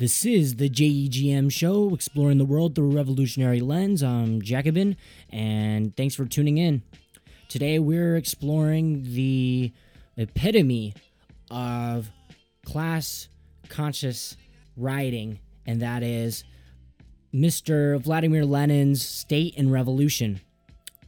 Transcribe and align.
This 0.00 0.24
is 0.24 0.56
the 0.56 0.70
JEGM 0.70 1.52
show, 1.52 1.92
exploring 1.92 2.38
the 2.38 2.46
world 2.46 2.74
through 2.74 2.90
a 2.90 2.94
revolutionary 2.94 3.60
lens. 3.60 4.02
I'm 4.02 4.40
Jacobin, 4.40 4.96
and 5.28 5.94
thanks 5.94 6.14
for 6.14 6.24
tuning 6.24 6.56
in. 6.56 6.82
Today, 7.50 7.78
we're 7.78 8.16
exploring 8.16 9.02
the 9.12 9.74
epitome 10.16 10.94
of 11.50 12.10
class 12.64 13.28
conscious 13.68 14.38
writing, 14.74 15.38
and 15.66 15.82
that 15.82 16.02
is 16.02 16.44
Mr. 17.34 18.00
Vladimir 18.00 18.46
Lenin's 18.46 19.06
State 19.06 19.52
and 19.58 19.70
Revolution. 19.70 20.40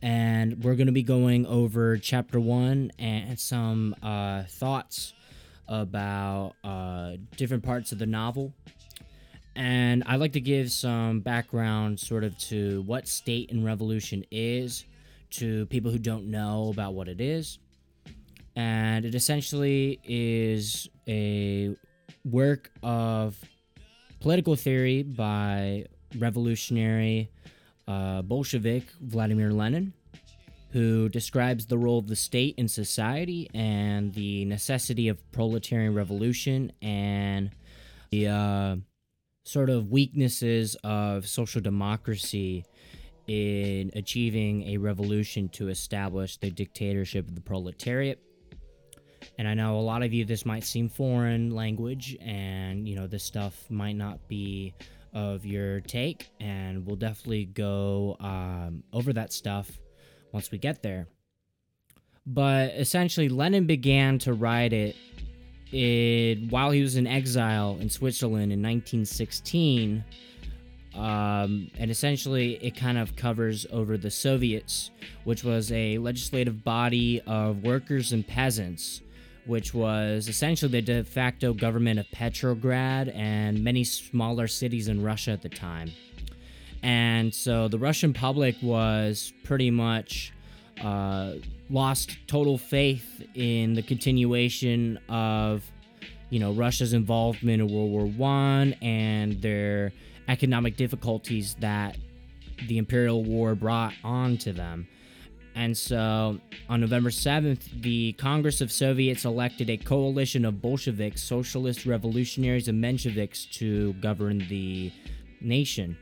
And 0.03 0.63
we're 0.63 0.75
going 0.75 0.89
to 0.89 0.93
be 0.93 1.03
going 1.03 1.47
over 1.47 1.97
chapter 1.97 2.39
one 2.39 2.93
and 2.99 3.41
some 3.41 3.97
uh, 4.03 4.43
thoughts 4.43 5.15
about 5.67 6.53
uh, 6.63 7.13
different 7.39 7.63
parts 7.63 7.93
of 7.93 7.99
the 7.99 8.05
novel. 8.05 8.53
And 9.55 10.03
I'd 10.07 10.21
like 10.21 10.33
to 10.33 10.41
give 10.41 10.71
some 10.71 11.21
background 11.21 12.01
sort 12.01 12.25
of 12.25 12.37
to 12.39 12.83
what 12.83 13.07
state 13.07 13.51
and 13.51 13.65
revolution 13.65 14.25
is 14.31 14.85
to 15.31 15.67
people 15.67 15.91
who 15.91 15.99
don't 15.99 16.31
know 16.31 16.71
about 16.71 16.95
what 16.95 17.09
it 17.09 17.21
is. 17.21 17.59
And 18.57 19.05
it 19.05 19.15
essentially 19.15 20.01
is 20.05 20.89
a 21.09 21.77
work 22.25 22.71
of 22.83 23.37
political 24.21 24.57
theory 24.57 25.03
by 25.03 25.87
revolutionary 26.19 27.31
uh, 27.89 28.23
Bolshevik 28.23 28.85
Vladimir 29.01 29.53
Lenin 29.53 29.93
who 30.73 31.09
describes 31.11 31.67
the 31.67 31.77
role 31.77 31.99
of 31.99 32.09
the 32.09 32.17
state 32.17 32.55
in 32.57 32.67
society 32.67 33.49
and 33.53 34.15
the 34.15 34.45
necessity 34.47 35.09
of 35.09 35.31
proletarian 35.31 35.95
revolution 35.95 36.73
and 36.81 37.51
the 38.11 38.27
uh, 38.27 38.77
sort 39.45 39.71
of 39.71 39.91
weaknesses 39.91 40.77
of 40.85 41.27
social 41.27 41.61
democracy 41.61 42.65
in 43.27 43.91
achieving 43.95 44.69
a 44.69 44.77
revolution 44.77 45.49
to 45.49 45.69
establish 45.69 46.37
the 46.39 46.51
dictatorship 46.51 47.29
of 47.29 47.35
the 47.35 47.41
proletariat. 47.41 48.21
And 49.39 49.47
I 49.47 49.55
know 49.55 49.79
a 49.79 49.81
lot 49.81 50.03
of 50.03 50.13
you, 50.13 50.25
this 50.25 50.45
might 50.45 50.65
seem 50.65 50.89
foreign 50.89 51.51
language, 51.51 52.17
and 52.21 52.89
you 52.89 52.97
know, 52.97 53.07
this 53.07 53.25
stuff 53.25 53.71
might 53.71 53.97
not 53.97 54.27
be 54.29 54.75
of 55.15 55.47
your 55.47 55.81
take, 55.81 56.31
and 56.41 56.85
we'll 56.87 56.97
definitely 56.97 57.45
go 57.47 58.17
um, 58.21 58.83
over 58.93 59.13
that 59.13 59.33
stuff 59.33 59.71
once 60.33 60.51
we 60.51 60.59
get 60.59 60.83
there. 60.83 61.07
But 62.27 62.75
essentially, 62.75 63.29
Lenin 63.29 63.67
began 63.67 64.19
to 64.21 64.33
write 64.33 64.73
it, 64.73 64.97
it 65.73 66.51
while 66.51 66.71
he 66.71 66.83
was 66.83 66.97
in 66.97 67.07
exile 67.07 67.79
in 67.81 67.89
Switzerland 67.89 68.53
in 68.53 68.63
1916. 68.63 70.05
Um, 70.95 71.71
and 71.79 71.91
essentially, 71.91 72.55
it 72.63 72.77
kind 72.77 72.99
of 72.99 73.17
covers 73.17 73.67
over 73.73 73.97
the 73.97 74.11
Soviets, 74.11 74.91
which 75.25 75.43
was 75.43 75.73
a 75.73 75.97
legislative 75.99 76.63
body 76.63 77.23
of 77.27 77.63
workers 77.63 78.13
and 78.13 78.27
peasants, 78.27 79.01
which 79.47 79.73
was 79.73 80.29
essentially 80.29 80.71
the 80.71 80.83
de 80.83 81.05
facto 81.05 81.55
government 81.55 81.99
of 81.99 82.11
Petrograd 82.13 83.09
and 83.09 83.65
many 83.65 83.85
smaller 83.85 84.47
cities 84.47 84.89
in 84.89 85.03
Russia 85.03 85.31
at 85.31 85.41
the 85.41 85.49
time. 85.49 85.91
And 86.83 87.33
so 87.33 87.69
the 87.69 87.79
Russian 87.79 88.13
public 88.13 88.57
was 88.61 89.33
pretty 89.45 89.71
much 89.71 90.33
uh, 90.83 91.35
lost 91.73 92.17
total 92.27 92.59
faith 92.59 93.23
in 93.35 93.73
the 93.73 93.83
continuation 93.83 94.99
of, 95.09 95.65
you 96.29 96.39
know, 96.39 96.53
Russia's 96.53 96.93
involvement 96.93 97.63
in 97.63 97.69
World 97.69 97.91
War 97.91 98.05
One 98.05 98.75
and 98.83 99.41
their 99.41 99.93
economic 100.29 100.77
difficulties 100.77 101.57
that 101.61 101.97
the 102.69 102.77
Imperial 102.77 103.25
War 103.25 103.55
brought 103.55 103.95
on 104.05 104.37
to 104.39 104.53
them. 104.53 104.87
And 105.55 105.77
so 105.77 106.39
on 106.69 106.81
November 106.81 107.11
7th, 107.11 107.83
the 107.83 108.13
Congress 108.13 108.61
of 108.61 108.71
Soviets 108.71 109.25
elected 109.25 109.69
a 109.71 109.77
coalition 109.77 110.45
of 110.45 110.63
Bolsheviks, 110.63 111.23
socialist 111.23 111.85
revolutionaries, 111.87 112.69
and 112.69 112.83
Mensheviks 112.83 113.51
to 113.53 113.95
govern 113.95 114.47
the 114.49 114.93
nation 115.41 115.97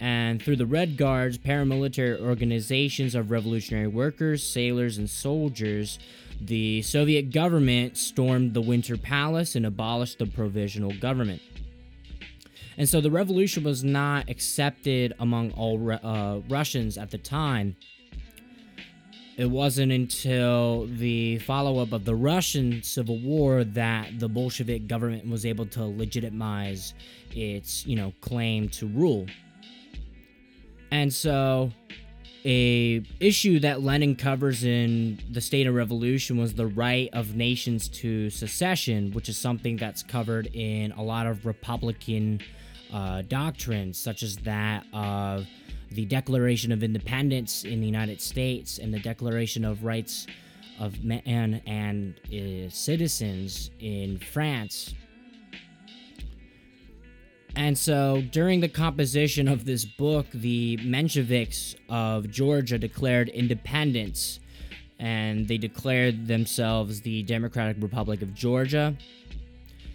and 0.00 0.42
through 0.42 0.56
the 0.56 0.66
Red 0.66 0.96
Guards, 0.96 1.36
paramilitary 1.36 2.18
organizations 2.18 3.14
of 3.14 3.30
revolutionary 3.30 3.86
workers, 3.86 4.42
sailors, 4.42 4.96
and 4.96 5.08
soldiers, 5.10 5.98
the 6.40 6.80
Soviet 6.80 7.30
government 7.30 7.98
stormed 7.98 8.54
the 8.54 8.62
Winter 8.62 8.96
Palace 8.96 9.54
and 9.54 9.66
abolished 9.66 10.18
the 10.18 10.26
provisional 10.26 10.92
government. 10.94 11.42
And 12.78 12.88
so 12.88 13.02
the 13.02 13.10
revolution 13.10 13.62
was 13.62 13.84
not 13.84 14.30
accepted 14.30 15.12
among 15.18 15.52
all 15.52 15.92
uh, 15.92 16.38
Russians 16.48 16.96
at 16.96 17.10
the 17.10 17.18
time. 17.18 17.76
It 19.36 19.50
wasn't 19.50 19.92
until 19.92 20.86
the 20.86 21.38
follow 21.40 21.82
up 21.82 21.92
of 21.92 22.06
the 22.06 22.14
Russian 22.14 22.82
Civil 22.82 23.18
War 23.18 23.64
that 23.64 24.18
the 24.18 24.28
Bolshevik 24.30 24.86
government 24.86 25.28
was 25.28 25.44
able 25.44 25.66
to 25.66 25.84
legitimize 25.84 26.94
its, 27.34 27.84
you 27.86 27.96
know, 27.96 28.14
claim 28.22 28.70
to 28.70 28.86
rule. 28.86 29.26
And 30.90 31.12
so 31.12 31.72
a 32.44 33.02
issue 33.20 33.60
that 33.60 33.82
Lenin 33.82 34.16
covers 34.16 34.64
in 34.64 35.18
the 35.30 35.40
State 35.40 35.66
of 35.66 35.74
Revolution 35.74 36.38
was 36.38 36.54
the 36.54 36.66
right 36.66 37.10
of 37.12 37.36
nations 37.36 37.88
to 37.88 38.30
secession, 38.30 39.12
which 39.12 39.28
is 39.28 39.36
something 39.36 39.76
that's 39.76 40.02
covered 40.02 40.48
in 40.54 40.92
a 40.92 41.02
lot 41.02 41.26
of 41.26 41.44
Republican 41.44 42.40
uh, 42.92 43.22
doctrines, 43.22 43.98
such 43.98 44.22
as 44.22 44.36
that 44.38 44.84
of 44.92 45.46
the 45.90 46.06
Declaration 46.06 46.72
of 46.72 46.82
Independence 46.82 47.64
in 47.64 47.80
the 47.80 47.86
United 47.86 48.20
States 48.20 48.78
and 48.78 48.92
the 48.94 49.00
Declaration 49.00 49.64
of 49.64 49.84
Rights 49.84 50.26
of 50.78 51.04
Man 51.04 51.60
and 51.66 52.14
uh, 52.32 52.70
Citizens 52.70 53.70
in 53.80 54.18
France 54.18 54.94
and 57.56 57.76
so 57.76 58.22
during 58.30 58.60
the 58.60 58.68
composition 58.68 59.48
of 59.48 59.64
this 59.64 59.84
book, 59.84 60.26
the 60.32 60.76
Mensheviks 60.78 61.74
of 61.88 62.30
Georgia 62.30 62.78
declared 62.78 63.28
independence 63.28 64.40
and 64.98 65.48
they 65.48 65.56
declared 65.58 66.26
themselves 66.26 67.00
the 67.00 67.22
Democratic 67.22 67.78
Republic 67.80 68.20
of 68.22 68.34
Georgia. 68.34 68.94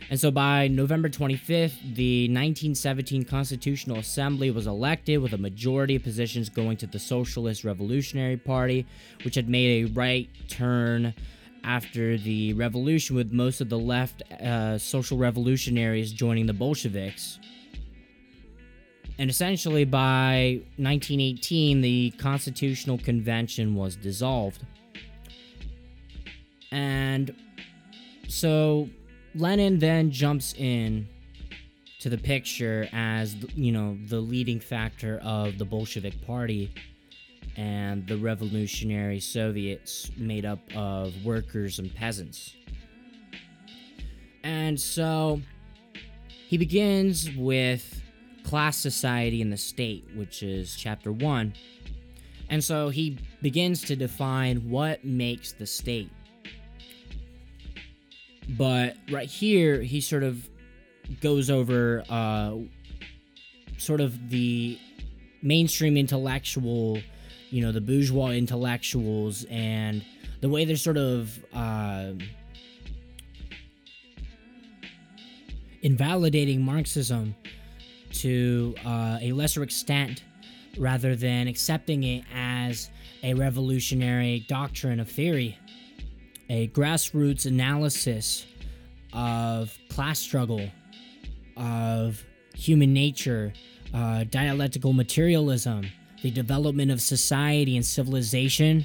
And 0.09 0.19
so 0.19 0.29
by 0.29 0.67
November 0.67 1.09
25th, 1.09 1.95
the 1.95 2.25
1917 2.25 3.23
Constitutional 3.25 3.97
Assembly 3.97 4.51
was 4.51 4.67
elected 4.67 5.19
with 5.19 5.33
a 5.33 5.37
majority 5.37 5.95
of 5.95 6.03
positions 6.03 6.49
going 6.49 6.77
to 6.77 6.87
the 6.87 6.99
Socialist 6.99 7.63
Revolutionary 7.63 8.37
Party, 8.37 8.85
which 9.23 9.35
had 9.35 9.49
made 9.49 9.85
a 9.85 9.91
right 9.93 10.29
turn 10.47 11.13
after 11.65 12.17
the 12.17 12.53
revolution, 12.53 13.15
with 13.15 13.31
most 13.31 13.59
of 13.59 13.69
the 13.69 13.79
left 13.79 14.21
uh, 14.31 14.77
social 14.77 15.17
revolutionaries 15.17 16.13
joining 16.13 16.45
the 16.45 16.53
Bolsheviks. 16.53 17.39
And 19.17 19.29
essentially, 19.29 19.85
by 19.85 20.61
1918, 20.77 21.81
the 21.81 22.11
Constitutional 22.17 22.97
Convention 22.97 23.73
was 23.73 23.95
dissolved. 23.95 24.65
And 26.71 27.33
so 28.27 28.89
Lenin 29.33 29.79
then 29.79 30.11
jumps 30.11 30.53
in 30.53 31.07
to 31.99 32.09
the 32.09 32.17
picture 32.17 32.87
as, 32.91 33.35
you 33.55 33.71
know, 33.71 33.97
the 34.07 34.19
leading 34.19 34.59
factor 34.59 35.19
of 35.23 35.57
the 35.57 35.65
Bolshevik 35.65 36.25
Party 36.25 36.71
and 37.57 38.05
the 38.07 38.17
revolutionary 38.17 39.19
Soviets 39.19 40.11
made 40.17 40.45
up 40.45 40.59
of 40.75 41.13
workers 41.23 41.79
and 41.79 41.93
peasants. 41.93 42.55
And 44.43 44.79
so 44.79 45.41
he 46.47 46.57
begins 46.57 47.31
with 47.35 48.01
class 48.43 48.77
society 48.77 49.41
and 49.41 49.51
the 49.51 49.57
state, 49.57 50.05
which 50.15 50.43
is 50.43 50.75
chapter 50.75 51.11
1. 51.11 51.53
And 52.49 52.63
so 52.63 52.89
he 52.89 53.17
begins 53.41 53.81
to 53.85 53.95
define 53.95 54.69
what 54.69 55.03
makes 55.03 55.53
the 55.53 55.65
state. 55.65 56.11
But 58.49 58.97
right 59.09 59.27
here, 59.27 59.81
he 59.81 59.99
sort 59.99 60.23
of 60.23 60.47
goes 61.21 61.49
over 61.49 62.03
uh, 62.09 62.57
sort 63.77 64.01
of 64.01 64.29
the 64.29 64.77
mainstream 65.41 65.97
intellectual 65.97 66.99
you 67.55 67.61
know 67.61 67.71
the 67.71 67.79
bourgeois 67.79 68.31
intellectuals 68.31 69.45
and 69.49 70.03
the 70.41 70.49
way 70.49 70.65
they're 70.65 70.75
sort 70.75 70.97
of 70.97 71.41
uh, 71.53 72.11
invalidating 75.81 76.61
Marxism 76.61 77.33
to 78.11 78.75
uh, 78.85 79.19
a 79.21 79.31
lesser 79.31 79.63
extent 79.63 80.25
rather 80.77 81.15
than 81.15 81.47
accepting 81.47 82.03
it 82.03 82.25
as 82.33 82.89
a 83.23 83.33
revolutionary 83.33 84.45
doctrine 84.49 84.99
of 84.99 85.09
theory, 85.09 85.57
a 86.49 86.67
grassroots 86.67 87.45
analysis 87.45 88.45
of 89.13 89.77
class 89.87 90.19
struggle 90.19 90.69
of 91.55 92.21
human 92.53 92.91
nature, 92.91 93.53
uh, 93.93 94.25
dialectical 94.25 94.91
materialism, 94.91 95.89
the 96.25 96.31
development 96.31 96.89
of 96.89 96.99
society 96.99 97.75
and 97.75 97.85
civilization, 97.85 98.83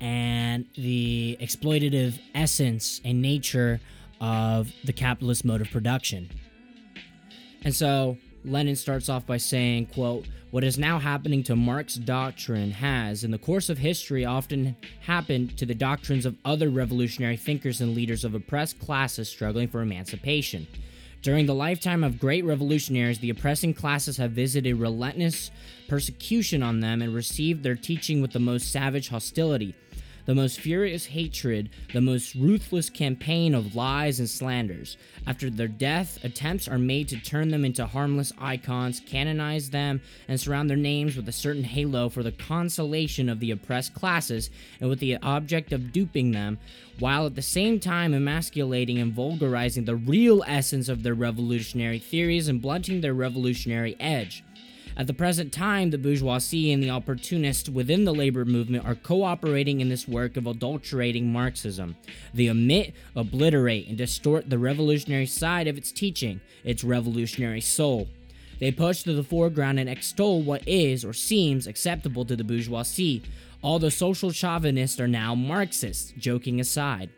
and 0.00 0.64
the 0.74 1.36
exploitative 1.38 2.18
essence 2.34 3.02
and 3.04 3.20
nature 3.20 3.78
of 4.22 4.72
the 4.84 4.92
capitalist 4.94 5.44
mode 5.44 5.60
of 5.60 5.70
production. 5.70 6.30
And 7.62 7.74
so 7.74 8.16
Lenin 8.42 8.74
starts 8.74 9.10
off 9.10 9.26
by 9.26 9.36
saying, 9.36 9.88
quote, 9.88 10.24
what 10.50 10.64
is 10.64 10.78
now 10.78 10.98
happening 10.98 11.42
to 11.42 11.54
Marx's 11.54 11.98
doctrine 11.98 12.70
has, 12.70 13.22
in 13.22 13.32
the 13.32 13.38
course 13.38 13.68
of 13.68 13.76
history, 13.76 14.24
often 14.24 14.74
happened 15.02 15.58
to 15.58 15.66
the 15.66 15.74
doctrines 15.74 16.24
of 16.24 16.36
other 16.42 16.70
revolutionary 16.70 17.36
thinkers 17.36 17.82
and 17.82 17.94
leaders 17.94 18.24
of 18.24 18.34
oppressed 18.34 18.78
classes 18.78 19.28
struggling 19.28 19.68
for 19.68 19.82
emancipation. 19.82 20.66
During 21.28 21.44
the 21.44 21.54
lifetime 21.54 22.04
of 22.04 22.18
great 22.18 22.46
revolutionaries, 22.46 23.18
the 23.18 23.28
oppressing 23.28 23.74
classes 23.74 24.16
have 24.16 24.30
visited 24.30 24.76
relentless 24.76 25.50
persecution 25.86 26.62
on 26.62 26.80
them 26.80 27.02
and 27.02 27.14
received 27.14 27.62
their 27.62 27.74
teaching 27.74 28.22
with 28.22 28.32
the 28.32 28.38
most 28.38 28.72
savage 28.72 29.10
hostility 29.10 29.74
the 30.28 30.34
most 30.34 30.60
furious 30.60 31.06
hatred, 31.06 31.70
the 31.94 32.02
most 32.02 32.34
ruthless 32.34 32.90
campaign 32.90 33.54
of 33.54 33.74
lies 33.74 34.18
and 34.18 34.28
slanders. 34.28 34.98
After 35.26 35.48
their 35.48 35.68
death, 35.68 36.22
attempts 36.22 36.68
are 36.68 36.76
made 36.76 37.08
to 37.08 37.16
turn 37.16 37.48
them 37.48 37.64
into 37.64 37.86
harmless 37.86 38.30
icons, 38.38 39.00
canonize 39.00 39.70
them, 39.70 40.02
and 40.28 40.38
surround 40.38 40.68
their 40.68 40.76
names 40.76 41.16
with 41.16 41.30
a 41.30 41.32
certain 41.32 41.64
halo 41.64 42.10
for 42.10 42.22
the 42.22 42.30
consolation 42.30 43.30
of 43.30 43.40
the 43.40 43.50
oppressed 43.50 43.94
classes 43.94 44.50
and 44.82 44.90
with 44.90 44.98
the 44.98 45.16
object 45.16 45.72
of 45.72 45.92
duping 45.92 46.32
them, 46.32 46.58
while 46.98 47.24
at 47.24 47.34
the 47.34 47.40
same 47.40 47.80
time 47.80 48.12
emasculating 48.12 48.98
and 48.98 49.14
vulgarizing 49.14 49.86
the 49.86 49.96
real 49.96 50.44
essence 50.46 50.90
of 50.90 51.04
their 51.04 51.14
revolutionary 51.14 51.98
theories 51.98 52.48
and 52.48 52.60
blunting 52.60 53.00
their 53.00 53.14
revolutionary 53.14 53.96
edge. 53.98 54.44
At 54.98 55.06
the 55.06 55.14
present 55.14 55.52
time, 55.52 55.90
the 55.90 55.96
bourgeoisie 55.96 56.72
and 56.72 56.82
the 56.82 56.90
opportunists 56.90 57.68
within 57.68 58.04
the 58.04 58.12
labor 58.12 58.44
movement 58.44 58.84
are 58.84 58.96
cooperating 58.96 59.80
in 59.80 59.88
this 59.88 60.08
work 60.08 60.36
of 60.36 60.44
adulterating 60.44 61.32
Marxism. 61.32 61.94
They 62.34 62.50
omit, 62.50 62.94
obliterate, 63.14 63.86
and 63.86 63.96
distort 63.96 64.50
the 64.50 64.58
revolutionary 64.58 65.26
side 65.26 65.68
of 65.68 65.78
its 65.78 65.92
teaching, 65.92 66.40
its 66.64 66.82
revolutionary 66.82 67.60
soul. 67.60 68.08
They 68.58 68.72
push 68.72 69.04
to 69.04 69.12
the 69.12 69.22
foreground 69.22 69.78
and 69.78 69.88
extol 69.88 70.42
what 70.42 70.66
is 70.66 71.04
or 71.04 71.12
seems 71.12 71.68
acceptable 71.68 72.24
to 72.24 72.34
the 72.34 72.42
bourgeoisie. 72.42 73.22
All 73.62 73.78
the 73.78 73.92
social 73.92 74.32
chauvinists 74.32 74.98
are 74.98 75.06
now 75.06 75.36
Marxists, 75.36 76.12
joking 76.18 76.58
aside. 76.58 77.10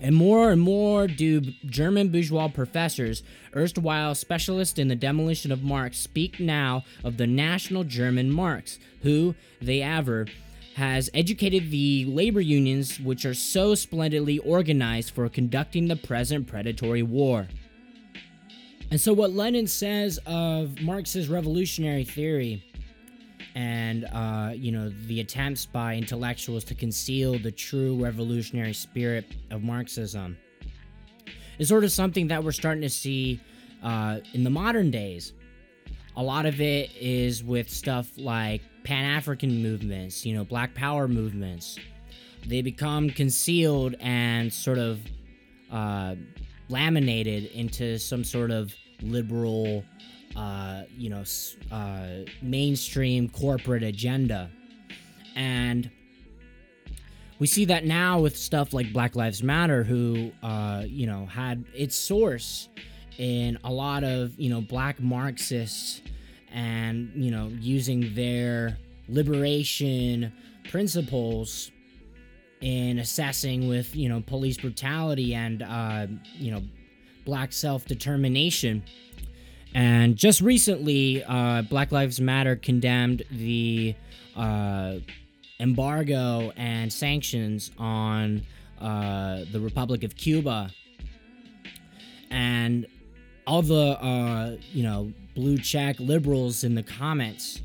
And 0.00 0.16
more 0.16 0.50
and 0.50 0.60
more 0.60 1.06
do 1.06 1.40
German 1.66 2.08
bourgeois 2.08 2.48
professors, 2.48 3.22
erstwhile 3.54 4.14
specialists 4.14 4.78
in 4.78 4.88
the 4.88 4.96
demolition 4.96 5.52
of 5.52 5.62
Marx, 5.62 5.98
speak 5.98 6.40
now 6.40 6.84
of 7.04 7.16
the 7.16 7.26
national 7.26 7.84
German 7.84 8.30
Marx, 8.30 8.78
who, 9.02 9.34
they 9.60 9.82
aver, 9.82 10.26
has 10.74 11.10
educated 11.14 11.70
the 11.70 12.04
labor 12.06 12.40
unions 12.40 12.98
which 12.98 13.24
are 13.24 13.34
so 13.34 13.74
splendidly 13.74 14.38
organized 14.38 15.14
for 15.14 15.28
conducting 15.28 15.86
the 15.86 15.96
present 15.96 16.46
predatory 16.46 17.02
war. 17.02 17.46
And 18.90 19.00
so, 19.00 19.12
what 19.12 19.32
Lenin 19.32 19.66
says 19.66 20.18
of 20.26 20.80
Marx's 20.82 21.28
revolutionary 21.28 22.04
theory 22.04 22.62
and 23.54 24.04
uh, 24.12 24.52
you 24.54 24.72
know 24.72 24.90
the 25.06 25.20
attempts 25.20 25.66
by 25.66 25.96
intellectuals 25.96 26.64
to 26.64 26.74
conceal 26.74 27.38
the 27.38 27.50
true 27.50 28.02
revolutionary 28.02 28.74
spirit 28.74 29.24
of 29.50 29.62
Marxism 29.62 30.36
is 31.58 31.68
sort 31.68 31.84
of 31.84 31.92
something 31.92 32.28
that 32.28 32.42
we're 32.42 32.52
starting 32.52 32.82
to 32.82 32.90
see 32.90 33.40
uh, 33.82 34.20
in 34.32 34.44
the 34.44 34.50
modern 34.50 34.90
days. 34.90 35.32
A 36.16 36.22
lot 36.22 36.44
of 36.46 36.60
it 36.60 36.90
is 37.00 37.42
with 37.42 37.70
stuff 37.70 38.10
like 38.16 38.62
Pan 38.84 39.04
African 39.04 39.62
movements, 39.62 40.26
you 40.26 40.34
know, 40.34 40.44
Black 40.44 40.74
Power 40.74 41.08
movements. 41.08 41.78
They 42.46 42.60
become 42.62 43.10
concealed 43.10 43.94
and 44.00 44.52
sort 44.52 44.78
of 44.78 45.00
uh, 45.70 46.16
laminated 46.68 47.46
into 47.52 47.98
some 47.98 48.24
sort 48.24 48.50
of 48.50 48.74
liberal 49.00 49.84
uh, 50.36 50.82
you 50.96 51.10
know, 51.10 51.24
uh, 51.70 52.24
mainstream 52.40 53.28
corporate 53.28 53.82
agenda. 53.82 54.50
And 55.34 55.90
we 57.38 57.46
see 57.46 57.64
that 57.66 57.84
now 57.84 58.20
with 58.20 58.36
stuff 58.36 58.72
like 58.72 58.92
Black 58.92 59.16
Lives 59.16 59.42
Matter, 59.42 59.82
who, 59.82 60.30
uh, 60.42 60.84
you 60.86 61.06
know, 61.06 61.26
had 61.26 61.64
its 61.74 61.96
source 61.96 62.68
in 63.18 63.58
a 63.64 63.72
lot 63.72 64.04
of, 64.04 64.38
you 64.38 64.48
know, 64.48 64.60
black 64.60 65.00
Marxists 65.00 66.02
and, 66.52 67.10
you 67.14 67.30
know, 67.30 67.48
using 67.60 68.14
their 68.14 68.78
liberation 69.08 70.32
principles 70.70 71.70
in 72.60 72.98
assessing 72.98 73.68
with, 73.68 73.94
you 73.96 74.08
know, 74.08 74.20
police 74.20 74.56
brutality 74.56 75.34
and, 75.34 75.62
uh, 75.62 76.06
you 76.34 76.52
know, 76.52 76.62
black 77.24 77.52
self 77.52 77.86
determination 77.86 78.82
and 79.74 80.16
just 80.16 80.40
recently, 80.40 81.24
uh, 81.24 81.62
Black 81.62 81.92
Lives 81.92 82.20
Matter 82.20 82.56
condemned 82.56 83.22
the 83.30 83.94
uh, 84.36 84.96
embargo 85.60 86.52
and 86.56 86.92
sanctions 86.92 87.70
on 87.78 88.42
uh, 88.80 89.44
the 89.52 89.60
Republic 89.60 90.04
of 90.04 90.16
Cuba. 90.16 90.70
And 92.30 92.86
all 93.46 93.62
the, 93.62 93.98
uh, 94.02 94.56
you 94.72 94.82
know, 94.82 95.12
blue 95.34 95.58
check 95.58 95.98
liberals 95.98 96.64
in 96.64 96.74
the 96.74 96.82
comments 96.82 97.62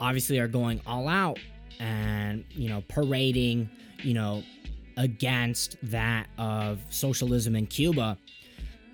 obviously 0.00 0.38
are 0.38 0.48
going 0.48 0.80
all 0.86 1.08
out 1.08 1.38
and, 1.78 2.44
you 2.50 2.68
know, 2.68 2.82
parading, 2.88 3.70
you 4.02 4.14
know, 4.14 4.42
against 4.96 5.76
that 5.82 6.26
of 6.38 6.80
socialism 6.90 7.54
in 7.56 7.66
Cuba. 7.66 8.18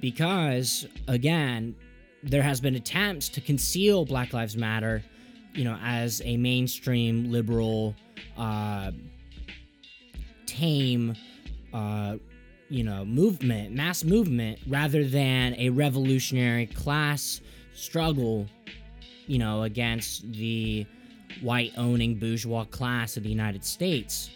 Because, 0.01 0.87
again, 1.07 1.77
there 2.23 2.43
has 2.43 2.61
been 2.61 2.75
attempts 2.75 3.29
to 3.31 3.41
conceal 3.41 4.05
Black 4.05 4.33
Lives 4.33 4.57
Matter, 4.57 5.03
you 5.55 5.65
know, 5.65 5.79
as 5.83 6.23
a 6.25 6.37
mainstream 6.37 7.31
liberal, 7.31 7.95
uh, 8.37 8.93
tame, 10.47 11.15
uh, 11.75 12.17
you 12.69 12.85
know, 12.85 13.05
movement, 13.05 13.75
mass 13.75 14.05
movement, 14.05 14.59
rather 14.67 15.05
than 15.05 15.55
a 15.59 15.71
revolutionary 15.71 16.67
class 16.67 17.41
struggle, 17.75 18.47
you 19.27 19.39
know, 19.39 19.63
against 19.65 20.31
the 20.33 20.87
white 21.41 21.73
owning 21.77 22.15
bourgeois 22.15 22.65
class 22.65 23.17
of 23.17 23.23
the 23.23 23.29
United 23.29 23.65
States. 23.65 24.31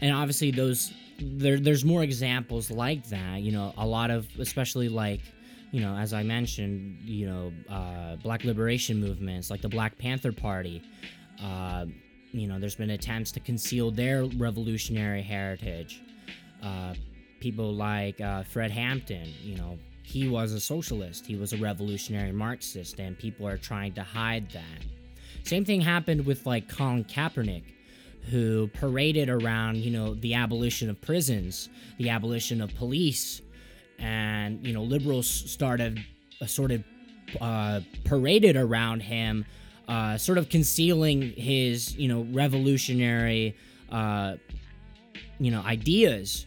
And 0.00 0.14
obviously, 0.14 0.50
those 0.50 0.92
there, 1.18 1.58
there's 1.58 1.84
more 1.84 2.02
examples 2.02 2.70
like 2.70 3.06
that. 3.08 3.40
You 3.40 3.52
know, 3.52 3.74
a 3.76 3.86
lot 3.86 4.10
of, 4.10 4.26
especially 4.38 4.88
like 4.88 5.20
you 5.70 5.80
know, 5.80 5.96
as 5.96 6.12
I 6.12 6.22
mentioned, 6.22 6.98
you 7.04 7.26
know, 7.26 7.52
uh, 7.68 8.16
black 8.16 8.44
liberation 8.44 8.98
movements 8.98 9.50
like 9.50 9.60
the 9.60 9.68
Black 9.68 9.98
Panther 9.98 10.32
Party. 10.32 10.82
Uh, 11.42 11.86
you 12.32 12.46
know, 12.46 12.58
there's 12.58 12.74
been 12.74 12.90
attempts 12.90 13.32
to 13.32 13.40
conceal 13.40 13.90
their 13.90 14.24
revolutionary 14.24 15.22
heritage. 15.22 16.02
Uh, 16.62 16.94
people 17.40 17.74
like 17.74 18.20
uh, 18.20 18.42
Fred 18.44 18.70
Hampton, 18.70 19.32
you 19.42 19.56
know, 19.56 19.78
he 20.02 20.28
was 20.28 20.52
a 20.52 20.60
socialist, 20.60 21.24
he 21.24 21.36
was 21.36 21.52
a 21.52 21.56
revolutionary 21.56 22.32
Marxist, 22.32 22.98
and 22.98 23.18
people 23.18 23.46
are 23.46 23.56
trying 23.56 23.92
to 23.94 24.02
hide 24.02 24.50
that. 24.50 24.84
Same 25.44 25.64
thing 25.64 25.80
happened 25.80 26.26
with 26.26 26.46
like 26.46 26.68
Colin 26.68 27.04
Kaepernick, 27.04 27.62
who 28.28 28.68
paraded 28.68 29.30
around, 29.30 29.76
you 29.76 29.90
know, 29.90 30.14
the 30.14 30.34
abolition 30.34 30.90
of 30.90 31.00
prisons, 31.00 31.68
the 31.98 32.10
abolition 32.10 32.60
of 32.60 32.74
police, 32.74 33.40
and 34.00 34.66
you 34.66 34.72
know 34.72 34.82
liberals 34.82 35.28
started 35.28 36.00
uh, 36.40 36.46
sort 36.46 36.72
of 36.72 36.82
uh, 37.40 37.80
paraded 38.04 38.56
around 38.56 39.00
him, 39.00 39.44
uh, 39.88 40.16
sort 40.16 40.38
of 40.38 40.48
concealing 40.48 41.22
his 41.32 41.94
you 41.96 42.08
know 42.08 42.26
revolutionary 42.32 43.54
uh, 43.92 44.36
you 45.38 45.50
know 45.50 45.60
ideas 45.62 46.44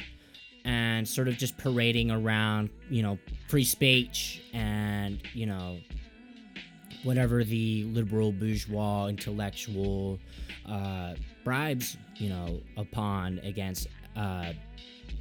and 0.65 1.07
sort 1.07 1.27
of 1.27 1.38
just 1.38 1.57
parading 1.57 2.10
around 2.10 2.69
you 2.89 3.03
know 3.03 3.17
free 3.50 3.63
speech 3.63 4.41
and 4.53 5.22
you 5.33 5.45
know 5.45 5.77
whatever 7.03 7.43
the 7.43 7.83
liberal 7.86 8.31
bourgeois 8.31 9.07
intellectual 9.07 10.17
uh, 10.69 11.13
bribes 11.43 11.98
you 12.15 12.29
know 12.29 12.62
upon 12.77 13.39
against 13.39 13.88
uh, 14.15 14.53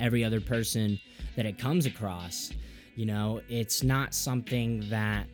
every 0.01 0.25
other 0.25 0.41
person 0.41 0.99
that 1.37 1.47
it 1.47 1.59
comes 1.59 1.87
across. 1.87 2.53
You 2.97 3.07
know, 3.07 3.41
it's 3.49 3.83
not 3.83 4.15
something 4.15 4.89
that 4.91 5.27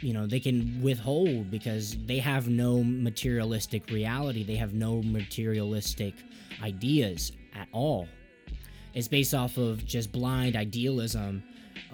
you 0.00 0.12
know 0.12 0.26
they 0.26 0.40
can 0.40 0.80
withhold 0.82 1.50
because 1.50 1.96
they 2.06 2.18
have 2.18 2.48
no 2.48 2.82
materialistic 2.84 3.90
reality. 3.90 4.44
They 4.44 4.56
have 4.56 4.74
no 4.74 5.02
materialistic 5.02 6.14
ideas 6.62 7.32
at 7.54 7.68
all. 7.72 8.06
It's 8.94 9.08
based 9.08 9.34
off 9.34 9.56
of 9.56 9.84
just 9.86 10.12
blind 10.12 10.56
idealism 10.56 11.42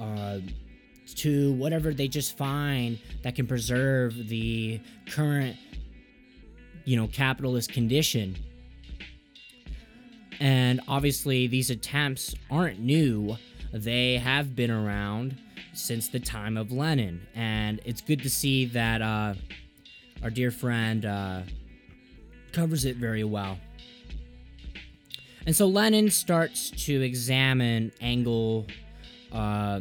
uh, 0.01 0.39
to 1.17 1.53
whatever 1.55 1.93
they 1.93 2.09
just 2.09 2.37
find 2.37 2.99
that 3.23 3.35
can 3.35 3.47
preserve 3.47 4.29
the 4.29 4.81
current 5.11 5.57
you 6.85 6.97
know 6.97 7.07
capitalist 7.09 7.73
condition 7.73 8.37
and 10.41 10.81
obviously 10.89 11.47
these 11.47 11.71
attempts 11.71 12.35
aren't 12.51 12.79
new. 12.81 13.37
They 13.73 14.19
have 14.19 14.55
been 14.55 14.71
around 14.71 15.37
since 15.73 16.09
the 16.09 16.21
time 16.21 16.57
of 16.57 16.73
lenin. 16.73 17.27
And 17.35 17.81
it's 17.85 18.01
good 18.01 18.23
to 18.23 18.31
see 18.31 18.67
that 18.67 19.03
uh, 19.03 19.35
our 20.23 20.31
dear 20.31 20.51
friend 20.51 21.05
uh, 21.05 21.43
covers 22.53 22.85
it 22.85 22.97
very 22.97 23.25
well. 23.25 23.59
And 25.47 25.55
so 25.55 25.67
lenin 25.67 26.11
starts 26.11 26.71
to 26.87 27.03
examine 27.03 27.93
Engel 28.01 28.67
uh, 29.33 29.81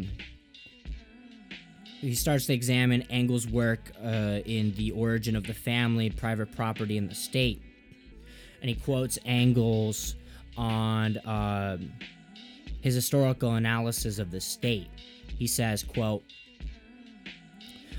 he 2.03 2.15
starts 2.15 2.47
to 2.47 2.53
examine 2.53 3.03
Engel's 3.03 3.47
work 3.47 3.91
uh, 4.03 4.41
in 4.45 4.73
The 4.73 4.91
Origin 4.91 5.37
of 5.37 5.45
the 5.45 5.53
Family, 5.53 6.09
Private 6.09 6.53
Property, 6.53 6.97
and 6.97 7.09
the 7.09 7.15
State. 7.15 7.61
And 8.59 8.69
he 8.69 8.75
quotes 8.75 9.17
Engels 9.23 10.15
on 10.57 11.17
uh, 11.17 11.77
his 12.81 12.95
historical 12.95 13.55
analysis 13.55 14.19
of 14.19 14.31
the 14.31 14.41
state. 14.41 14.87
He 15.27 15.47
says, 15.47 15.83
quote, 15.83 16.23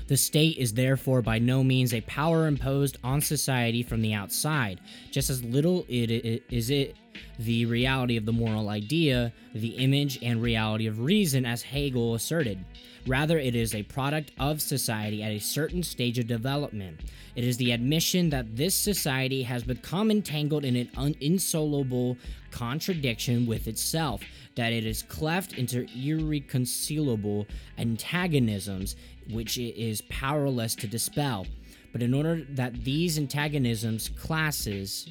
the 0.07 0.17
state 0.17 0.57
is 0.57 0.73
therefore 0.73 1.23
by 1.23 1.39
no 1.39 1.63
means 1.63 1.93
a 1.93 2.01
power 2.01 2.45
imposed 2.45 2.97
on 3.03 3.21
society 3.21 3.81
from 3.81 4.01
the 4.01 4.13
outside. 4.13 4.79
Just 5.09 5.31
as 5.31 5.43
little 5.43 5.83
it, 5.89 6.11
it 6.11 6.43
is 6.51 6.69
it 6.69 6.95
the 7.39 7.65
reality 7.65 8.15
of 8.15 8.25
the 8.25 8.31
moral 8.31 8.69
idea, 8.69 9.33
the 9.53 9.69
image 9.69 10.19
and 10.21 10.41
reality 10.41 10.85
of 10.85 10.99
reason, 10.99 11.45
as 11.45 11.63
Hegel 11.63 12.13
asserted. 12.13 12.63
Rather, 13.07 13.37
it 13.37 13.55
is 13.55 13.75
a 13.75 13.83
product 13.83 14.31
of 14.39 14.61
society 14.61 15.21
at 15.21 15.31
a 15.31 15.39
certain 15.39 15.83
stage 15.83 16.17
of 16.17 16.25
development. 16.25 17.01
It 17.35 17.43
is 17.43 17.57
the 17.57 17.71
admission 17.71 18.29
that 18.31 18.55
this 18.55 18.73
society 18.73 19.43
has 19.43 19.63
become 19.63 20.09
entangled 20.09 20.65
in 20.65 20.75
an 20.75 20.89
un- 20.97 21.15
insoluble 21.21 22.17
contradiction 22.49 23.45
with 23.45 23.67
itself, 23.67 24.21
that 24.55 24.73
it 24.73 24.85
is 24.85 25.03
cleft 25.03 25.53
into 25.53 25.85
irreconcilable 25.95 27.45
antagonisms 27.77 28.95
which 29.31 29.57
it 29.57 29.75
is 29.79 30.01
powerless 30.09 30.75
to 30.75 30.87
dispel. 30.87 31.45
But 31.91 32.01
in 32.01 32.13
order 32.13 32.45
that 32.51 32.83
these 32.83 33.17
antagonisms, 33.17 34.09
classes, 34.09 35.07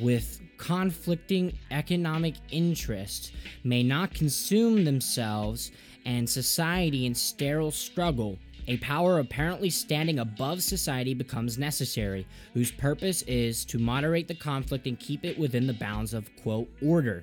with 0.00 0.40
conflicting 0.56 1.52
economic 1.70 2.34
interests 2.50 3.32
may 3.62 3.82
not 3.82 4.14
consume 4.14 4.84
themselves 4.84 5.70
and 6.04 6.28
society 6.28 7.06
in 7.06 7.14
sterile 7.14 7.70
struggle, 7.70 8.38
a 8.66 8.76
power 8.78 9.18
apparently 9.18 9.70
standing 9.70 10.18
above 10.18 10.62
society 10.62 11.14
becomes 11.14 11.58
necessary, 11.58 12.26
whose 12.54 12.70
purpose 12.70 13.22
is 13.22 13.64
to 13.66 13.78
moderate 13.78 14.28
the 14.28 14.34
conflict 14.34 14.86
and 14.86 14.98
keep 14.98 15.24
it 15.24 15.38
within 15.38 15.66
the 15.66 15.74
bounds 15.74 16.14
of, 16.14 16.28
quote, 16.42 16.68
order. 16.82 17.22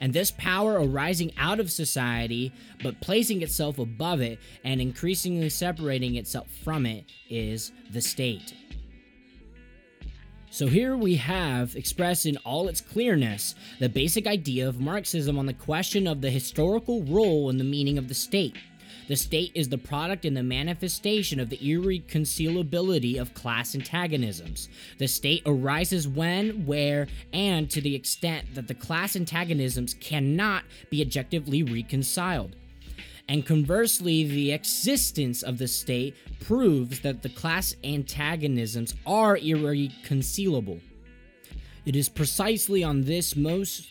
And 0.00 0.12
this 0.12 0.32
power 0.32 0.80
arising 0.80 1.32
out 1.38 1.60
of 1.60 1.70
society, 1.70 2.52
but 2.82 3.00
placing 3.00 3.40
itself 3.42 3.78
above 3.78 4.20
it 4.20 4.38
and 4.64 4.80
increasingly 4.80 5.48
separating 5.48 6.16
itself 6.16 6.48
from 6.64 6.86
it, 6.86 7.04
is 7.30 7.72
the 7.92 8.00
state. 8.00 8.52
So 10.52 10.66
here 10.66 10.98
we 10.98 11.16
have, 11.16 11.76
expressed 11.76 12.26
in 12.26 12.36
all 12.44 12.68
its 12.68 12.82
clearness, 12.82 13.54
the 13.78 13.88
basic 13.88 14.26
idea 14.26 14.68
of 14.68 14.82
Marxism 14.82 15.38
on 15.38 15.46
the 15.46 15.54
question 15.54 16.06
of 16.06 16.20
the 16.20 16.28
historical 16.28 17.02
role 17.04 17.48
and 17.48 17.58
the 17.58 17.64
meaning 17.64 17.96
of 17.96 18.06
the 18.06 18.14
state. 18.14 18.54
The 19.08 19.16
state 19.16 19.52
is 19.54 19.70
the 19.70 19.78
product 19.78 20.26
and 20.26 20.36
the 20.36 20.42
manifestation 20.42 21.40
of 21.40 21.48
the 21.48 21.56
irreconcilability 21.56 23.18
of 23.18 23.32
class 23.32 23.74
antagonisms. 23.74 24.68
The 24.98 25.08
state 25.08 25.42
arises 25.46 26.06
when, 26.06 26.66
where, 26.66 27.06
and 27.32 27.70
to 27.70 27.80
the 27.80 27.94
extent 27.94 28.54
that 28.54 28.68
the 28.68 28.74
class 28.74 29.16
antagonisms 29.16 29.94
cannot 29.94 30.64
be 30.90 31.00
objectively 31.00 31.62
reconciled 31.62 32.56
and 33.32 33.46
conversely, 33.46 34.24
the 34.24 34.52
existence 34.52 35.42
of 35.42 35.56
the 35.56 35.66
state 35.66 36.14
proves 36.40 37.00
that 37.00 37.22
the 37.22 37.30
class 37.30 37.74
antagonisms 37.82 38.94
are 39.06 39.38
irreconcilable. 39.38 40.78
It 41.86 41.96
is 41.96 42.10
precisely 42.10 42.84
on 42.84 43.00
this 43.00 43.34
most 43.34 43.88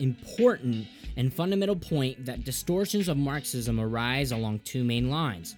important 0.00 0.88
and 1.16 1.32
fundamental 1.32 1.76
point 1.76 2.26
that 2.26 2.42
distortions 2.42 3.06
of 3.06 3.16
Marxism 3.16 3.78
arise 3.78 4.32
along 4.32 4.58
two 4.64 4.82
main 4.82 5.08
lines. 5.08 5.54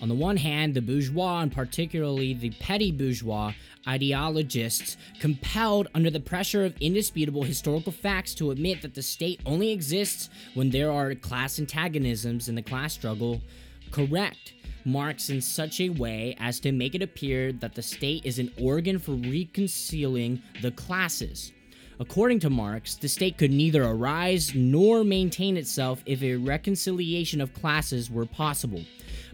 On 0.00 0.08
the 0.08 0.16
one 0.16 0.36
hand, 0.36 0.74
the 0.74 0.82
bourgeois, 0.82 1.42
and 1.42 1.52
particularly 1.52 2.34
the 2.34 2.50
petty 2.50 2.90
bourgeois, 2.90 3.52
ideologists 3.88 4.96
compelled 5.18 5.88
under 5.94 6.10
the 6.10 6.20
pressure 6.20 6.64
of 6.64 6.76
indisputable 6.80 7.42
historical 7.42 7.92
facts 7.92 8.34
to 8.34 8.50
admit 8.50 8.82
that 8.82 8.94
the 8.94 9.02
state 9.02 9.40
only 9.46 9.70
exists 9.70 10.30
when 10.54 10.70
there 10.70 10.92
are 10.92 11.14
class 11.14 11.58
antagonisms 11.58 12.48
in 12.48 12.54
the 12.54 12.62
class 12.62 12.92
struggle, 12.92 13.40
correct 13.90 14.54
Marx 14.84 15.30
in 15.30 15.40
such 15.40 15.80
a 15.80 15.90
way 15.90 16.36
as 16.40 16.58
to 16.60 16.72
make 16.72 16.94
it 16.94 17.02
appear 17.02 17.52
that 17.52 17.74
the 17.74 17.82
state 17.82 18.24
is 18.24 18.38
an 18.38 18.50
organ 18.60 18.98
for 18.98 19.12
reconciling 19.12 20.42
the 20.60 20.70
classes. 20.72 21.52
According 22.00 22.40
to 22.40 22.50
Marx, 22.50 22.96
the 22.96 23.08
state 23.08 23.38
could 23.38 23.52
neither 23.52 23.84
arise 23.84 24.54
nor 24.54 25.04
maintain 25.04 25.56
itself 25.56 26.02
if 26.04 26.22
a 26.22 26.34
reconciliation 26.34 27.40
of 27.40 27.54
classes 27.54 28.10
were 28.10 28.26
possible. 28.26 28.82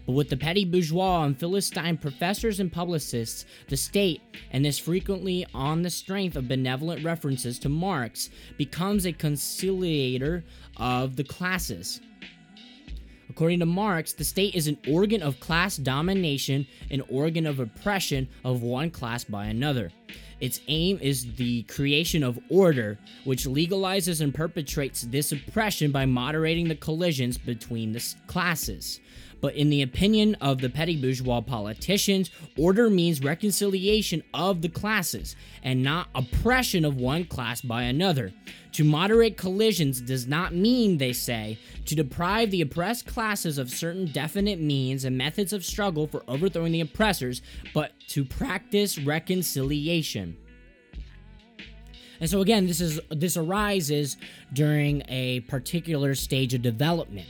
But 0.05 0.13
with 0.13 0.29
the 0.29 0.37
petty 0.37 0.65
bourgeois 0.65 1.23
and 1.23 1.37
Philistine 1.37 1.97
professors 1.97 2.59
and 2.59 2.71
publicists, 2.71 3.45
the 3.67 3.77
state, 3.77 4.21
and 4.51 4.65
this 4.65 4.79
frequently 4.79 5.45
on 5.53 5.81
the 5.81 5.89
strength 5.89 6.35
of 6.35 6.47
benevolent 6.47 7.03
references 7.03 7.59
to 7.59 7.69
Marx, 7.69 8.29
becomes 8.57 9.05
a 9.05 9.13
conciliator 9.13 10.43
of 10.77 11.15
the 11.15 11.23
classes. 11.23 12.01
According 13.29 13.59
to 13.59 13.65
Marx, 13.65 14.13
the 14.13 14.23
state 14.23 14.55
is 14.55 14.67
an 14.67 14.77
organ 14.89 15.21
of 15.21 15.39
class 15.39 15.77
domination, 15.77 16.65
an 16.89 17.01
organ 17.09 17.45
of 17.45 17.59
oppression 17.59 18.27
of 18.43 18.63
one 18.63 18.89
class 18.89 19.23
by 19.23 19.45
another. 19.45 19.91
Its 20.39 20.61
aim 20.67 20.97
is 21.01 21.35
the 21.35 21.63
creation 21.63 22.23
of 22.23 22.39
order, 22.49 22.97
which 23.25 23.45
legalizes 23.45 24.21
and 24.21 24.33
perpetrates 24.33 25.01
this 25.03 25.31
oppression 25.31 25.91
by 25.91 26.05
moderating 26.05 26.67
the 26.67 26.75
collisions 26.75 27.37
between 27.37 27.91
the 27.91 28.15
classes. 28.27 28.99
But 29.41 29.55
in 29.55 29.69
the 29.69 29.81
opinion 29.81 30.35
of 30.35 30.59
the 30.59 30.69
petty 30.69 30.99
bourgeois 30.99 31.41
politicians, 31.41 32.29
order 32.57 32.89
means 32.89 33.21
reconciliation 33.23 34.23
of 34.33 34.61
the 34.61 34.69
classes 34.69 35.35
and 35.63 35.81
not 35.81 36.09
oppression 36.13 36.85
of 36.85 36.97
one 36.97 37.25
class 37.25 37.61
by 37.61 37.83
another. 37.83 38.33
To 38.73 38.83
moderate 38.83 39.37
collisions 39.37 40.01
does 40.01 40.27
not 40.27 40.53
mean, 40.53 40.97
they 40.97 41.13
say, 41.13 41.57
to 41.85 41.95
deprive 41.95 42.51
the 42.51 42.61
oppressed 42.61 43.07
classes 43.07 43.57
of 43.57 43.69
certain 43.69 44.11
definite 44.11 44.59
means 44.59 45.05
and 45.05 45.17
methods 45.17 45.53
of 45.53 45.65
struggle 45.65 46.07
for 46.07 46.23
overthrowing 46.27 46.71
the 46.71 46.81
oppressors, 46.81 47.41
but 47.73 47.93
to 48.09 48.23
practice 48.23 48.99
reconciliation. 48.99 50.37
And 52.19 52.29
so 52.29 52.41
again, 52.41 52.67
this 52.67 52.81
is 52.81 52.99
this 53.09 53.37
arises 53.37 54.17
during 54.53 55.03
a 55.07 55.39
particular 55.41 56.15
stage 56.15 56.53
of 56.53 56.61
development. 56.61 57.27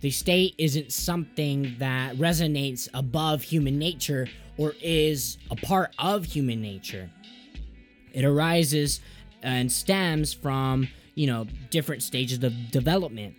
The 0.00 0.10
state 0.10 0.54
isn't 0.58 0.92
something 0.92 1.76
that 1.78 2.16
resonates 2.16 2.88
above 2.92 3.42
human 3.42 3.78
nature 3.78 4.28
or 4.58 4.74
is 4.80 5.38
a 5.50 5.56
part 5.56 5.94
of 5.98 6.24
human 6.24 6.60
nature. 6.60 7.10
It 8.12 8.24
arises 8.24 9.00
and 9.42 9.70
stems 9.70 10.32
from, 10.32 10.88
you 11.14 11.26
know, 11.26 11.46
different 11.70 12.02
stages 12.02 12.42
of 12.42 12.70
development, 12.70 13.34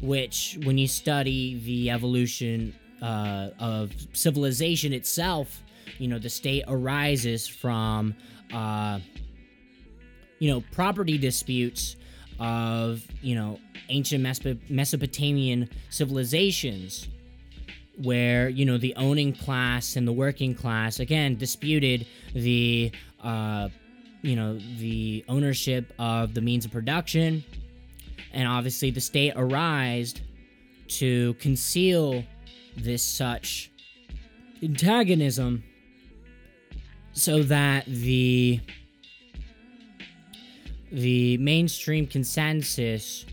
which, 0.00 0.58
when 0.64 0.78
you 0.78 0.88
study 0.88 1.60
the 1.64 1.90
evolution 1.90 2.74
uh, 3.00 3.50
of 3.58 3.92
civilization 4.12 4.92
itself, 4.92 5.62
you 5.98 6.08
know, 6.08 6.18
the 6.18 6.30
state 6.30 6.64
arises 6.68 7.46
from, 7.46 8.14
uh, 8.52 8.98
you 10.38 10.50
know, 10.50 10.62
property 10.72 11.18
disputes 11.18 11.96
of, 12.42 13.06
you 13.22 13.36
know, 13.36 13.58
ancient 13.88 14.22
Mesopotamian 14.68 15.70
civilizations 15.90 17.08
where, 18.02 18.48
you 18.48 18.64
know, 18.64 18.78
the 18.78 18.94
owning 18.96 19.32
class 19.32 19.94
and 19.94 20.08
the 20.08 20.12
working 20.12 20.54
class, 20.54 20.98
again, 20.98 21.36
disputed 21.36 22.04
the, 22.34 22.90
uh, 23.22 23.68
you 24.22 24.34
know, 24.34 24.58
the 24.78 25.24
ownership 25.28 25.92
of 26.00 26.34
the 26.34 26.40
means 26.40 26.64
of 26.64 26.72
production. 26.72 27.44
And 28.32 28.48
obviously, 28.48 28.90
the 28.90 29.00
state 29.00 29.34
arised 29.36 30.22
to 30.88 31.34
conceal 31.34 32.24
this 32.76 33.04
such 33.04 33.70
antagonism 34.62 35.62
so 37.12 37.42
that 37.44 37.84
the 37.86 38.60
the 40.92 41.38
mainstream 41.38 42.06
consensus 42.06 43.24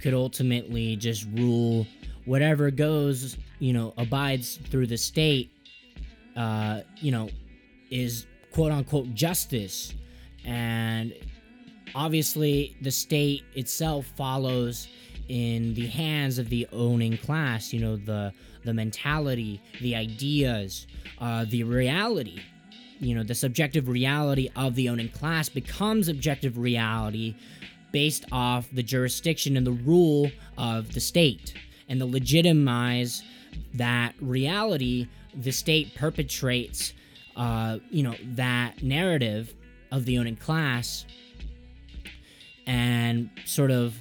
could 0.00 0.14
ultimately 0.14 0.96
just 0.96 1.26
rule 1.34 1.86
whatever 2.24 2.70
goes, 2.70 3.36
you 3.58 3.72
know, 3.72 3.92
abides 3.98 4.58
through 4.70 4.86
the 4.86 4.96
state, 4.96 5.50
uh, 6.36 6.80
you 6.96 7.12
know, 7.12 7.28
is 7.90 8.26
quote 8.52 8.72
unquote 8.72 9.12
justice. 9.14 9.94
And 10.44 11.14
obviously, 11.94 12.76
the 12.80 12.90
state 12.90 13.42
itself 13.54 14.06
follows 14.16 14.88
in 15.28 15.74
the 15.74 15.86
hands 15.86 16.38
of 16.38 16.48
the 16.48 16.66
owning 16.72 17.16
class, 17.18 17.72
you 17.72 17.80
know, 17.80 17.96
the, 17.96 18.32
the 18.64 18.72
mentality, 18.72 19.60
the 19.80 19.94
ideas, 19.94 20.86
uh, 21.18 21.44
the 21.48 21.64
reality. 21.64 22.40
You 23.04 23.14
know, 23.14 23.22
the 23.22 23.34
subjective 23.34 23.86
reality 23.88 24.48
of 24.56 24.74
the 24.74 24.88
owning 24.88 25.10
class 25.10 25.50
becomes 25.50 26.08
objective 26.08 26.56
reality 26.56 27.34
based 27.92 28.24
off 28.32 28.66
the 28.72 28.82
jurisdiction 28.82 29.56
and 29.56 29.66
the 29.66 29.72
rule 29.72 30.30
of 30.56 30.92
the 30.94 31.00
state. 31.00 31.54
And 31.88 32.00
to 32.00 32.06
legitimize 32.06 33.22
that 33.74 34.14
reality, 34.20 35.08
the 35.34 35.52
state 35.52 35.94
perpetrates, 35.94 36.94
uh, 37.36 37.78
you 37.90 38.02
know, 38.02 38.14
that 38.22 38.82
narrative 38.82 39.54
of 39.92 40.06
the 40.06 40.18
owning 40.18 40.36
class 40.36 41.04
and 42.66 43.28
sort 43.44 43.70
of 43.70 43.94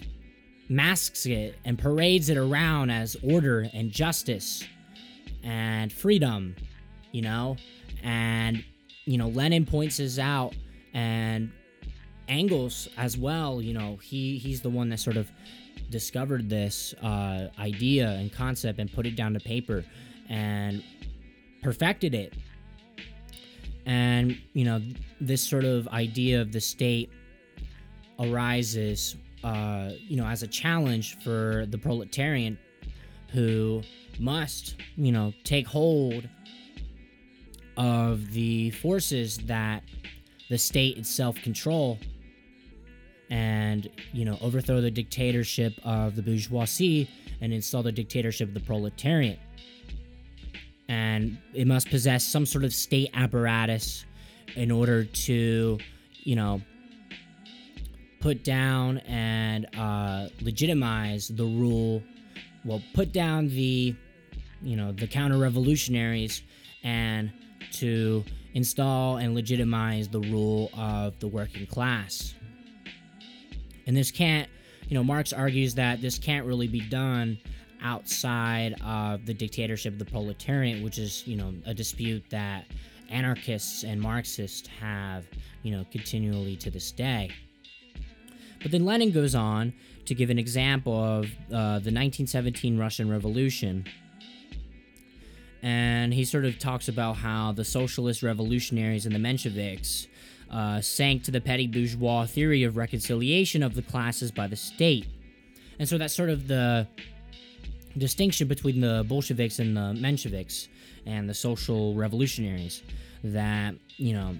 masks 0.69 1.25
it 1.25 1.55
and 1.65 1.77
parades 1.77 2.29
it 2.29 2.37
around 2.37 2.89
as 2.89 3.17
order 3.21 3.67
and 3.73 3.91
justice 3.91 4.63
and 5.43 5.91
freedom, 5.91 6.55
you 7.11 7.21
know? 7.21 7.57
And, 8.01 8.63
you 9.05 9.17
know, 9.17 9.27
Lenin 9.29 9.65
points 9.65 9.97
this 9.97 10.19
out 10.19 10.55
and 10.93 11.51
Engels 12.27 12.87
as 12.97 13.17
well, 13.17 13.61
you 13.61 13.73
know, 13.73 13.97
he 13.97 14.37
he's 14.37 14.61
the 14.61 14.69
one 14.69 14.89
that 14.89 14.99
sort 14.99 15.17
of 15.17 15.29
discovered 15.89 16.49
this 16.49 16.93
uh, 17.03 17.49
idea 17.59 18.11
and 18.11 18.31
concept 18.31 18.79
and 18.79 18.91
put 18.91 19.05
it 19.05 19.15
down 19.15 19.33
to 19.33 19.39
paper 19.39 19.83
and 20.29 20.83
perfected 21.61 22.15
it. 22.15 22.33
And 23.85 24.37
you 24.53 24.63
know, 24.63 24.81
this 25.19 25.41
sort 25.41 25.65
of 25.65 25.87
idea 25.89 26.41
of 26.41 26.53
the 26.53 26.61
state 26.61 27.09
arises, 28.19 29.17
uh, 29.43 29.91
you 29.99 30.15
know, 30.15 30.25
as 30.25 30.43
a 30.43 30.47
challenge 30.47 31.19
for 31.19 31.65
the 31.67 31.77
proletarian 31.77 32.57
who 33.33 33.81
must, 34.19 34.75
you 34.95 35.11
know, 35.11 35.33
take 35.43 35.67
hold 35.67 36.29
of 37.77 38.31
the 38.31 38.71
forces 38.71 39.37
that 39.39 39.83
the 40.49 40.57
state 40.57 40.97
itself 40.97 41.35
control 41.41 41.97
and 43.29 43.89
you 44.11 44.25
know 44.25 44.37
overthrow 44.41 44.81
the 44.81 44.91
dictatorship 44.91 45.73
of 45.83 46.15
the 46.15 46.21
bourgeoisie 46.21 47.09
and 47.41 47.51
install 47.51 47.81
the 47.81 47.91
dictatorship 47.91 48.49
of 48.49 48.53
the 48.53 48.59
proletariat. 48.59 49.39
And 50.87 51.37
it 51.53 51.65
must 51.65 51.89
possess 51.89 52.25
some 52.25 52.45
sort 52.45 52.63
of 52.63 52.73
state 52.73 53.09
apparatus 53.13 54.05
in 54.55 54.69
order 54.69 55.05
to 55.05 55.79
you 56.23 56.35
know 56.35 56.61
put 58.19 58.43
down 58.43 58.99
and 58.99 59.67
uh, 59.77 60.27
legitimize 60.41 61.29
the 61.29 61.45
rule. 61.45 62.03
Well 62.63 62.81
put 62.93 63.11
down 63.11 63.47
the 63.49 63.95
you 64.61 64.75
know 64.75 64.91
the 64.91 65.07
counter 65.07 65.37
revolutionaries 65.37 66.43
and 66.83 67.31
to 67.73 68.23
install 68.53 69.17
and 69.17 69.35
legitimize 69.35 70.07
the 70.07 70.19
rule 70.19 70.69
of 70.77 71.19
the 71.19 71.27
working 71.27 71.65
class 71.65 72.35
and 73.85 73.95
this 73.95 74.11
can't, 74.11 74.49
you 74.87 74.95
know, 74.95 75.03
Marx 75.03 75.33
argues 75.33 75.75
that 75.75 76.01
this 76.01 76.17
can't 76.17 76.45
really 76.45 76.67
be 76.67 76.81
done 76.81 77.37
outside 77.81 78.75
of 78.83 79.25
the 79.25 79.33
dictatorship 79.33 79.93
of 79.93 79.99
the 79.99 80.05
proletariat, 80.05 80.81
which 80.83 80.97
is, 80.97 81.27
you 81.27 81.35
know, 81.35 81.53
a 81.65 81.73
dispute 81.73 82.23
that 82.29 82.65
anarchists 83.09 83.83
and 83.83 83.99
Marxists 83.99 84.67
have, 84.79 85.25
you 85.63 85.71
know, 85.71 85.85
continually 85.91 86.55
to 86.57 86.71
this 86.71 86.91
day. 86.91 87.29
But 88.61 88.71
then 88.71 88.85
Lenin 88.85 89.11
goes 89.11 89.35
on 89.35 89.73
to 90.05 90.15
give 90.15 90.29
an 90.29 90.39
example 90.39 90.93
of 90.93 91.25
uh, 91.25 91.79
the 91.79 91.91
1917 91.91 92.77
Russian 92.77 93.09
Revolution. 93.09 93.85
And 95.63 96.13
he 96.13 96.25
sort 96.25 96.43
of 96.43 96.59
talks 96.59 96.89
about 96.89 97.15
how 97.15 97.53
the 97.53 97.63
socialist 97.63 98.21
revolutionaries 98.21 99.05
and 99.05 99.15
the 99.15 99.19
Mensheviks 99.19 100.07
uh, 100.51 100.81
sank 100.81 101.23
to 101.23 101.31
the 101.31 101.39
petty 101.39 101.67
bourgeois 101.67 102.25
theory 102.25 102.63
of 102.63 102.75
reconciliation 102.75 103.63
of 103.63 103.73
the 103.73 103.81
classes 103.81 104.29
by 104.29 104.45
the 104.45 104.57
state. 104.57 105.07
And 105.79 105.87
so 105.87 105.97
that's 105.97 106.13
sort 106.13 106.29
of 106.29 106.47
the 106.47 106.85
distinction 107.97 108.47
between 108.47 108.81
the 108.81 109.05
Bolsheviks 109.07 109.59
and 109.59 109.75
the 109.75 109.97
Mensheviks 109.97 110.67
and 111.05 111.29
the 111.29 111.33
social 111.33 111.95
revolutionaries 111.95 112.83
that, 113.23 113.73
you 113.95 114.13
know, 114.13 114.37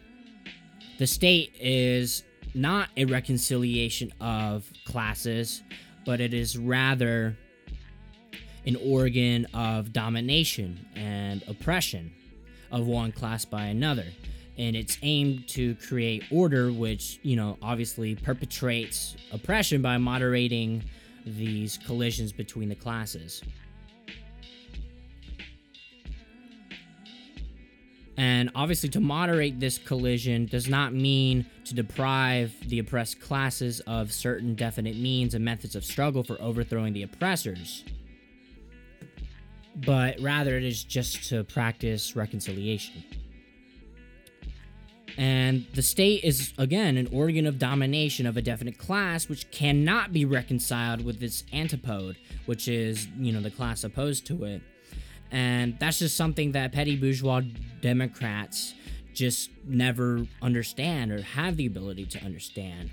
the 1.00 1.08
state 1.08 1.56
is 1.60 2.24
not 2.54 2.90
a 2.98 3.06
reconciliation 3.06 4.12
of 4.20 4.70
classes, 4.86 5.64
but 6.06 6.20
it 6.20 6.34
is 6.34 6.58
rather 6.58 7.38
an 8.66 8.76
organ 8.78 9.46
of 9.54 9.94
domination 9.94 10.86
and 10.96 11.44
oppression 11.48 12.12
of 12.72 12.88
one 12.88 13.12
class 13.12 13.46
by 13.46 13.66
another 13.66 14.06
and 14.58 14.76
it's 14.76 14.98
aimed 15.02 15.48
to 15.50 15.76
create 15.76 16.24
order, 16.32 16.72
which, 16.72 17.20
you 17.24 17.36
know, 17.36 17.58
obviously 17.62 18.16
perpetrates 18.16 19.16
oppression 19.32 19.82
by 19.82 19.98
moderating 19.98 20.84
these 21.26 21.78
collisions 21.86 22.32
between 22.32 22.70
the 22.70 22.76
classes. 22.76 23.42
And 28.16 28.52
obviously, 28.54 28.90
to 28.90 29.00
moderate 29.00 29.60
this 29.60 29.80
collision 29.80 30.46
does 30.46 30.68
not 30.68 30.94
mean 30.94 31.48
to 31.66 31.74
deprive 31.74 32.54
the 32.70 32.78
oppressed 32.78 33.20
classes 33.20 33.80
of 33.82 34.14
certain 34.14 34.54
definite 34.54 34.96
means 34.96 35.34
and 35.34 35.44
methods 35.44 35.76
of 35.76 35.84
struggle 35.84 36.24
for 36.24 36.40
overthrowing 36.40 36.94
the 36.94 37.02
oppressors, 37.02 37.84
but 39.76 40.20
rather 40.20 40.58
it 40.58 40.64
is 40.64 40.84
just 40.84 41.30
to 41.30 41.44
practice 41.44 42.16
reconciliation. 42.16 43.04
And 45.18 45.68
the 45.74 45.84
state 45.84 46.24
is, 46.24 46.54
again, 46.58 46.98
an 46.98 47.08
organ 47.12 47.46
of 47.46 47.60
domination 47.60 48.26
of 48.26 48.36
a 48.36 48.42
definite 48.42 48.78
class, 48.78 49.30
which 49.30 49.50
cannot 49.52 50.12
be 50.12 50.26
reconciled 50.26 51.06
with 51.06 51.22
its 51.22 51.44
antipode, 51.54 52.18
which 52.48 52.68
is, 52.68 53.08
you 53.20 53.32
know, 53.32 53.42
the 53.42 53.52
class 53.52 53.84
opposed 53.84 54.26
to 54.28 54.44
it. 54.46 54.62
And 55.32 55.78
that's 55.80 56.00
just 56.00 56.18
something 56.18 56.54
that 56.54 56.72
petty 56.72 56.96
bourgeois 56.96 57.42
Democrats 57.82 58.74
just 59.14 59.52
never 59.66 60.26
understand 60.42 61.12
or 61.12 61.22
have 61.22 61.58
the 61.58 61.68
ability 61.68 62.06
to 62.06 62.20
understand. 62.24 62.90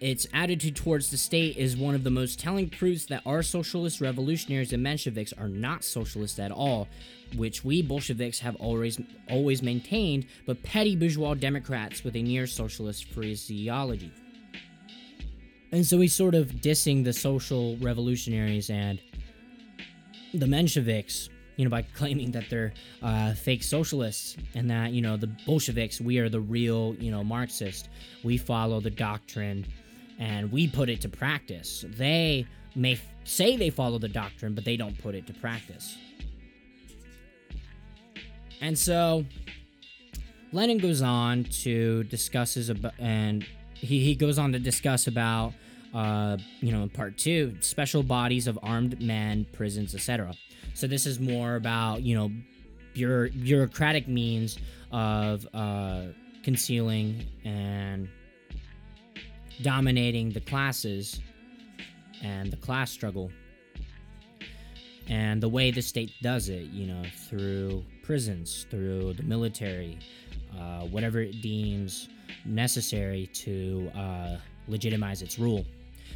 Its 0.00 0.26
attitude 0.34 0.76
towards 0.76 1.10
the 1.10 1.16
state 1.16 1.56
is 1.56 1.74
one 1.74 1.94
of 1.94 2.04
the 2.04 2.10
most 2.10 2.38
telling 2.38 2.68
proofs 2.68 3.06
that 3.06 3.22
our 3.24 3.42
socialist 3.42 4.00
revolutionaries 4.00 4.74
and 4.74 4.84
Mensheviks 4.84 5.32
are 5.40 5.48
not 5.48 5.82
socialist 5.82 6.38
at 6.38 6.52
all, 6.52 6.86
which 7.34 7.64
we 7.64 7.80
Bolsheviks 7.80 8.38
have 8.40 8.56
always 8.56 9.00
always 9.30 9.62
maintained, 9.62 10.26
but 10.44 10.62
petty 10.62 10.94
bourgeois 10.96 11.32
Democrats 11.32 12.04
with 12.04 12.14
a 12.14 12.22
near 12.22 12.46
socialist 12.46 13.06
phraseology. 13.06 14.12
And 15.72 15.84
so 15.84 15.98
he's 15.98 16.14
sort 16.14 16.34
of 16.34 16.48
dissing 16.48 17.02
the 17.02 17.12
social 17.12 17.78
revolutionaries 17.78 18.68
and 18.68 19.00
the 20.34 20.46
Mensheviks, 20.46 21.30
you 21.56 21.64
know, 21.64 21.70
by 21.70 21.82
claiming 21.82 22.30
that 22.32 22.44
they're 22.50 22.74
uh, 23.02 23.32
fake 23.32 23.62
socialists 23.62 24.36
and 24.54 24.70
that, 24.70 24.92
you 24.92 25.00
know, 25.00 25.16
the 25.16 25.28
Bolsheviks, 25.46 26.02
we 26.02 26.18
are 26.18 26.28
the 26.28 26.40
real, 26.40 26.94
you 26.98 27.10
know, 27.10 27.24
Marxist. 27.24 27.88
We 28.22 28.36
follow 28.36 28.80
the 28.80 28.90
doctrine 28.90 29.66
and 30.18 30.50
we 30.50 30.68
put 30.68 30.88
it 30.88 31.00
to 31.02 31.08
practice. 31.08 31.84
They 31.88 32.46
may 32.74 32.92
f- 32.92 33.04
say 33.24 33.56
they 33.56 33.70
follow 33.70 33.98
the 33.98 34.08
doctrine, 34.08 34.54
but 34.54 34.64
they 34.64 34.76
don't 34.76 34.96
put 34.98 35.14
it 35.14 35.26
to 35.26 35.32
practice. 35.34 35.96
And 38.60 38.78
so 38.78 39.24
Lenin 40.52 40.78
goes 40.78 41.02
on 41.02 41.44
to 41.44 42.04
discusses 42.04 42.70
about, 42.70 42.94
and 42.98 43.44
he, 43.74 44.00
he 44.02 44.14
goes 44.14 44.38
on 44.38 44.52
to 44.52 44.58
discuss 44.58 45.06
about, 45.06 45.52
uh, 45.94 46.38
you 46.60 46.72
know, 46.72 46.82
in 46.82 46.88
part 46.88 47.18
two, 47.18 47.56
special 47.60 48.02
bodies 48.02 48.46
of 48.46 48.58
armed 48.62 49.00
men, 49.02 49.46
prisons, 49.52 49.94
etc. 49.94 50.34
So 50.74 50.86
this 50.86 51.06
is 51.06 51.20
more 51.20 51.56
about, 51.56 52.02
you 52.02 52.14
know, 52.14 52.30
bureau- 52.94 53.30
bureaucratic 53.30 54.08
means 54.08 54.58
of 54.90 55.46
uh, 55.52 56.04
concealing 56.42 57.26
and 57.44 58.08
dominating 59.62 60.30
the 60.30 60.40
classes 60.40 61.20
and 62.22 62.50
the 62.50 62.56
class 62.56 62.90
struggle 62.90 63.30
and 65.08 65.42
the 65.42 65.48
way 65.48 65.70
the 65.70 65.82
state 65.82 66.12
does 66.22 66.48
it, 66.48 66.64
you 66.64 66.86
know, 66.86 67.02
through 67.28 67.84
prisons, 68.02 68.66
through 68.70 69.12
the 69.14 69.22
military, 69.22 69.98
uh, 70.58 70.80
whatever 70.86 71.20
it 71.20 71.40
deems 71.42 72.08
necessary 72.44 73.28
to 73.28 73.90
uh, 73.94 74.36
legitimize 74.68 75.22
its 75.22 75.38
rule. 75.38 75.64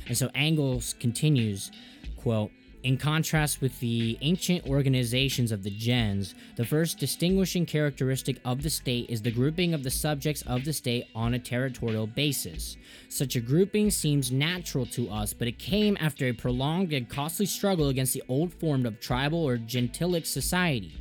And 0.06 0.16
so 0.16 0.28
Engels 0.34 0.94
continues, 0.98 1.70
quote, 2.16 2.50
In 2.82 2.96
contrast 2.96 3.60
with 3.60 3.78
the 3.80 4.16
ancient 4.22 4.66
organizations 4.66 5.52
of 5.52 5.62
the 5.62 5.70
gens, 5.70 6.34
the 6.56 6.64
first 6.64 6.98
distinguishing 6.98 7.66
characteristic 7.66 8.40
of 8.42 8.62
the 8.62 8.70
state 8.70 9.10
is 9.10 9.20
the 9.20 9.30
grouping 9.30 9.74
of 9.74 9.82
the 9.82 9.90
subjects 9.90 10.40
of 10.46 10.64
the 10.64 10.72
state 10.72 11.06
on 11.14 11.34
a 11.34 11.38
territorial 11.38 12.06
basis. 12.06 12.78
Such 13.10 13.36
a 13.36 13.40
grouping 13.40 13.90
seems 13.90 14.32
natural 14.32 14.86
to 14.86 15.10
us, 15.10 15.34
but 15.34 15.46
it 15.46 15.58
came 15.58 15.98
after 16.00 16.26
a 16.28 16.32
prolonged 16.32 16.94
and 16.94 17.06
costly 17.06 17.44
struggle 17.44 17.88
against 17.88 18.14
the 18.14 18.22
old 18.28 18.54
form 18.54 18.86
of 18.86 18.98
tribal 18.98 19.46
or 19.46 19.58
gentilic 19.58 20.24
society. 20.24 20.94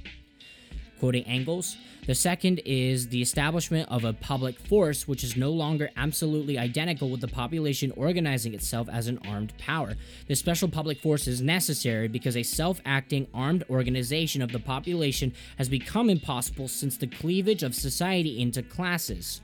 Quoting 0.99 1.23
Engels, 1.23 1.77
the 2.07 2.13
second 2.13 2.61
is 2.65 3.07
the 3.07 3.21
establishment 3.21 3.87
of 3.89 4.03
a 4.03 4.11
public 4.11 4.59
force 4.59 5.07
which 5.07 5.23
is 5.23 5.37
no 5.37 5.49
longer 5.49 5.89
absolutely 5.95 6.57
identical 6.57 7.09
with 7.09 7.21
the 7.21 7.27
population 7.27 7.93
organizing 7.95 8.53
itself 8.53 8.89
as 8.89 9.07
an 9.07 9.17
armed 9.25 9.53
power. 9.57 9.95
This 10.27 10.39
special 10.39 10.67
public 10.67 10.99
force 10.99 11.25
is 11.25 11.41
necessary 11.41 12.09
because 12.09 12.35
a 12.35 12.43
self 12.43 12.81
acting 12.85 13.27
armed 13.33 13.63
organization 13.69 14.41
of 14.41 14.51
the 14.51 14.59
population 14.59 15.33
has 15.57 15.69
become 15.69 16.09
impossible 16.09 16.67
since 16.67 16.97
the 16.97 17.07
cleavage 17.07 17.63
of 17.63 17.73
society 17.73 18.41
into 18.41 18.61
classes. 18.61 19.39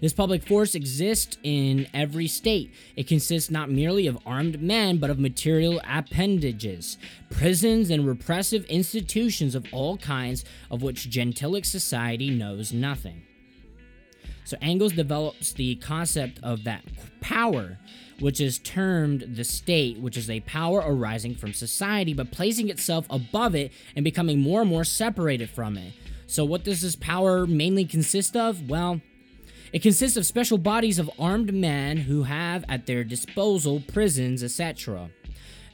This 0.00 0.14
public 0.14 0.42
force 0.46 0.74
exists 0.74 1.36
in 1.42 1.86
every 1.92 2.26
state. 2.26 2.72
It 2.96 3.06
consists 3.06 3.50
not 3.50 3.70
merely 3.70 4.06
of 4.06 4.18
armed 4.24 4.62
men, 4.62 4.96
but 4.96 5.10
of 5.10 5.18
material 5.18 5.80
appendages, 5.86 6.96
prisons, 7.30 7.90
and 7.90 8.06
repressive 8.06 8.64
institutions 8.64 9.54
of 9.54 9.66
all 9.72 9.98
kinds, 9.98 10.44
of 10.70 10.82
which 10.82 11.10
gentilic 11.10 11.66
society 11.66 12.30
knows 12.30 12.72
nothing. 12.72 13.22
So 14.44 14.56
Engels 14.62 14.92
develops 14.92 15.52
the 15.52 15.76
concept 15.76 16.40
of 16.42 16.64
that 16.64 16.82
power, 17.20 17.78
which 18.20 18.40
is 18.40 18.58
termed 18.58 19.36
the 19.36 19.44
state, 19.44 20.00
which 20.00 20.16
is 20.16 20.30
a 20.30 20.40
power 20.40 20.82
arising 20.84 21.34
from 21.34 21.52
society, 21.52 22.14
but 22.14 22.32
placing 22.32 22.70
itself 22.70 23.06
above 23.10 23.54
it 23.54 23.70
and 23.94 24.02
becoming 24.02 24.40
more 24.40 24.62
and 24.62 24.70
more 24.70 24.84
separated 24.84 25.50
from 25.50 25.76
it. 25.76 25.92
So, 26.26 26.44
what 26.44 26.64
does 26.64 26.82
this 26.82 26.96
power 26.96 27.46
mainly 27.46 27.84
consist 27.84 28.36
of? 28.36 28.68
Well, 28.68 29.00
it 29.72 29.82
consists 29.82 30.16
of 30.16 30.26
special 30.26 30.58
bodies 30.58 30.98
of 30.98 31.10
armed 31.18 31.52
men 31.54 31.96
who 31.96 32.24
have 32.24 32.64
at 32.68 32.86
their 32.86 33.04
disposal 33.04 33.82
prisons, 33.86 34.42
etc. 34.42 35.10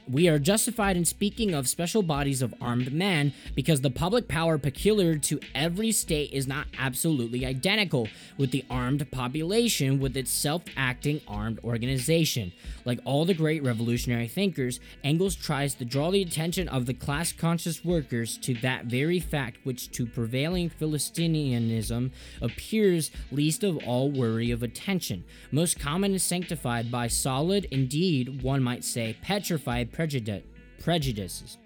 We 0.09 0.29
are 0.29 0.39
justified 0.39 0.95
in 0.95 1.03
speaking 1.03 1.53
of 1.53 1.67
special 1.67 2.01
bodies 2.01 2.41
of 2.41 2.55
armed 2.61 2.93
men 2.93 3.33
because 3.55 3.81
the 3.81 3.89
public 3.89 4.29
power 4.29 4.57
peculiar 4.57 5.17
to 5.17 5.41
every 5.53 5.91
state 5.91 6.31
is 6.31 6.47
not 6.47 6.67
absolutely 6.79 7.45
identical 7.45 8.07
with 8.37 8.51
the 8.51 8.63
armed 8.69 9.11
population 9.11 9.99
with 9.99 10.15
its 10.15 10.31
self 10.31 10.63
acting 10.77 11.19
armed 11.27 11.59
organization. 11.61 12.53
Like 12.85 13.01
all 13.03 13.25
the 13.25 13.33
great 13.33 13.63
revolutionary 13.63 14.29
thinkers, 14.29 14.79
Engels 15.03 15.35
tries 15.35 15.75
to 15.75 15.83
draw 15.83 16.09
the 16.09 16.21
attention 16.21 16.69
of 16.69 16.85
the 16.85 16.93
class 16.93 17.33
conscious 17.33 17.83
workers 17.83 18.37
to 18.37 18.53
that 18.55 18.85
very 18.85 19.19
fact 19.19 19.57
which 19.65 19.91
to 19.91 20.05
prevailing 20.05 20.69
Philistinianism 20.69 22.11
appears 22.41 23.11
least 23.29 23.61
of 23.65 23.77
all 23.85 24.09
worthy 24.09 24.51
of 24.51 24.63
attention. 24.63 25.25
Most 25.51 25.81
common 25.81 26.11
and 26.11 26.21
sanctified 26.21 26.89
by 26.89 27.07
solid, 27.07 27.65
indeed, 27.71 28.41
one 28.41 28.63
might 28.63 28.85
say, 28.85 29.17
petrified 29.21 29.91
prejudices. 29.97 31.57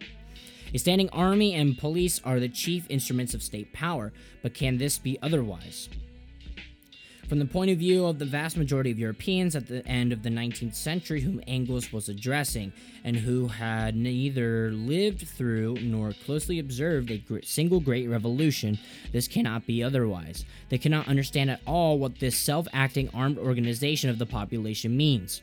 A 0.73 0.77
standing 0.77 1.09
army 1.09 1.53
and 1.53 1.77
police 1.77 2.21
are 2.23 2.39
the 2.39 2.47
chief 2.47 2.85
instruments 2.89 3.33
of 3.33 3.43
state 3.43 3.73
power, 3.73 4.13
but 4.41 4.53
can 4.53 4.77
this 4.77 4.97
be 4.97 5.19
otherwise? 5.21 5.89
From 7.27 7.39
the 7.39 7.45
point 7.45 7.71
of 7.71 7.77
view 7.77 8.05
of 8.05 8.19
the 8.19 8.25
vast 8.25 8.57
majority 8.57 8.91
of 8.91 8.99
Europeans 8.99 9.55
at 9.55 9.67
the 9.67 9.87
end 9.87 10.11
of 10.11 10.21
the 10.21 10.29
19th 10.29 10.75
century, 10.75 11.21
whom 11.21 11.41
Engels 11.47 11.93
was 11.93 12.09
addressing, 12.09 12.73
and 13.05 13.15
who 13.15 13.47
had 13.47 13.95
neither 13.95 14.71
lived 14.71 15.27
through 15.27 15.77
nor 15.81 16.11
closely 16.25 16.59
observed 16.59 17.09
a 17.09 17.23
single 17.43 17.79
great 17.79 18.09
revolution, 18.09 18.77
this 19.13 19.29
cannot 19.29 19.65
be 19.65 19.81
otherwise. 19.81 20.43
They 20.67 20.77
cannot 20.77 21.07
understand 21.07 21.49
at 21.49 21.61
all 21.65 21.99
what 21.99 22.19
this 22.19 22.37
self 22.37 22.67
acting 22.73 23.09
armed 23.13 23.37
organization 23.37 24.09
of 24.09 24.19
the 24.19 24.25
population 24.25 24.97
means. 24.97 25.41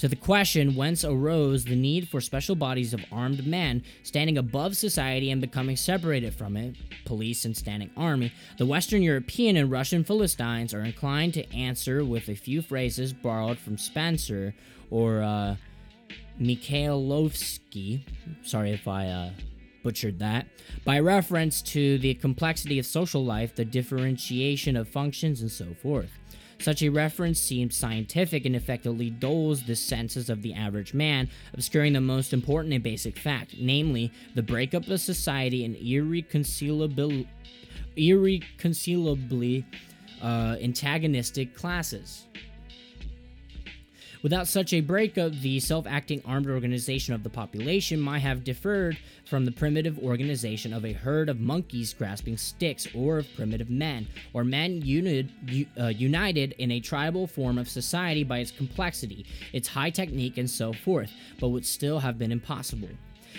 To 0.00 0.08
the 0.08 0.16
question 0.16 0.76
whence 0.76 1.04
arose 1.04 1.66
the 1.66 1.76
need 1.76 2.08
for 2.08 2.22
special 2.22 2.56
bodies 2.56 2.94
of 2.94 3.04
armed 3.12 3.46
men 3.46 3.82
standing 4.02 4.38
above 4.38 4.74
society 4.74 5.30
and 5.30 5.42
becoming 5.42 5.76
separated 5.76 6.32
from 6.32 6.56
it, 6.56 6.74
police 7.04 7.44
and 7.44 7.54
standing 7.54 7.90
army, 7.98 8.32
the 8.56 8.64
Western 8.64 9.02
European 9.02 9.58
and 9.58 9.70
Russian 9.70 10.02
Philistines 10.02 10.72
are 10.72 10.80
inclined 10.80 11.34
to 11.34 11.54
answer 11.54 12.02
with 12.02 12.30
a 12.30 12.34
few 12.34 12.62
phrases 12.62 13.12
borrowed 13.12 13.58
from 13.58 13.76
Spencer 13.76 14.54
or 14.90 15.20
uh, 15.20 15.56
Mikhailovsky. 16.40 18.00
Sorry 18.42 18.70
if 18.70 18.88
I 18.88 19.06
uh, 19.06 19.30
butchered 19.82 20.18
that. 20.20 20.46
By 20.82 21.00
reference 21.00 21.60
to 21.60 21.98
the 21.98 22.14
complexity 22.14 22.78
of 22.78 22.86
social 22.86 23.22
life, 23.22 23.54
the 23.54 23.66
differentiation 23.66 24.78
of 24.78 24.88
functions, 24.88 25.42
and 25.42 25.50
so 25.50 25.74
forth. 25.74 26.19
Such 26.60 26.82
a 26.82 26.90
reference 26.90 27.40
seems 27.40 27.74
scientific 27.74 28.44
and 28.44 28.54
effectively 28.54 29.08
dulls 29.08 29.62
the 29.62 29.74
senses 29.74 30.28
of 30.28 30.42
the 30.42 30.52
average 30.52 30.92
man, 30.92 31.30
obscuring 31.54 31.94
the 31.94 32.02
most 32.02 32.34
important 32.34 32.74
and 32.74 32.82
basic 32.82 33.18
fact, 33.18 33.54
namely 33.58 34.12
the 34.34 34.42
breakup 34.42 34.86
of 34.88 35.00
society 35.00 35.64
in 35.64 35.74
irreconcilable, 35.76 37.24
irreconcilably 37.96 39.64
uh, 40.22 40.56
antagonistic 40.60 41.54
classes. 41.54 42.26
Without 44.22 44.46
such 44.46 44.74
a 44.74 44.80
breakup, 44.82 45.32
the 45.32 45.58
self 45.60 45.86
acting 45.86 46.20
armed 46.26 46.48
organization 46.48 47.14
of 47.14 47.22
the 47.22 47.30
population 47.30 47.98
might 47.98 48.18
have 48.18 48.44
differed 48.44 48.98
from 49.24 49.46
the 49.46 49.52
primitive 49.52 49.98
organization 49.98 50.74
of 50.74 50.84
a 50.84 50.92
herd 50.92 51.30
of 51.30 51.40
monkeys 51.40 51.94
grasping 51.94 52.36
sticks 52.36 52.86
or 52.94 53.18
of 53.18 53.34
primitive 53.34 53.70
men, 53.70 54.06
or 54.34 54.44
men 54.44 54.82
unid, 54.82 55.32
uh, 55.78 55.86
united 55.86 56.52
in 56.58 56.70
a 56.70 56.80
tribal 56.80 57.26
form 57.26 57.56
of 57.56 57.68
society 57.68 58.22
by 58.22 58.38
its 58.38 58.50
complexity, 58.50 59.24
its 59.54 59.68
high 59.68 59.90
technique, 59.90 60.36
and 60.36 60.50
so 60.50 60.72
forth, 60.72 61.10
but 61.40 61.48
would 61.48 61.64
still 61.64 62.00
have 62.00 62.18
been 62.18 62.32
impossible. 62.32 62.88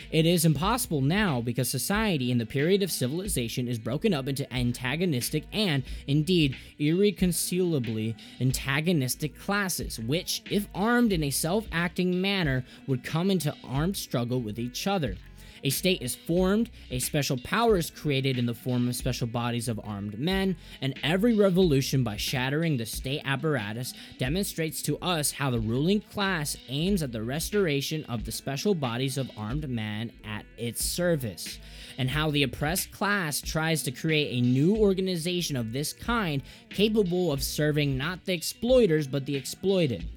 It 0.10 0.26
is 0.26 0.46
impossible 0.46 1.02
now 1.02 1.42
because 1.42 1.70
society 1.70 2.32
in 2.32 2.38
the 2.38 2.46
period 2.46 2.82
of 2.82 2.92
civilization 2.92 3.68
is 3.68 3.78
broken 3.78 4.14
up 4.14 4.28
into 4.28 4.52
antagonistic 4.54 5.44
and, 5.52 5.84
indeed, 6.08 6.56
irreconcilably 6.80 8.16
antagonistic 8.40 9.38
classes, 9.38 10.00
which, 10.00 10.42
if 10.50 10.68
armed 10.74 11.14
in 11.14 11.24
a 11.24 11.30
self 11.30 11.68
acting 11.72 12.22
manner, 12.22 12.66
would 12.88 13.04
come 13.04 13.30
into 13.30 13.56
armed 13.64 13.98
struggle 13.98 14.42
with 14.42 14.58
each 14.58 14.88
other. 14.88 15.16
A 15.64 15.70
state 15.70 16.02
is 16.02 16.16
formed, 16.16 16.70
a 16.90 17.00
special 17.00 17.38
power 17.38 17.78
is 17.78 17.92
created 17.92 18.38
in 18.40 18.48
the 18.48 18.54
form 18.54 18.88
of 18.88 18.96
special 18.96 19.28
bodies 19.28 19.68
of 19.68 19.80
armed 19.84 20.18
men, 20.18 20.56
and 20.82 20.98
every 21.04 21.36
revolution, 21.36 22.04
by 22.04 22.18
shattering 22.18 22.78
the 22.78 22.86
state 22.86 23.22
apparatus, 23.26 23.94
demonstrates 24.18 24.82
to 24.84 24.98
us 25.00 25.32
how 25.32 25.52
the 25.52 25.60
ruling 25.60 26.02
class 26.02 26.58
aims 26.70 27.04
at 27.04 27.12
the 27.12 27.22
restoration 27.22 28.04
of 28.06 28.26
the 28.26 28.32
special 28.32 28.74
bodies 28.74 29.18
of 29.18 29.30
armed 29.38 29.70
men 29.70 30.12
at 30.24 30.46
its 30.58 30.84
service, 30.84 31.60
and 31.98 32.10
how 32.10 32.32
the 32.32 32.44
oppressed 32.44 32.92
class 32.92 33.40
tries 33.40 33.84
to 33.84 33.92
create 33.92 34.38
a 34.38 34.46
new 34.46 34.76
organization 34.76 35.56
of 35.56 35.74
this 35.74 35.94
kind 35.94 36.42
capable 36.70 37.32
of 37.32 37.44
serving 37.44 37.98
not 37.98 38.26
the 38.26 38.34
exploiters 38.34 39.08
but 39.08 39.26
the 39.26 39.36
exploited. 39.36 40.08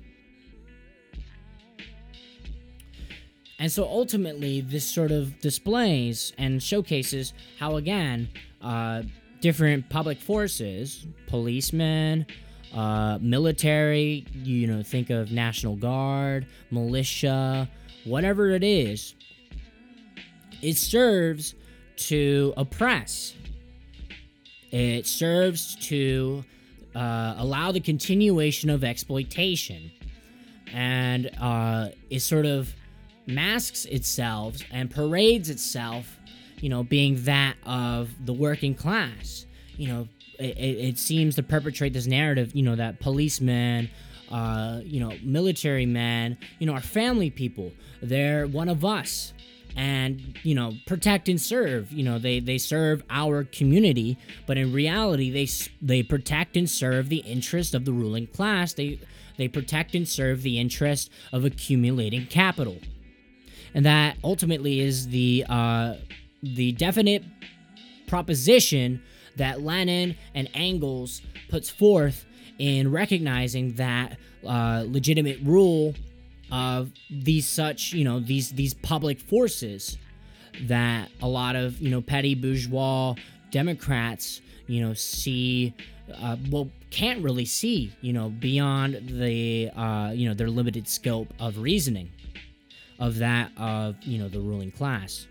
And 3.58 3.70
so 3.70 3.84
ultimately, 3.84 4.60
this 4.60 4.84
sort 4.84 5.12
of 5.12 5.38
displays 5.40 6.32
and 6.38 6.62
showcases 6.62 7.32
how, 7.58 7.76
again, 7.76 8.28
uh, 8.60 9.02
different 9.40 9.88
public 9.88 10.18
forces, 10.18 11.06
policemen, 11.28 12.26
uh, 12.74 13.18
military, 13.20 14.26
you 14.34 14.66
know, 14.66 14.82
think 14.82 15.10
of 15.10 15.30
National 15.30 15.76
Guard, 15.76 16.46
militia, 16.70 17.68
whatever 18.04 18.50
it 18.50 18.64
is, 18.64 19.14
it 20.60 20.76
serves 20.76 21.54
to 21.96 22.52
oppress. 22.56 23.34
It 24.72 25.06
serves 25.06 25.76
to 25.86 26.44
uh, 26.96 27.34
allow 27.38 27.70
the 27.70 27.80
continuation 27.80 28.70
of 28.70 28.82
exploitation. 28.82 29.92
And 30.72 31.30
uh, 31.40 31.90
is 32.10 32.24
sort 32.24 32.46
of 32.46 32.74
masks 33.26 33.84
itself 33.84 34.56
and 34.70 34.90
parades 34.90 35.50
itself, 35.50 36.18
you 36.60 36.68
know, 36.68 36.82
being 36.82 37.24
that 37.24 37.56
of 37.64 38.10
the 38.24 38.32
working 38.32 38.74
class. 38.74 39.46
You 39.76 39.88
know, 39.88 40.08
it, 40.38 40.58
it 40.58 40.98
seems 40.98 41.36
to 41.36 41.42
perpetrate 41.42 41.92
this 41.92 42.06
narrative, 42.06 42.54
you 42.54 42.62
know, 42.62 42.76
that 42.76 43.00
policemen, 43.00 43.90
uh, 44.30 44.80
you 44.84 45.00
know, 45.00 45.12
military 45.22 45.86
men, 45.86 46.38
you 46.58 46.66
know, 46.66 46.72
are 46.72 46.80
family 46.80 47.30
people. 47.30 47.72
They're 48.02 48.46
one 48.46 48.68
of 48.68 48.84
us. 48.84 49.32
And 49.76 50.38
you 50.44 50.54
know, 50.54 50.74
protect 50.86 51.28
and 51.28 51.40
serve. 51.40 51.90
You 51.90 52.04
know, 52.04 52.20
they 52.20 52.38
they 52.38 52.58
serve 52.58 53.02
our 53.10 53.42
community, 53.42 54.16
but 54.46 54.56
in 54.56 54.72
reality, 54.72 55.32
they 55.32 55.48
they 55.84 56.04
protect 56.04 56.56
and 56.56 56.70
serve 56.70 57.08
the 57.08 57.16
interest 57.16 57.74
of 57.74 57.84
the 57.84 57.92
ruling 57.92 58.28
class. 58.28 58.72
They 58.72 59.00
they 59.36 59.48
protect 59.48 59.96
and 59.96 60.06
serve 60.06 60.42
the 60.42 60.60
interest 60.60 61.10
of 61.32 61.44
accumulating 61.44 62.26
capital. 62.26 62.78
And 63.74 63.84
that 63.84 64.16
ultimately 64.22 64.80
is 64.80 65.08
the 65.08 65.44
uh, 65.48 65.94
the 66.42 66.72
definite 66.72 67.24
proposition 68.06 69.02
that 69.36 69.60
Lenin 69.60 70.16
and 70.34 70.48
Engels 70.54 71.20
puts 71.48 71.68
forth 71.68 72.24
in 72.58 72.90
recognizing 72.92 73.74
that 73.74 74.16
uh, 74.46 74.84
legitimate 74.86 75.38
rule 75.42 75.94
of 76.52 76.92
these 77.10 77.48
such 77.48 77.92
you 77.92 78.04
know 78.04 78.20
these 78.20 78.50
these 78.50 78.74
public 78.74 79.20
forces 79.20 79.98
that 80.62 81.10
a 81.20 81.26
lot 81.26 81.56
of 81.56 81.80
you 81.80 81.90
know 81.90 82.00
petty 82.00 82.34
bourgeois 82.34 83.14
Democrats 83.50 84.40
you 84.66 84.80
know 84.80 84.94
see 84.94 85.74
uh, 86.14 86.36
well 86.50 86.70
can't 86.90 87.22
really 87.22 87.44
see 87.44 87.92
you 88.02 88.12
know 88.12 88.28
beyond 88.28 89.08
the 89.08 89.70
uh, 89.70 90.12
you 90.14 90.28
know 90.28 90.34
their 90.34 90.50
limited 90.50 90.86
scope 90.86 91.32
of 91.40 91.58
reasoning 91.58 92.10
of 92.98 93.18
that 93.18 93.50
of 93.56 93.96
you 94.02 94.18
know 94.18 94.28
the 94.28 94.40
ruling 94.40 94.70
class 94.70 95.26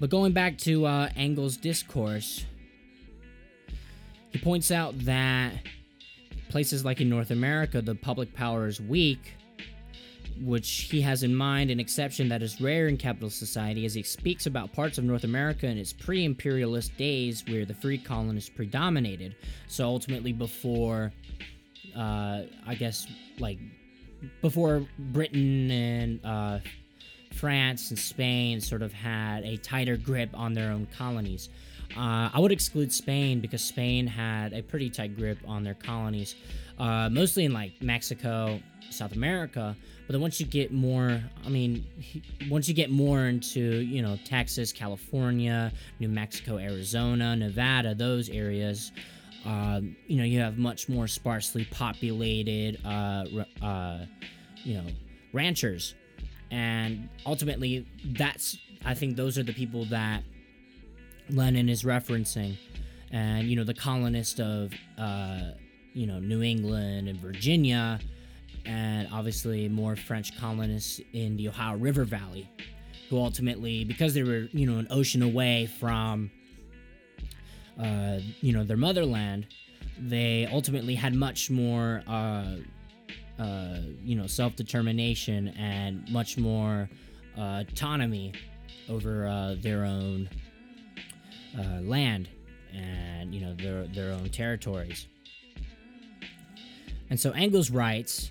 but 0.00 0.10
going 0.10 0.32
back 0.32 0.58
to 0.58 0.86
uh, 0.86 1.08
Engels' 1.16 1.56
discourse 1.56 2.44
he 4.30 4.38
points 4.38 4.70
out 4.70 4.98
that 5.00 5.52
places 6.48 6.84
like 6.84 7.00
in 7.00 7.08
North 7.08 7.30
America 7.30 7.80
the 7.80 7.94
public 7.94 8.34
power 8.34 8.66
is 8.66 8.80
weak 8.80 9.34
which 10.40 10.88
he 10.90 11.00
has 11.00 11.22
in 11.22 11.34
mind 11.34 11.70
an 11.70 11.78
exception 11.78 12.28
that 12.28 12.42
is 12.42 12.60
rare 12.60 12.88
in 12.88 12.96
capitalist 12.96 13.38
society 13.38 13.84
as 13.84 13.94
he 13.94 14.02
speaks 14.02 14.46
about 14.46 14.72
parts 14.72 14.98
of 14.98 15.04
North 15.04 15.24
America 15.24 15.66
in 15.66 15.78
its 15.78 15.92
pre 15.92 16.24
imperialist 16.24 16.96
days 16.96 17.44
where 17.48 17.64
the 17.64 17.74
free 17.74 17.98
colonists 17.98 18.50
predominated. 18.50 19.36
So 19.68 19.84
ultimately, 19.84 20.32
before, 20.32 21.12
uh, 21.96 22.42
I 22.66 22.74
guess, 22.76 23.06
like, 23.38 23.58
before 24.40 24.86
Britain 24.98 25.70
and 25.70 26.24
uh, 26.24 26.58
France 27.32 27.90
and 27.90 27.98
Spain 27.98 28.60
sort 28.60 28.82
of 28.82 28.92
had 28.92 29.44
a 29.44 29.56
tighter 29.56 29.96
grip 29.96 30.30
on 30.34 30.54
their 30.54 30.70
own 30.70 30.86
colonies. 30.96 31.48
Uh, 31.96 32.28
I 32.32 32.40
would 32.40 32.52
exclude 32.52 32.92
Spain 32.92 33.40
because 33.40 33.62
Spain 33.62 34.06
had 34.06 34.52
a 34.52 34.62
pretty 34.62 34.90
tight 34.90 35.16
grip 35.16 35.38
on 35.46 35.62
their 35.62 35.74
colonies, 35.74 36.34
uh, 36.78 37.08
mostly 37.10 37.44
in 37.44 37.52
like 37.52 37.72
Mexico, 37.80 38.60
South 38.90 39.12
America. 39.12 39.76
But 40.06 40.12
then 40.12 40.20
once 40.20 40.40
you 40.40 40.46
get 40.46 40.72
more, 40.72 41.22
I 41.44 41.48
mean, 41.48 41.84
once 42.50 42.68
you 42.68 42.74
get 42.74 42.90
more 42.90 43.26
into, 43.26 43.60
you 43.60 44.02
know, 44.02 44.18
Texas, 44.24 44.72
California, 44.72 45.72
New 45.98 46.08
Mexico, 46.08 46.58
Arizona, 46.58 47.36
Nevada, 47.36 47.94
those 47.94 48.28
areas, 48.28 48.92
uh, 49.44 49.80
you 50.06 50.16
know, 50.16 50.24
you 50.24 50.40
have 50.40 50.58
much 50.58 50.88
more 50.88 51.06
sparsely 51.06 51.66
populated, 51.70 52.78
uh, 52.84 53.24
uh, 53.62 53.98
you 54.62 54.74
know, 54.74 54.86
ranchers. 55.32 55.94
And 56.50 57.08
ultimately, 57.26 57.86
that's, 58.04 58.58
I 58.84 58.94
think 58.94 59.16
those 59.16 59.38
are 59.38 59.42
the 59.42 59.52
people 59.52 59.84
that 59.86 60.22
Lenin 61.30 61.68
is 61.68 61.82
referencing. 61.82 62.56
And, 63.10 63.48
you 63.48 63.56
know, 63.56 63.64
the 63.64 63.74
colonists 63.74 64.40
of, 64.40 64.72
uh, 64.98 65.52
you 65.92 66.06
know, 66.06 66.18
New 66.18 66.42
England 66.42 67.08
and 67.08 67.18
Virginia 67.18 68.00
and 68.66 69.08
obviously 69.12 69.68
more 69.68 69.94
French 69.94 70.36
colonists 70.38 71.00
in 71.12 71.36
the 71.36 71.48
Ohio 71.48 71.76
River 71.76 72.04
Valley, 72.04 72.48
who 73.10 73.18
ultimately, 73.18 73.84
because 73.84 74.14
they 74.14 74.22
were, 74.22 74.48
you 74.52 74.66
know, 74.66 74.78
an 74.78 74.86
ocean 74.90 75.22
away 75.22 75.66
from, 75.66 76.30
uh, 77.80 78.18
you 78.40 78.52
know, 78.52 78.64
their 78.64 78.76
motherland, 78.76 79.46
they 79.98 80.46
ultimately 80.50 80.94
had 80.94 81.14
much 81.14 81.50
more, 81.50 82.02
uh, 82.06 82.56
uh, 83.38 83.78
you 84.02 84.16
know, 84.16 84.26
self 84.26 84.56
determination 84.56 85.48
and 85.48 86.08
much 86.10 86.38
more 86.38 86.88
uh, 87.36 87.64
autonomy 87.68 88.32
over 88.88 89.26
uh, 89.26 89.56
their 89.60 89.84
own 89.84 90.28
uh, 91.58 91.80
land 91.80 92.28
and, 92.72 93.34
you 93.34 93.40
know, 93.40 93.54
their, 93.54 93.86
their 93.88 94.12
own 94.12 94.28
territories. 94.30 95.06
And 97.10 97.18
so 97.18 97.30
Engels 97.32 97.70
writes 97.70 98.30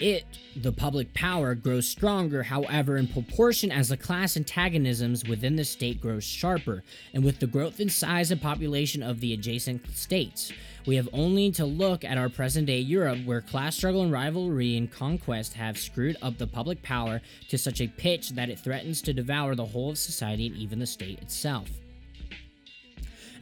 it, 0.00 0.24
the 0.56 0.72
public 0.72 1.12
power, 1.14 1.54
grows 1.54 1.86
stronger, 1.86 2.42
however, 2.42 2.96
in 2.96 3.06
proportion 3.06 3.70
as 3.70 3.88
the 3.90 3.96
class 3.96 4.36
antagonisms 4.36 5.24
within 5.28 5.56
the 5.56 5.64
state 5.64 6.00
grows 6.00 6.24
sharper, 6.24 6.82
and 7.14 7.22
with 7.22 7.38
the 7.38 7.46
growth 7.46 7.80
in 7.80 7.88
size 7.88 8.30
and 8.30 8.40
population 8.40 9.02
of 9.02 9.20
the 9.20 9.32
adjacent 9.32 9.86
states. 9.96 10.52
We 10.86 10.96
have 10.96 11.08
only 11.12 11.50
to 11.52 11.66
look 11.66 12.04
at 12.04 12.16
our 12.16 12.28
present 12.28 12.66
day 12.66 12.80
Europe, 12.80 13.18
where 13.24 13.42
class 13.42 13.76
struggle 13.76 14.02
and 14.02 14.10
rivalry 14.10 14.76
and 14.76 14.90
conquest 14.90 15.54
have 15.54 15.78
screwed 15.78 16.16
up 16.22 16.38
the 16.38 16.46
public 16.46 16.82
power 16.82 17.20
to 17.48 17.58
such 17.58 17.80
a 17.80 17.88
pitch 17.88 18.30
that 18.30 18.48
it 18.48 18.58
threatens 18.58 19.02
to 19.02 19.12
devour 19.12 19.54
the 19.54 19.66
whole 19.66 19.90
of 19.90 19.98
society 19.98 20.46
and 20.46 20.56
even 20.56 20.78
the 20.78 20.86
state 20.86 21.20
itself. 21.20 21.68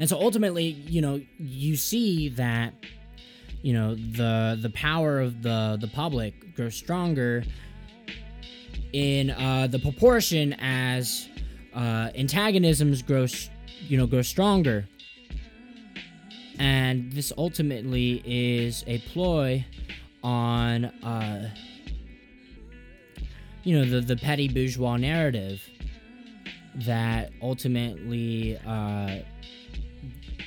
And 0.00 0.08
so 0.08 0.20
ultimately, 0.20 0.64
you 0.64 1.00
know, 1.00 1.20
you 1.38 1.76
see 1.76 2.28
that 2.30 2.74
you 3.62 3.72
know 3.72 3.94
the 3.94 4.58
the 4.60 4.70
power 4.70 5.20
of 5.20 5.42
the 5.42 5.78
the 5.80 5.88
public 5.88 6.54
grows 6.54 6.74
stronger 6.74 7.44
in 8.92 9.30
uh, 9.30 9.66
the 9.66 9.78
proportion 9.78 10.54
as 10.60 11.28
uh, 11.74 12.10
antagonisms 12.14 13.02
grow 13.02 13.26
you 13.80 13.96
know 13.96 14.06
grow 14.06 14.22
stronger. 14.22 14.88
And 16.60 17.12
this 17.12 17.32
ultimately 17.38 18.20
is 18.24 18.82
a 18.88 18.98
ploy 18.98 19.64
on 20.24 20.86
uh, 20.86 21.50
you 23.62 23.78
know 23.78 23.84
the 23.84 24.00
the 24.00 24.16
petty 24.16 24.48
bourgeois 24.48 24.96
narrative 24.96 25.62
that 26.74 27.30
ultimately 27.42 28.58
uh, 28.66 29.18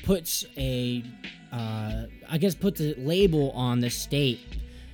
puts 0.03 0.45
a 0.57 1.03
uh, 1.51 2.05
I 2.29 2.37
guess 2.37 2.55
puts 2.55 2.79
a 2.79 2.95
label 2.97 3.51
on 3.51 3.79
the 3.79 3.89
state, 3.89 4.39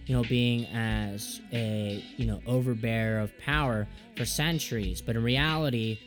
you 0.05 0.15
know, 0.15 0.23
being 0.23 0.65
as 0.67 1.41
a 1.53 2.03
you 2.17 2.25
know 2.25 2.41
overbearer 2.47 3.19
of 3.19 3.37
power 3.39 3.87
for 4.15 4.25
centuries. 4.25 5.01
But 5.01 5.15
in 5.15 5.23
reality, 5.23 5.99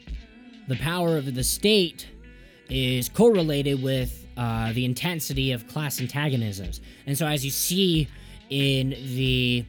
the 0.69 0.77
power 0.77 1.17
of 1.17 1.35
the 1.35 1.45
state 1.45 2.09
is 2.69 3.09
correlated 3.09 3.83
with 3.83 4.27
uh, 4.37 4.73
the 4.73 4.85
intensity 4.85 5.53
of 5.53 5.67
class 5.69 6.01
antagonisms. 6.01 6.81
And 7.07 7.17
so, 7.17 7.27
as 7.27 7.45
you 7.45 7.51
see 7.51 8.09
in 8.49 8.91
the 8.91 9.65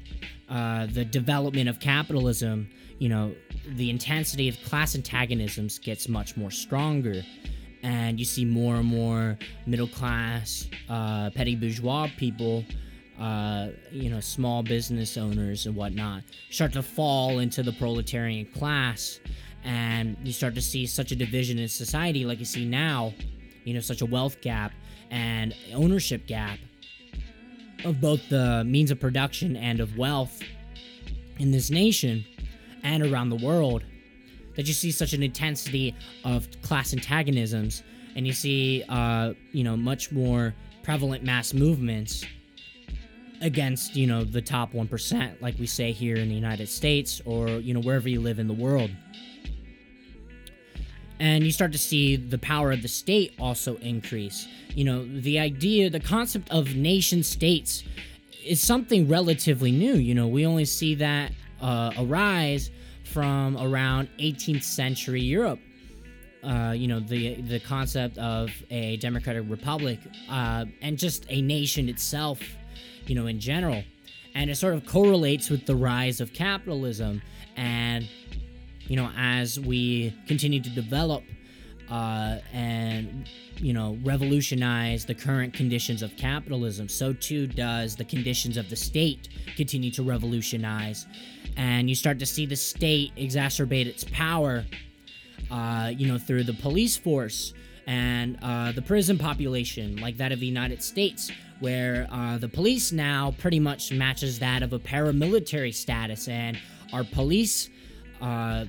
uh, 0.50 0.88
the 0.88 1.06
development 1.06 1.70
of 1.70 1.80
capitalism, 1.80 2.70
you 3.00 3.10
know, 3.10 3.34
the 3.68 3.90
intensity 3.90 4.50
of 4.50 4.62
class 4.64 4.96
antagonisms 4.96 5.80
gets 5.80 6.10
much 6.10 6.36
more 6.36 6.52
stronger 6.52 7.24
and 7.84 8.20
you 8.20 8.26
see 8.26 8.46
more 8.46 8.76
and 8.76 8.86
more 8.86 9.38
middle 9.66 9.88
class, 9.88 10.68
uh, 10.90 11.30
petty 11.32 11.56
bourgeois 11.56 12.08
people, 12.18 12.64
uh, 13.20 13.70
you 13.92 14.10
know, 14.10 14.20
small 14.20 14.64
business 14.64 15.18
owners 15.18 15.66
and 15.66 15.76
whatnot, 15.76 16.24
start 16.50 16.74
to 16.74 16.84
fall 16.84 17.40
into 17.40 17.64
the 17.64 17.72
proletarian 17.74 18.46
class, 18.46 19.20
and 19.64 20.18
you 20.24 20.32
start 20.32 20.56
to 20.56 20.62
see 20.62 20.86
such 20.86 21.12
a 21.12 21.16
division 21.16 21.60
in 21.60 21.68
society, 21.68 22.26
like 22.26 22.40
you 22.40 22.46
see 22.46 22.66
now, 22.66 23.14
you 23.64 23.74
know, 23.74 23.80
such 23.80 24.02
a 24.02 24.06
wealth 24.06 24.42
gap 24.42 24.72
and 25.12 25.56
ownership 25.74 26.26
gap 26.26 26.58
of 27.84 28.00
both 28.00 28.28
the 28.30 28.64
means 28.64 28.92
of 28.92 29.00
production 29.00 29.56
and 29.56 29.80
of 29.80 29.98
wealth 29.98 30.42
in 31.38 31.52
this 31.52 31.70
nation 31.70 32.24
and 32.84 33.04
around 33.04 33.30
the 33.30 33.36
world 33.36 33.84
that 34.56 34.68
you 34.68 34.74
see 34.74 34.92
such 34.92 35.14
an 35.14 35.24
intensity 35.24 35.96
of 36.24 36.48
class 36.62 36.94
antagonisms, 36.94 37.84
and 38.16 38.28
you 38.28 38.34
see, 38.34 38.84
uh, 38.90 39.34
you 39.52 39.64
know, 39.64 39.78
much 39.78 40.12
more 40.12 40.54
prevalent 40.84 41.24
mass 41.24 41.54
movements 41.54 42.26
against, 43.42 43.96
you 43.96 44.08
know, 44.08 44.24
the 44.24 44.42
top 44.42 44.74
1%, 44.74 45.42
like 45.42 45.58
we 45.60 45.66
say 45.66 45.92
here 45.92 46.16
in 46.16 46.30
the 46.30 46.36
United 46.36 46.70
States 46.70 47.22
or, 47.26 47.48
you 47.48 47.74
know, 47.74 47.80
wherever 47.80 48.08
you 48.08 48.22
live 48.22 48.40
in 48.40 48.48
the 48.48 48.54
world. 48.54 48.92
And 51.20 51.44
you 51.44 51.52
start 51.52 51.72
to 51.74 51.78
see 51.78 52.16
the 52.16 52.38
power 52.40 52.72
of 52.72 52.82
the 52.82 52.88
state 52.88 53.34
also 53.40 53.76
increase. 53.78 54.48
You 54.74 54.86
know, 54.86 55.06
the 55.06 55.40
idea, 55.40 55.90
the 55.90 56.00
concept 56.00 56.50
of 56.50 56.76
nation 56.76 57.22
states 57.22 57.84
is 58.44 58.60
something 58.60 59.08
relatively 59.08 59.72
new. 59.72 59.94
You 59.94 60.16
know, 60.16 60.28
we 60.28 60.46
only 60.46 60.66
see 60.66 60.96
that 60.96 61.32
uh, 61.62 61.92
arise 61.98 62.72
from 63.12 63.58
around 63.58 64.10
18th 64.20 64.64
century 64.64 65.22
Europe. 65.22 65.60
Uh, 66.44 66.74
you 66.76 66.88
know 66.88 67.00
the 67.00 67.36
the 67.42 67.60
concept 67.60 68.18
of 68.18 68.50
a 68.72 68.98
democratic 68.98 69.44
republic 69.48 70.00
uh, 70.28 70.66
and 70.82 70.98
just 70.98 71.26
a 71.30 71.40
nation 71.40 71.88
itself, 71.88 72.42
you 73.06 73.14
know, 73.14 73.28
in 73.28 73.40
general, 73.40 73.84
and 74.34 74.50
it 74.50 74.56
sort 74.56 74.74
of 74.74 74.84
correlates 74.88 75.52
with 75.52 75.68
the 75.68 75.76
rise 75.76 76.20
of 76.20 76.34
capitalism. 76.34 77.22
And 77.58 78.08
you 78.88 78.96
know, 78.96 79.12
as 79.16 79.60
we 79.60 80.16
continue 80.28 80.62
to 80.62 80.70
develop 80.72 81.24
uh, 81.92 82.40
and 82.54 83.30
you 83.58 83.74
know 83.74 84.00
revolutionize 84.04 85.06
the 85.06 85.14
current 85.14 85.54
conditions 85.54 86.02
of 86.02 86.16
capitalism, 86.18 86.90
so 86.90 87.14
too 87.14 87.46
does 87.46 87.96
the 87.96 88.06
conditions 88.06 88.58
of 88.58 88.68
the 88.72 88.76
state 88.76 89.30
continue 89.56 89.92
to 89.92 90.02
revolutionize 90.02 91.06
and 91.58 91.90
you 91.90 91.96
start 91.96 92.20
to 92.20 92.26
see 92.26 92.46
the 92.46 92.56
state 92.56 93.14
exacerbate 93.16 93.86
its 93.86 94.04
power, 94.06 94.66
uh, 95.50 95.92
you 95.96 96.08
know, 96.08 96.18
through 96.18 96.44
the 96.44 96.54
police 96.54 96.98
force 96.98 97.54
and 97.88 98.38
uh, 98.42 98.72
the 98.72 98.82
prison 98.82 99.18
population, 99.18 99.98
like 99.98 100.18
that 100.18 100.32
of 100.32 100.40
the 100.40 100.46
United 100.46 100.82
States, 100.84 101.32
where 101.60 102.08
uh, 102.12 102.38
the 102.38 102.48
police 102.48 102.92
now 102.92 103.34
pretty 103.38 103.60
much 103.60 103.92
matches 103.92 104.40
that 104.40 104.64
of 104.64 104.74
a 104.74 104.80
paramilitary 104.80 105.74
status, 105.74 106.28
and 106.28 106.58
our 106.94 107.04
police, 107.04 107.70
uh, 108.22 108.66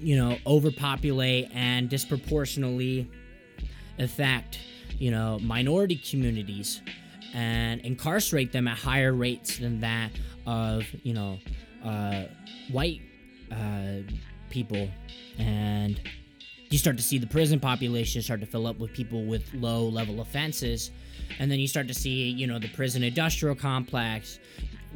you 0.00 0.16
know, 0.16 0.36
overpopulate 0.46 1.50
and 1.54 1.88
disproportionately 1.88 3.10
affect, 3.98 4.58
you 4.98 5.10
know, 5.10 5.38
minority 5.40 5.96
communities 5.96 6.82
and 7.34 7.80
incarcerate 7.80 8.52
them 8.52 8.68
at 8.68 8.78
higher 8.78 9.12
rates 9.12 9.58
than 9.58 9.80
that 9.80 10.10
of, 10.46 10.84
you 11.02 11.14
know, 11.14 11.38
uh, 11.84 12.24
white 12.70 13.00
uh, 13.52 13.98
people. 14.50 14.88
And 15.38 16.00
you 16.70 16.78
start 16.78 16.96
to 16.96 17.02
see 17.02 17.18
the 17.18 17.26
prison 17.26 17.60
population 17.60 18.22
start 18.22 18.40
to 18.40 18.46
fill 18.46 18.66
up 18.66 18.78
with 18.78 18.92
people 18.92 19.24
with 19.24 19.52
low 19.54 19.86
level 19.88 20.20
offenses. 20.20 20.90
And 21.38 21.50
then 21.50 21.58
you 21.58 21.68
start 21.68 21.88
to 21.88 21.94
see, 21.94 22.28
you 22.28 22.46
know, 22.46 22.58
the 22.58 22.68
prison 22.68 23.02
industrial 23.02 23.54
complex 23.54 24.38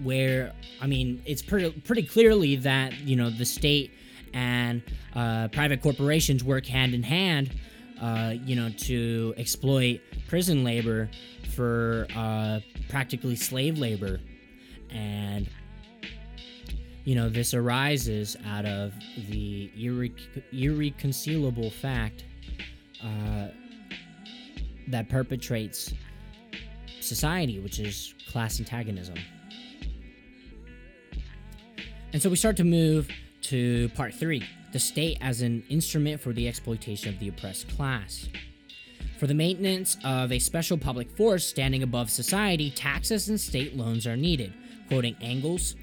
where, 0.03 0.53
I 0.81 0.87
mean, 0.87 1.23
it's 1.27 1.43
pretty, 1.43 1.71
pretty 1.81 2.03
clearly 2.03 2.57
that, 2.57 2.99
you 3.01 3.17
know, 3.17 3.31
the 3.31 3.45
state 3.45 3.93
and 4.35 4.83
uh, 5.15 5.49
private 5.49 5.83
corporations 5.83 6.45
work 6.45 6.67
hand 6.67 6.95
in 6.95 7.03
hand, 7.03 7.55
uh, 8.01 8.35
you 8.45 8.55
know, 8.55 8.71
to 8.71 9.35
exploit 9.37 10.01
prison 10.29 10.63
labor 10.65 11.09
for 11.55 12.07
uh, 12.15 12.61
practically 12.89 13.37
slave 13.37 13.79
labor. 13.79 14.21
And, 14.91 15.49
you 17.05 17.15
know, 17.15 17.29
this 17.29 17.55
arises 17.55 18.37
out 18.47 18.65
of 18.65 18.93
the 19.31 19.71
irre- 19.79 20.43
irreconcilable 20.53 21.71
fact 21.71 22.25
uh, 23.03 23.49
that 24.89 25.09
perpetrates 25.09 25.93
society, 27.01 27.59
which 27.61 27.79
is 27.79 28.15
class 28.31 28.59
antagonism. 28.59 29.17
And 32.13 32.23
so 32.23 32.31
we 32.31 32.37
start 32.37 32.57
to 32.57 32.65
move 32.65 33.09
to 33.43 33.89
part 33.91 34.15
three 34.15 34.43
the 34.73 34.79
state 34.79 35.17
as 35.21 35.41
an 35.41 35.63
instrument 35.71 36.21
for 36.21 36.33
the 36.33 36.47
exploitation 36.47 37.09
of 37.13 37.19
the 37.21 37.29
oppressed 37.29 37.69
class. 37.77 38.29
For 39.19 39.27
the 39.27 39.35
maintenance 39.35 39.97
of 40.05 40.31
a 40.31 40.39
special 40.39 40.77
public 40.77 41.11
force 41.11 41.47
standing 41.47 41.83
above 41.83 42.11
society, 42.11 42.71
taxes 42.71 43.29
and 43.29 43.41
state 43.41 43.77
loans 43.77 44.07
are 44.07 44.17
needed. 44.17 44.53
Quoting 44.89 45.17
Engels, 45.21 45.75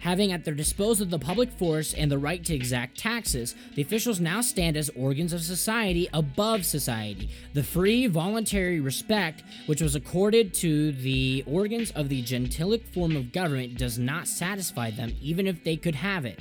having 0.00 0.32
at 0.32 0.44
their 0.44 0.54
disposal 0.54 1.06
the 1.06 1.18
public 1.18 1.50
force 1.50 1.94
and 1.94 2.10
the 2.10 2.18
right 2.18 2.44
to 2.44 2.54
exact 2.54 2.98
taxes, 2.98 3.54
the 3.74 3.82
officials 3.82 4.20
now 4.20 4.40
stand 4.40 4.76
as 4.76 4.90
organs 4.90 5.32
of 5.32 5.42
society 5.42 6.08
above 6.12 6.64
society. 6.64 7.30
The 7.54 7.62
free, 7.62 8.06
voluntary 8.06 8.80
respect 8.80 9.42
which 9.66 9.80
was 9.80 9.94
accorded 9.94 10.52
to 10.54 10.92
the 10.92 11.44
organs 11.46 11.90
of 11.92 12.08
the 12.08 12.22
gentilic 12.22 12.86
form 12.86 13.16
of 13.16 13.32
government 13.32 13.78
does 13.78 13.98
not 13.98 14.28
satisfy 14.28 14.90
them, 14.90 15.14
even 15.22 15.46
if 15.46 15.64
they 15.64 15.76
could 15.76 15.94
have 15.94 16.24
it. 16.24 16.40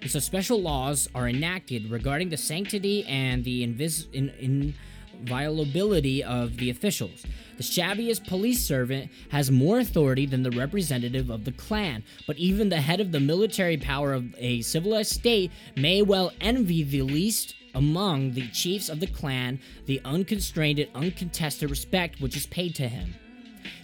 And 0.00 0.10
so 0.10 0.18
special 0.18 0.60
laws 0.60 1.08
are 1.14 1.28
enacted 1.28 1.90
regarding 1.90 2.28
the 2.28 2.36
sanctity 2.36 3.04
and 3.06 3.44
the 3.44 3.66
invis- 3.66 4.12
in- 4.12 4.74
inviolability 5.22 6.22
of 6.22 6.56
the 6.56 6.70
officials. 6.70 7.24
The 7.56 7.62
shabbiest 7.62 8.26
police 8.26 8.64
servant 8.64 9.10
has 9.30 9.50
more 9.50 9.78
authority 9.78 10.26
than 10.26 10.42
the 10.42 10.50
representative 10.50 11.30
of 11.30 11.44
the 11.44 11.52
clan, 11.52 12.02
but 12.26 12.36
even 12.38 12.68
the 12.68 12.80
head 12.80 13.00
of 13.00 13.12
the 13.12 13.20
military 13.20 13.76
power 13.76 14.12
of 14.12 14.34
a 14.36 14.62
civilized 14.62 15.12
state 15.12 15.50
may 15.76 16.02
well 16.02 16.32
envy 16.40 16.82
the 16.82 17.02
least 17.02 17.54
among 17.74 18.32
the 18.32 18.48
chiefs 18.48 18.88
of 18.88 19.00
the 19.00 19.06
clan 19.06 19.58
the 19.86 20.00
unconstrained 20.04 20.78
and 20.78 20.90
uncontested 20.94 21.70
respect 21.70 22.20
which 22.20 22.36
is 22.36 22.46
paid 22.46 22.74
to 22.74 22.88
him. 22.88 23.14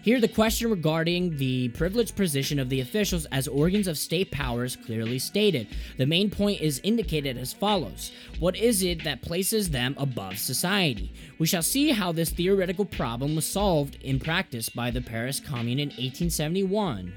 Here, 0.03 0.21
the 0.21 0.29
question 0.29 0.71
regarding 0.71 1.37
the 1.37 1.69
privileged 1.71 2.15
position 2.15 2.59
of 2.59 2.69
the 2.69 2.81
officials 2.81 3.27
as 3.27 3.49
organs 3.49 3.89
of 3.89 3.99
state 3.99 4.31
power 4.31 4.65
is 4.65 4.77
clearly 4.77 5.19
stated. 5.19 5.69
The 5.97 6.07
main 6.07 6.31
point 6.31 6.61
is 6.61 6.81
indicated 6.85 7.37
as 7.37 7.53
follows 7.53 8.13
What 8.39 8.57
is 8.57 8.83
it 8.83 9.05
that 9.05 9.23
places 9.23 9.71
them 9.71 9.95
above 9.99 10.39
society? 10.39 11.13
We 11.39 11.47
shall 11.47 11.63
see 11.63 11.91
how 11.91 12.13
this 12.13 12.31
theoretical 12.31 12.85
problem 12.85 13.35
was 13.35 13.47
solved 13.47 13.97
in 14.01 14.21
practice 14.21 14.69
by 14.69 14.91
the 14.91 15.03
Paris 15.03 15.41
Commune 15.41 15.81
in 15.81 15.89
1871. 15.89 17.13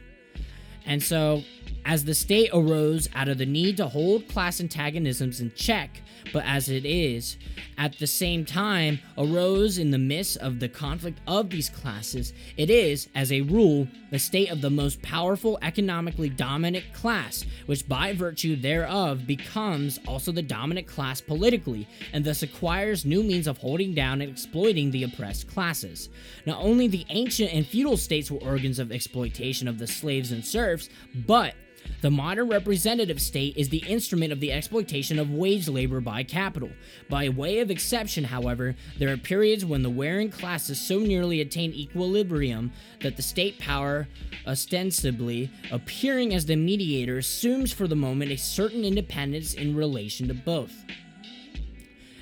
And 0.86 1.02
so, 1.02 1.44
as 1.86 2.06
the 2.06 2.16
state 2.16 2.50
arose 2.52 3.08
out 3.14 3.28
of 3.28 3.38
the 3.38 3.46
need 3.46 3.78
to 3.78 3.88
hold 3.88 4.28
class 4.28 4.60
antagonisms 4.60 5.40
in 5.40 5.52
check, 5.56 6.02
but 6.34 6.44
as 6.46 6.70
it 6.70 6.86
is, 6.86 7.38
at 7.78 7.98
the 8.00 8.08
same 8.08 8.46
time, 8.46 9.00
arose 9.18 9.78
in 9.78 9.92
the 9.92 9.98
midst 9.98 10.38
of 10.38 10.60
the 10.60 10.70
conflict 10.70 11.20
of 11.28 11.50
these 11.50 11.70
classes, 11.70 12.34
it 12.58 12.70
is, 12.70 13.10
as 13.16 13.32
a 13.32 13.42
rule, 13.42 13.88
the 14.12 14.20
state 14.20 14.52
of 14.52 14.62
the 14.62 14.70
most 14.70 15.02
powerful 15.02 15.58
economically 15.62 16.30
dominant 16.30 16.86
class, 16.94 17.46
which 17.66 17.88
by 17.88 18.14
virtue 18.14 18.56
thereof 18.56 19.26
becomes 19.26 20.00
also 20.08 20.32
the 20.32 20.42
dominant 20.42 20.88
class 20.88 21.22
politically, 21.22 21.88
and 22.14 22.24
thus 22.24 22.44
acquires 22.44 23.06
new 23.06 23.24
means 23.24 23.48
of 23.48 23.58
holding 23.58 23.94
down 23.94 24.22
and 24.22 24.32
exploiting 24.32 24.92
the 24.92 25.04
oppressed 25.04 25.48
classes. 25.48 26.10
Not 26.46 26.62
only 26.62 26.88
the 26.88 27.06
ancient 27.10 27.54
and 27.54 27.66
feudal 27.66 27.98
states 27.98 28.30
were 28.30 28.44
organs 28.44 28.80
of 28.80 28.92
exploitation 28.92 29.68
of 29.68 29.80
the 29.80 29.88
slaves 29.88 30.32
and 30.32 30.46
serfs, 30.46 30.90
but 31.16 31.56
the 32.02 32.10
modern 32.10 32.48
representative 32.48 33.22
state 33.22 33.58
is 33.58 33.70
the 33.70 33.84
instrument 33.88 34.32
of 34.32 34.40
the 34.40 34.52
exploitation 34.52 35.20
of 35.20 35.32
wage 35.32 35.68
labor 35.68 36.00
by 36.00 36.24
capital. 36.24 36.70
By 37.10 37.30
way 37.30 37.60
of 37.60 37.70
exception, 37.70 38.24
however, 38.24 38.76
there 38.98 39.12
are 39.12 39.18
periods 39.18 39.66
when 39.66 39.84
the 39.84 39.90
wearing 39.90 40.32
classes 40.32 40.80
so 40.80 41.00
nearly 41.00 41.42
attain 41.42 41.74
equilibrium 41.74 42.72
that 43.02 43.18
the 43.18 43.22
state 43.22 43.60
power, 43.60 44.08
ostensibly 44.48 45.52
appearing 45.72 46.34
as 46.34 46.46
the 46.46 46.56
mediator, 46.56 47.18
assumes 47.18 47.72
for 47.72 47.88
the 47.88 47.96
moment 47.96 48.32
a 48.32 48.38
certain 48.38 48.84
independence 48.84 49.54
in 49.54 49.76
relation 49.76 50.28
to 50.28 50.34
both. 50.34 50.74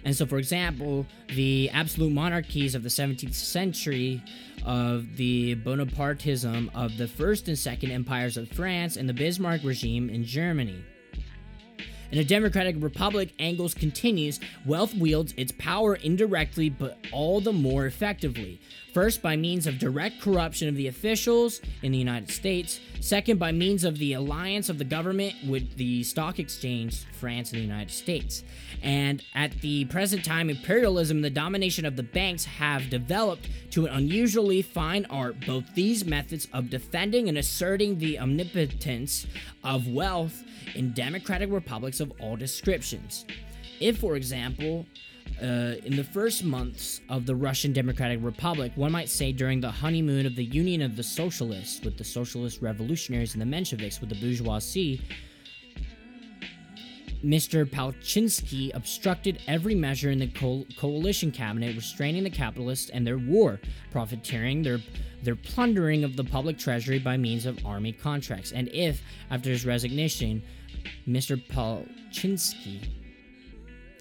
And 0.05 0.15
so, 0.15 0.25
for 0.25 0.37
example, 0.37 1.05
the 1.35 1.69
absolute 1.71 2.11
monarchies 2.11 2.73
of 2.73 2.83
the 2.83 2.89
17th 2.89 3.33
century, 3.33 4.23
of 4.65 5.15
the 5.17 5.55
Bonapartism 5.55 6.69
of 6.75 6.97
the 6.97 7.07
First 7.07 7.47
and 7.47 7.57
Second 7.57 7.91
Empires 7.91 8.37
of 8.37 8.49
France, 8.49 8.97
and 8.97 9.07
the 9.07 9.13
Bismarck 9.13 9.63
regime 9.63 10.09
in 10.09 10.23
Germany. 10.23 10.83
In 12.11 12.17
a 12.17 12.23
democratic 12.23 12.75
republic, 12.79 13.33
Engels 13.37 13.75
continues, 13.75 14.39
wealth 14.65 14.95
wields 14.95 15.33
its 15.37 15.51
power 15.51 15.93
indirectly 15.93 16.67
but 16.67 16.97
all 17.11 17.39
the 17.39 17.53
more 17.53 17.85
effectively. 17.85 18.59
First, 18.93 19.21
by 19.21 19.35
means 19.35 19.67
of 19.67 19.77
direct 19.77 20.19
corruption 20.19 20.67
of 20.67 20.75
the 20.75 20.87
officials 20.87 21.61
in 21.83 21.91
the 21.91 21.99
United 21.99 22.31
States. 22.31 22.79
Second, 22.99 23.37
by 23.37 23.51
means 23.51 23.83
of 23.83 23.99
the 23.99 24.13
alliance 24.13 24.69
of 24.69 24.79
the 24.79 24.83
government 24.83 25.35
with 25.47 25.77
the 25.77 26.03
stock 26.03 26.39
exchange, 26.39 27.05
France 27.13 27.51
and 27.51 27.59
the 27.59 27.65
United 27.65 27.91
States. 27.91 28.43
And 28.81 29.23
at 29.35 29.61
the 29.61 29.85
present 29.85 30.25
time, 30.25 30.49
imperialism 30.49 31.17
and 31.17 31.23
the 31.23 31.29
domination 31.29 31.85
of 31.85 31.95
the 31.95 32.03
banks 32.03 32.45
have 32.45 32.89
developed 32.89 33.47
to 33.71 33.85
an 33.85 33.93
unusually 33.93 34.63
fine 34.63 35.05
art 35.11 35.35
both 35.45 35.75
these 35.75 36.03
methods 36.03 36.47
of 36.51 36.71
defending 36.71 37.29
and 37.29 37.37
asserting 37.37 37.99
the 37.99 38.17
omnipotence 38.17 39.27
of 39.63 39.87
wealth 39.87 40.43
in 40.75 40.93
democratic 40.93 41.51
republics 41.51 41.98
of 41.99 42.11
all 42.19 42.35
descriptions. 42.35 43.25
If, 43.79 43.99
for 43.99 44.15
example, 44.15 44.85
uh, 45.41 45.75
in 45.85 45.95
the 45.95 46.03
first 46.03 46.43
months 46.43 47.01
of 47.09 47.25
the 47.25 47.35
Russian 47.35 47.71
Democratic 47.71 48.19
Republic, 48.21 48.71
one 48.75 48.91
might 48.91 49.09
say 49.09 49.31
during 49.31 49.61
the 49.61 49.71
honeymoon 49.71 50.25
of 50.25 50.35
the 50.35 50.43
Union 50.43 50.81
of 50.81 50.95
the 50.95 51.03
Socialists 51.03 51.83
with 51.83 51.97
the 51.97 52.03
Socialist 52.03 52.61
Revolutionaries 52.61 53.35
and 53.35 53.41
the 53.41 53.45
Mensheviks 53.45 54.01
with 54.01 54.09
the 54.09 54.15
bourgeoisie, 54.15 55.01
Mr. 57.23 57.65
Palchinsky 57.65 58.73
obstructed 58.73 59.41
every 59.47 59.75
measure 59.75 60.09
in 60.09 60.19
the 60.19 60.27
co- 60.27 60.65
coalition 60.77 61.31
cabinet 61.31 61.75
restraining 61.75 62.23
the 62.23 62.29
capitalists 62.29 62.89
and 62.89 63.05
their 63.05 63.17
war, 63.17 63.59
profiteering 63.91 64.63
their 64.63 64.79
their 65.21 65.35
plundering 65.35 66.05
of 66.05 66.15
the 66.15 66.23
public 66.23 66.57
treasury 66.57 66.97
by 66.97 67.17
means 67.17 67.45
of 67.45 67.65
army 67.65 67.91
contracts. 67.91 68.53
And 68.53 68.69
if, 68.69 69.01
after 69.29 69.49
his 69.49 69.65
resignation, 69.65 70.41
Mr. 71.07 71.41
Palchinsky 71.47 72.87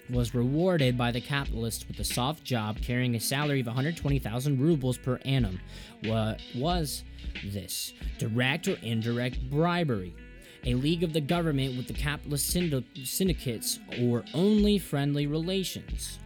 was 0.09 0.33
rewarded 0.33 0.97
by 0.97 1.11
the 1.11 1.21
capitalists 1.21 1.87
with 1.87 1.99
a 1.99 2.03
soft 2.03 2.43
job 2.43 2.81
carrying 2.81 3.15
a 3.15 3.19
salary 3.19 3.59
of 3.59 3.67
120,000 3.67 4.59
rubles 4.59 4.97
per 4.97 5.19
annum. 5.25 5.59
What 6.03 6.41
was 6.55 7.03
this? 7.45 7.93
Direct 8.17 8.67
or 8.67 8.77
indirect 8.81 9.49
bribery? 9.49 10.15
A 10.65 10.73
league 10.73 11.03
of 11.03 11.13
the 11.13 11.21
government 11.21 11.77
with 11.77 11.87
the 11.87 11.93
capitalist 11.93 12.49
syndicates, 12.49 13.79
or 14.01 14.25
only 14.33 14.77
friendly 14.77 15.27
relations? 15.27 16.19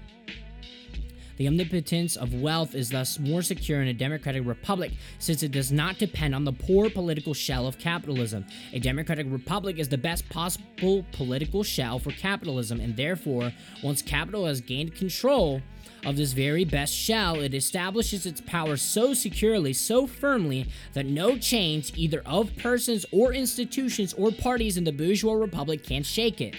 The 1.37 1.47
omnipotence 1.47 2.15
of 2.15 2.33
wealth 2.33 2.75
is 2.75 2.89
thus 2.89 3.19
more 3.19 3.41
secure 3.41 3.81
in 3.81 3.87
a 3.87 3.93
democratic 3.93 4.45
republic 4.45 4.91
since 5.19 5.43
it 5.43 5.51
does 5.51 5.71
not 5.71 5.97
depend 5.97 6.35
on 6.35 6.43
the 6.43 6.53
poor 6.53 6.89
political 6.89 7.33
shell 7.33 7.67
of 7.67 7.79
capitalism. 7.79 8.45
A 8.71 8.79
democratic 8.79 9.27
republic 9.29 9.79
is 9.79 9.89
the 9.89 9.97
best 9.97 10.27
possible 10.29 11.05
political 11.11 11.63
shell 11.63 11.99
for 11.99 12.11
capitalism, 12.11 12.79
and 12.79 12.95
therefore, 12.95 13.51
once 13.83 14.01
capital 14.01 14.45
has 14.45 14.61
gained 14.61 14.95
control, 14.95 15.61
of 16.05 16.17
this 16.17 16.33
very 16.33 16.65
best 16.65 16.93
shell, 16.93 17.39
it 17.39 17.53
establishes 17.53 18.25
its 18.25 18.41
power 18.41 18.75
so 18.75 19.13
securely, 19.13 19.71
so 19.73 20.05
firmly, 20.05 20.67
that 20.93 21.05
no 21.05 21.37
change, 21.37 21.93
either 21.95 22.21
of 22.25 22.55
persons 22.57 23.05
or 23.11 23.33
institutions 23.33 24.13
or 24.13 24.31
parties 24.31 24.75
in 24.75 24.83
the 24.83 24.91
bourgeois 24.91 25.33
republic, 25.33 25.83
can 25.83 26.03
shake 26.03 26.41
it. 26.41 26.55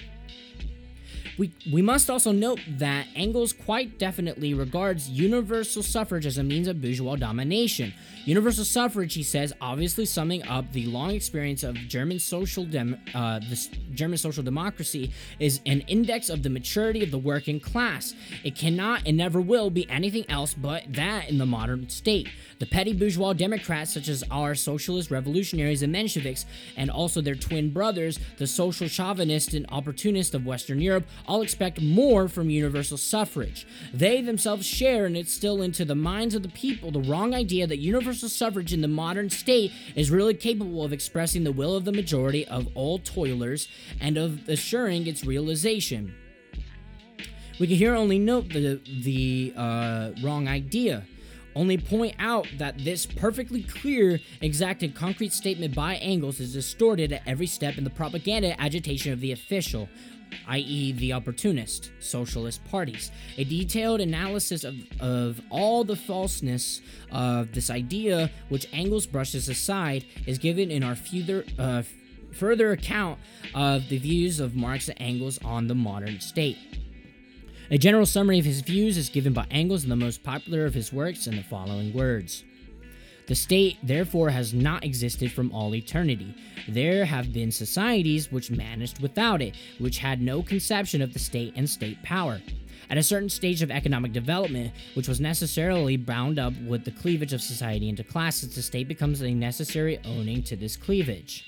We, 1.38 1.82
must 1.82 2.08
also 2.10 2.32
note 2.32 2.60
that 2.78 3.06
Engels 3.14 3.52
quite 3.52 3.98
definitely 3.98 4.54
regards 4.54 5.08
universal 5.08 5.82
suffrage 5.82 6.26
as 6.26 6.38
a 6.38 6.42
means 6.42 6.68
of 6.68 6.80
bourgeois 6.80 7.16
domination. 7.16 7.92
Universal 8.24 8.64
suffrage, 8.64 9.14
he 9.14 9.22
says, 9.22 9.52
obviously 9.60 10.06
summing 10.06 10.46
up 10.48 10.72
the 10.72 10.86
long 10.86 11.10
experience 11.10 11.62
of 11.62 11.74
German 11.74 12.18
social 12.18 12.64
dem- 12.64 12.98
uh, 13.14 13.40
German 13.92 14.16
social 14.16 14.42
democracy, 14.42 15.12
is 15.38 15.60
an 15.66 15.80
index 15.82 16.30
of 16.30 16.42
the 16.42 16.50
maturity 16.50 17.02
of 17.02 17.10
the 17.10 17.18
working 17.18 17.60
class. 17.60 18.14
It 18.42 18.56
cannot 18.56 19.02
and 19.06 19.16
never 19.16 19.40
will 19.40 19.70
be 19.70 19.88
anything 19.90 20.24
else 20.28 20.54
but 20.54 20.84
that 20.94 21.28
in 21.28 21.38
the 21.38 21.46
modern 21.46 21.88
state. 21.88 22.28
The 22.60 22.66
petty 22.66 22.92
bourgeois 22.92 23.32
Democrats, 23.34 23.92
such 23.92 24.08
as 24.08 24.24
our 24.30 24.54
socialist 24.54 25.10
revolutionaries 25.10 25.82
and 25.82 25.94
Mensheviks, 25.94 26.44
and 26.76 26.90
also 26.90 27.20
their 27.20 27.34
twin 27.34 27.70
brothers, 27.70 28.18
the 28.38 28.46
social 28.46 28.88
chauvinists 28.88 29.54
and 29.54 29.66
opportunists 29.70 30.34
of 30.34 30.46
Western 30.46 30.80
Europe, 30.80 31.04
all 31.26 31.42
expect 31.42 31.80
more 31.80 32.28
from 32.28 32.50
universal 32.50 32.96
suffrage. 32.96 33.66
They 33.92 34.20
themselves 34.20 34.66
share 34.66 35.06
and 35.06 35.16
instill 35.16 35.62
into 35.62 35.84
the 35.84 35.94
minds 35.94 36.34
of 36.34 36.42
the 36.42 36.48
people 36.48 36.90
the 36.90 37.00
wrong 37.00 37.34
idea 37.34 37.66
that 37.66 37.78
universal 37.78 38.28
suffrage 38.28 38.72
in 38.72 38.80
the 38.80 38.88
modern 38.88 39.30
state 39.30 39.72
is 39.94 40.10
really 40.10 40.34
capable 40.34 40.84
of 40.84 40.92
expressing 40.92 41.44
the 41.44 41.52
will 41.52 41.76
of 41.76 41.84
the 41.84 41.92
majority 41.92 42.46
of 42.46 42.68
all 42.74 42.98
toilers 42.98 43.68
and 44.00 44.16
of 44.16 44.48
assuring 44.48 45.06
its 45.06 45.24
realization. 45.24 46.14
We 47.60 47.68
can 47.68 47.76
here 47.76 47.94
only 47.94 48.18
note 48.18 48.48
the 48.48 48.80
the 49.02 49.54
uh, 49.56 50.10
wrong 50.22 50.48
idea 50.48 51.04
only 51.56 51.78
point 51.78 52.16
out 52.18 52.48
that 52.58 52.78
this 52.78 53.06
perfectly 53.06 53.62
clear, 53.62 54.20
exact, 54.40 54.82
and 54.82 54.94
concrete 54.94 55.32
statement 55.32 55.74
by 55.74 55.96
Engels 55.96 56.40
is 56.40 56.52
distorted 56.52 57.12
at 57.12 57.22
every 57.26 57.46
step 57.46 57.78
in 57.78 57.84
the 57.84 57.90
propaganda 57.90 58.60
agitation 58.60 59.12
of 59.12 59.20
the 59.20 59.32
official, 59.32 59.88
i.e., 60.48 60.92
the 60.92 61.12
opportunist 61.12 61.90
socialist 62.00 62.64
parties. 62.66 63.10
A 63.38 63.44
detailed 63.44 64.00
analysis 64.00 64.64
of, 64.64 64.74
of 65.00 65.40
all 65.50 65.84
the 65.84 65.96
falseness 65.96 66.80
of 67.10 67.52
this 67.52 67.70
idea, 67.70 68.30
which 68.48 68.66
Engels 68.72 69.06
brushes 69.06 69.48
aside, 69.48 70.04
is 70.26 70.38
given 70.38 70.70
in 70.70 70.82
our 70.82 70.96
uh, 71.58 71.82
further 72.32 72.72
account 72.72 73.18
of 73.54 73.88
the 73.88 73.98
views 73.98 74.40
of 74.40 74.54
Marx 74.54 74.88
and 74.88 75.00
Engels 75.00 75.38
on 75.44 75.68
the 75.68 75.74
modern 75.74 76.20
state. 76.20 76.58
A 77.70 77.78
general 77.78 78.06
summary 78.06 78.38
of 78.38 78.44
his 78.44 78.60
views 78.60 78.98
is 78.98 79.08
given 79.08 79.32
by 79.32 79.46
Engels 79.50 79.84
in 79.84 79.90
the 79.90 79.96
most 79.96 80.22
popular 80.22 80.66
of 80.66 80.74
his 80.74 80.92
works 80.92 81.26
in 81.26 81.36
the 81.36 81.42
following 81.42 81.94
words. 81.94 82.44
The 83.26 83.34
state, 83.34 83.78
therefore, 83.82 84.28
has 84.30 84.52
not 84.52 84.84
existed 84.84 85.32
from 85.32 85.50
all 85.50 85.74
eternity. 85.74 86.34
There 86.68 87.06
have 87.06 87.32
been 87.32 87.50
societies 87.50 88.30
which 88.30 88.50
managed 88.50 89.00
without 89.00 89.40
it, 89.40 89.56
which 89.78 89.98
had 89.98 90.20
no 90.20 90.42
conception 90.42 91.00
of 91.00 91.14
the 91.14 91.18
state 91.18 91.54
and 91.56 91.68
state 91.68 92.02
power. 92.02 92.42
At 92.90 92.98
a 92.98 93.02
certain 93.02 93.30
stage 93.30 93.62
of 93.62 93.70
economic 93.70 94.12
development, 94.12 94.72
which 94.92 95.08
was 95.08 95.20
necessarily 95.20 95.96
bound 95.96 96.38
up 96.38 96.52
with 96.66 96.84
the 96.84 96.90
cleavage 96.90 97.32
of 97.32 97.40
society 97.40 97.88
into 97.88 98.04
classes, 98.04 98.54
the 98.54 98.62
state 98.62 98.88
becomes 98.88 99.22
a 99.22 99.32
necessary 99.32 99.98
owning 100.04 100.42
to 100.42 100.54
this 100.54 100.76
cleavage. 100.76 101.46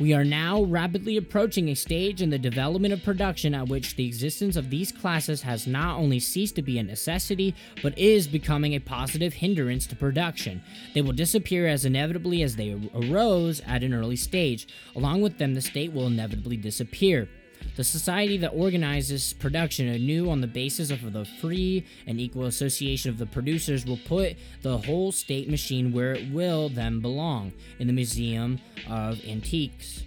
We 0.00 0.14
are 0.14 0.24
now 0.24 0.62
rapidly 0.62 1.16
approaching 1.16 1.68
a 1.68 1.74
stage 1.74 2.22
in 2.22 2.30
the 2.30 2.38
development 2.38 2.94
of 2.94 3.02
production 3.02 3.54
at 3.54 3.68
which 3.68 3.96
the 3.96 4.06
existence 4.06 4.56
of 4.56 4.70
these 4.70 4.90
classes 4.90 5.42
has 5.42 5.66
not 5.66 5.98
only 5.98 6.18
ceased 6.18 6.56
to 6.56 6.62
be 6.62 6.78
a 6.78 6.82
necessity, 6.82 7.54
but 7.82 7.96
is 7.98 8.26
becoming 8.26 8.74
a 8.74 8.80
positive 8.80 9.34
hindrance 9.34 9.86
to 9.88 9.96
production. 9.96 10.62
They 10.94 11.02
will 11.02 11.12
disappear 11.12 11.66
as 11.66 11.84
inevitably 11.84 12.42
as 12.42 12.56
they 12.56 12.76
arose 12.94 13.60
at 13.66 13.82
an 13.82 13.94
early 13.94 14.16
stage. 14.16 14.66
Along 14.96 15.20
with 15.20 15.38
them, 15.38 15.54
the 15.54 15.60
state 15.60 15.92
will 15.92 16.06
inevitably 16.06 16.56
disappear. 16.56 17.28
The 17.74 17.84
society 17.84 18.36
that 18.38 18.50
organizes 18.50 19.32
production 19.32 19.88
anew 19.88 20.28
on 20.28 20.42
the 20.42 20.46
basis 20.46 20.90
of 20.90 21.12
the 21.12 21.24
free 21.24 21.86
and 22.06 22.20
equal 22.20 22.44
association 22.44 23.10
of 23.10 23.16
the 23.16 23.24
producers 23.26 23.86
will 23.86 24.00
put 24.04 24.36
the 24.60 24.76
whole 24.76 25.10
state 25.10 25.48
machine 25.48 25.90
where 25.92 26.12
it 26.12 26.30
will 26.30 26.68
then 26.68 27.00
belong 27.00 27.52
in 27.78 27.86
the 27.86 27.92
Museum 27.94 28.60
of 28.90 29.24
Antiques, 29.24 30.04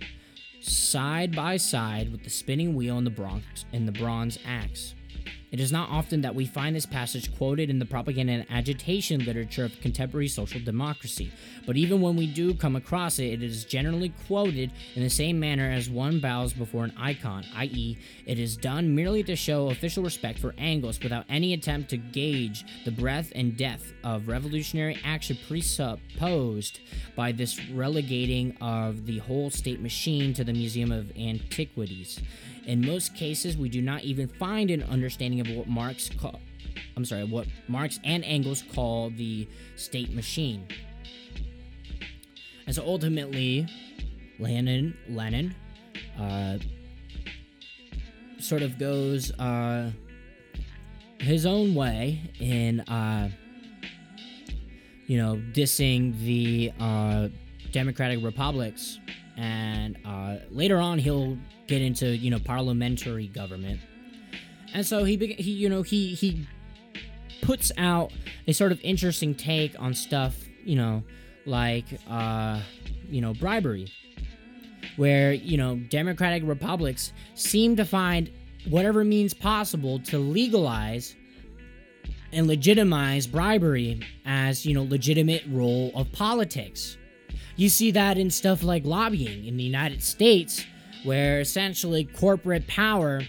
side 0.61 1.35
by 1.35 1.57
side 1.57 2.11
with 2.11 2.23
the 2.23 2.29
spinning 2.29 2.75
wheel 2.75 2.99
and 2.99 3.07
the 3.07 3.11
bronze, 3.11 3.65
and 3.73 3.87
the 3.87 3.91
bronze 3.91 4.37
axe. 4.45 4.93
It 5.55 5.61
is 5.61 5.71
not 5.71 5.89
often 5.89 6.19
that 6.19 6.35
we 6.35 6.45
find 6.45 6.75
this 6.75 6.85
passage 6.85 7.33
quoted 7.37 7.69
in 7.69 7.79
the 7.79 7.85
propaganda 7.85 8.33
and 8.33 8.45
agitation 8.49 9.23
literature 9.23 9.63
of 9.63 9.79
contemporary 9.79 10.27
social 10.27 10.59
democracy, 10.59 11.31
but 11.65 11.77
even 11.77 12.01
when 12.01 12.17
we 12.17 12.27
do 12.27 12.53
come 12.53 12.75
across 12.75 13.19
it, 13.19 13.27
it 13.27 13.41
is 13.41 13.63
generally 13.63 14.11
quoted 14.27 14.73
in 14.95 15.01
the 15.01 15.09
same 15.09 15.39
manner 15.39 15.71
as 15.71 15.89
one 15.89 16.19
bows 16.19 16.51
before 16.51 16.83
an 16.83 16.91
icon, 16.97 17.45
i.e., 17.55 17.97
it 18.25 18.37
is 18.37 18.57
done 18.57 18.93
merely 18.93 19.23
to 19.23 19.37
show 19.37 19.69
official 19.69 20.03
respect 20.03 20.39
for 20.39 20.53
Engels 20.57 20.99
without 21.01 21.23
any 21.29 21.53
attempt 21.53 21.89
to 21.91 21.95
gauge 21.95 22.65
the 22.83 22.91
breadth 22.91 23.31
and 23.33 23.55
depth 23.55 23.93
of 24.03 24.27
revolutionary 24.27 24.99
action 25.05 25.37
presupposed 25.47 26.81
by 27.15 27.31
this 27.31 27.65
relegating 27.69 28.57
of 28.59 29.05
the 29.05 29.19
whole 29.19 29.49
state 29.49 29.79
machine 29.79 30.33
to 30.33 30.43
the 30.43 30.51
Museum 30.51 30.91
of 30.91 31.15
Antiquities. 31.17 32.19
In 32.65 32.85
most 32.85 33.15
cases, 33.15 33.57
we 33.57 33.69
do 33.69 33.81
not 33.81 34.03
even 34.03 34.27
find 34.27 34.71
an 34.71 34.83
understanding 34.83 35.39
of 35.39 35.49
what 35.49 35.67
Marx 35.67 36.09
call, 36.09 36.39
I'm 36.97 37.05
sorry, 37.05 37.23
what 37.23 37.47
Marx 37.67 37.99
and 38.03 38.23
Engels 38.23 38.63
call 38.73 39.11
the 39.11 39.47
state 39.75 40.13
machine. 40.13 40.67
And 42.65 42.75
so 42.75 42.83
ultimately, 42.83 43.67
Lenin, 44.39 44.97
Lenin, 45.07 45.53
uh, 46.19 46.57
sort 48.39 48.63
of 48.63 48.79
goes 48.79 49.31
uh, 49.39 49.91
his 51.19 51.45
own 51.45 51.75
way 51.75 52.21
in, 52.39 52.81
uh, 52.81 53.29
you 55.05 55.17
know, 55.17 55.39
dissing 55.53 56.19
the 56.19 56.71
uh, 56.79 57.27
democratic 57.71 58.23
republics, 58.23 58.99
and 59.37 59.97
uh, 60.05 60.37
later 60.49 60.77
on 60.77 60.97
he'll 60.97 61.37
get 61.67 61.81
into 61.81 62.15
you 62.15 62.29
know 62.29 62.39
parliamentary 62.39 63.27
government, 63.27 63.79
and 64.73 64.85
so 64.85 65.03
he 65.03 65.17
he 65.17 65.51
you 65.51 65.69
know 65.69 65.81
he 65.81 66.13
he 66.13 66.47
puts 67.41 67.71
out 67.77 68.11
a 68.47 68.53
sort 68.53 68.71
of 68.71 68.79
interesting 68.81 69.35
take 69.35 69.79
on 69.79 69.93
stuff 69.93 70.35
you 70.63 70.75
know 70.75 71.03
like 71.45 71.85
uh 72.09 72.59
you 73.07 73.21
know 73.21 73.33
bribery 73.33 73.87
where 74.95 75.33
you 75.33 75.57
know 75.57 75.75
democratic 75.75 76.41
republics 76.45 77.13
seem 77.35 77.75
to 77.75 77.85
find 77.85 78.31
whatever 78.67 79.03
means 79.03 79.33
possible 79.33 79.99
to 79.99 80.17
legalize 80.17 81.15
and 82.35 82.47
legitimize 82.47 83.27
bribery 83.27 84.01
as 84.25 84.65
you 84.65 84.73
know 84.73 84.83
legitimate 84.83 85.43
role 85.49 85.91
of 85.95 86.11
politics. 86.11 86.97
You 87.55 87.69
see 87.69 87.91
that 87.91 88.17
in 88.17 88.29
stuff 88.29 88.63
like 88.63 88.85
lobbying 88.85 89.45
in 89.45 89.55
the 89.55 89.63
united 89.63 90.03
states 90.03 90.65
where 91.05 91.39
essentially 91.39 92.05
corporate 92.05 92.67
power 92.67 93.21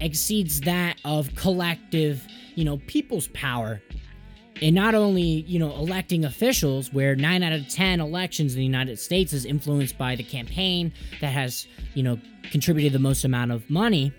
exceeds 0.00 0.60
that 0.62 1.00
of 1.04 1.34
collective, 1.34 2.26
you 2.54 2.64
know, 2.64 2.78
people's 2.86 3.28
power. 3.28 3.80
And 4.62 4.74
not 4.74 4.94
only, 4.94 5.22
you 5.22 5.58
know, 5.58 5.74
electing 5.74 6.24
officials, 6.24 6.92
where 6.92 7.14
9 7.14 7.42
out 7.42 7.52
of 7.52 7.68
10 7.68 8.00
elections 8.00 8.54
in 8.54 8.58
the 8.58 8.64
United 8.64 8.98
States 8.98 9.32
is 9.32 9.44
influenced 9.44 9.98
by 9.98 10.16
the 10.16 10.22
campaign 10.22 10.92
that 11.20 11.32
has, 11.32 11.66
you 11.94 12.02
know, 12.02 12.18
contributed 12.50 12.92
the 12.92 12.98
most 12.98 13.24
amount 13.24 13.52
of 13.52 13.68
money, 13.68 14.12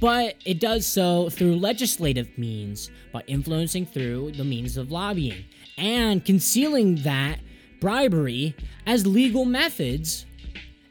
but 0.00 0.36
it 0.44 0.60
does 0.60 0.86
so 0.86 1.30
through 1.30 1.56
legislative 1.56 2.36
means 2.36 2.90
by 3.12 3.22
influencing 3.26 3.86
through 3.86 4.32
the 4.32 4.44
means 4.44 4.76
of 4.76 4.90
lobbying 4.90 5.44
and 5.78 6.24
concealing 6.24 6.96
that 6.96 7.40
bribery 7.80 8.54
as 8.86 9.06
legal 9.06 9.44
methods 9.44 10.26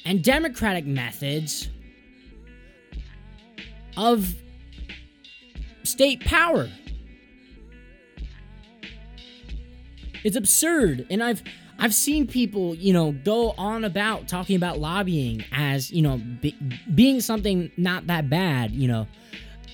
and 0.06 0.24
democratic 0.24 0.86
methods 0.86 1.70
of 3.98 4.36
state 5.84 6.24
power. 6.26 6.70
It's 10.24 10.36
absurd, 10.38 11.06
and 11.10 11.22
I've 11.22 11.44
I've 11.80 11.94
seen 11.94 12.28
people, 12.28 12.76
you 12.76 12.94
know, 12.94 13.12
go 13.12 13.52
on 13.58 13.84
about 13.84 14.28
talking 14.30 14.56
about 14.56 14.80
lobbying 14.80 15.44
as, 15.52 15.92
you 15.92 16.02
know, 16.02 16.18
be, 16.18 16.56
being 16.94 17.20
something 17.20 17.72
not 17.76 18.08
that 18.08 18.30
bad, 18.30 18.72
you 18.72 18.88
know. 18.88 19.08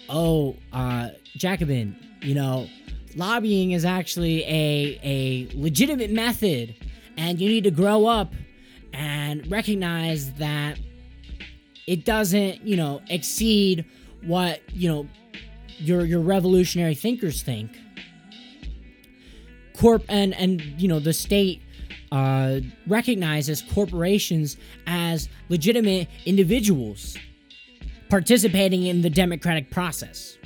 oh, 0.09 0.55
uh, 0.73 1.09
Jacobin, 1.35 1.95
you 2.21 2.33
know, 2.33 2.67
lobbying 3.15 3.71
is 3.71 3.85
actually 3.85 4.43
a, 4.43 4.99
a 5.03 5.49
legitimate 5.53 6.11
method, 6.11 6.75
and 7.17 7.39
you 7.39 7.47
need 7.47 7.63
to 7.63 7.71
grow 7.71 8.07
up 8.07 8.33
and 8.93 9.49
recognize 9.49 10.33
that 10.33 10.79
it 11.87 12.05
doesn't, 12.05 12.61
you 12.61 12.75
know, 12.75 13.01
exceed 13.09 13.85
what, 14.23 14.61
you 14.73 14.89
know, 14.89 15.07
your 15.79 16.05
your 16.05 16.19
revolutionary 16.19 16.95
thinkers 16.95 17.41
think. 17.41 17.71
Corp 19.77 20.03
and 20.09 20.33
and 20.35 20.61
you 20.79 20.87
know 20.87 20.99
the 20.99 21.13
state 21.13 21.61
uh, 22.11 22.59
recognizes 22.87 23.61
corporations 23.73 24.57
as 24.87 25.29
legitimate 25.47 26.07
individuals 26.25 27.17
participating 28.09 28.87
in 28.87 29.01
the 29.01 29.09
democratic 29.09 29.69
process. 29.69 30.37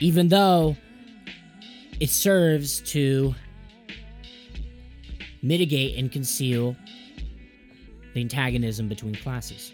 Even 0.00 0.28
though 0.28 0.76
it 2.00 2.10
serves 2.10 2.80
to 2.82 3.34
mitigate 5.44 5.96
and 5.98 6.10
conceal 6.10 6.74
the 8.14 8.20
antagonism 8.20 8.88
between 8.88 9.14
classes. 9.14 9.72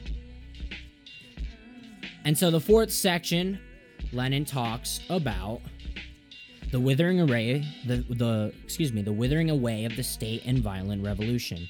And 2.24 2.36
so 2.36 2.50
the 2.50 2.60
fourth 2.60 2.90
section, 2.90 3.58
Lenin 4.12 4.44
talks 4.44 5.00
about 5.08 5.60
the 6.70 6.80
withering 6.80 7.20
array, 7.20 7.64
the, 7.86 8.04
the 8.10 8.52
excuse 8.64 8.92
me, 8.92 9.02
the 9.02 9.12
withering 9.12 9.48
away 9.48 9.84
of 9.84 9.96
the 9.96 10.02
state 10.02 10.42
and 10.44 10.58
violent 10.58 11.04
revolution. 11.04 11.68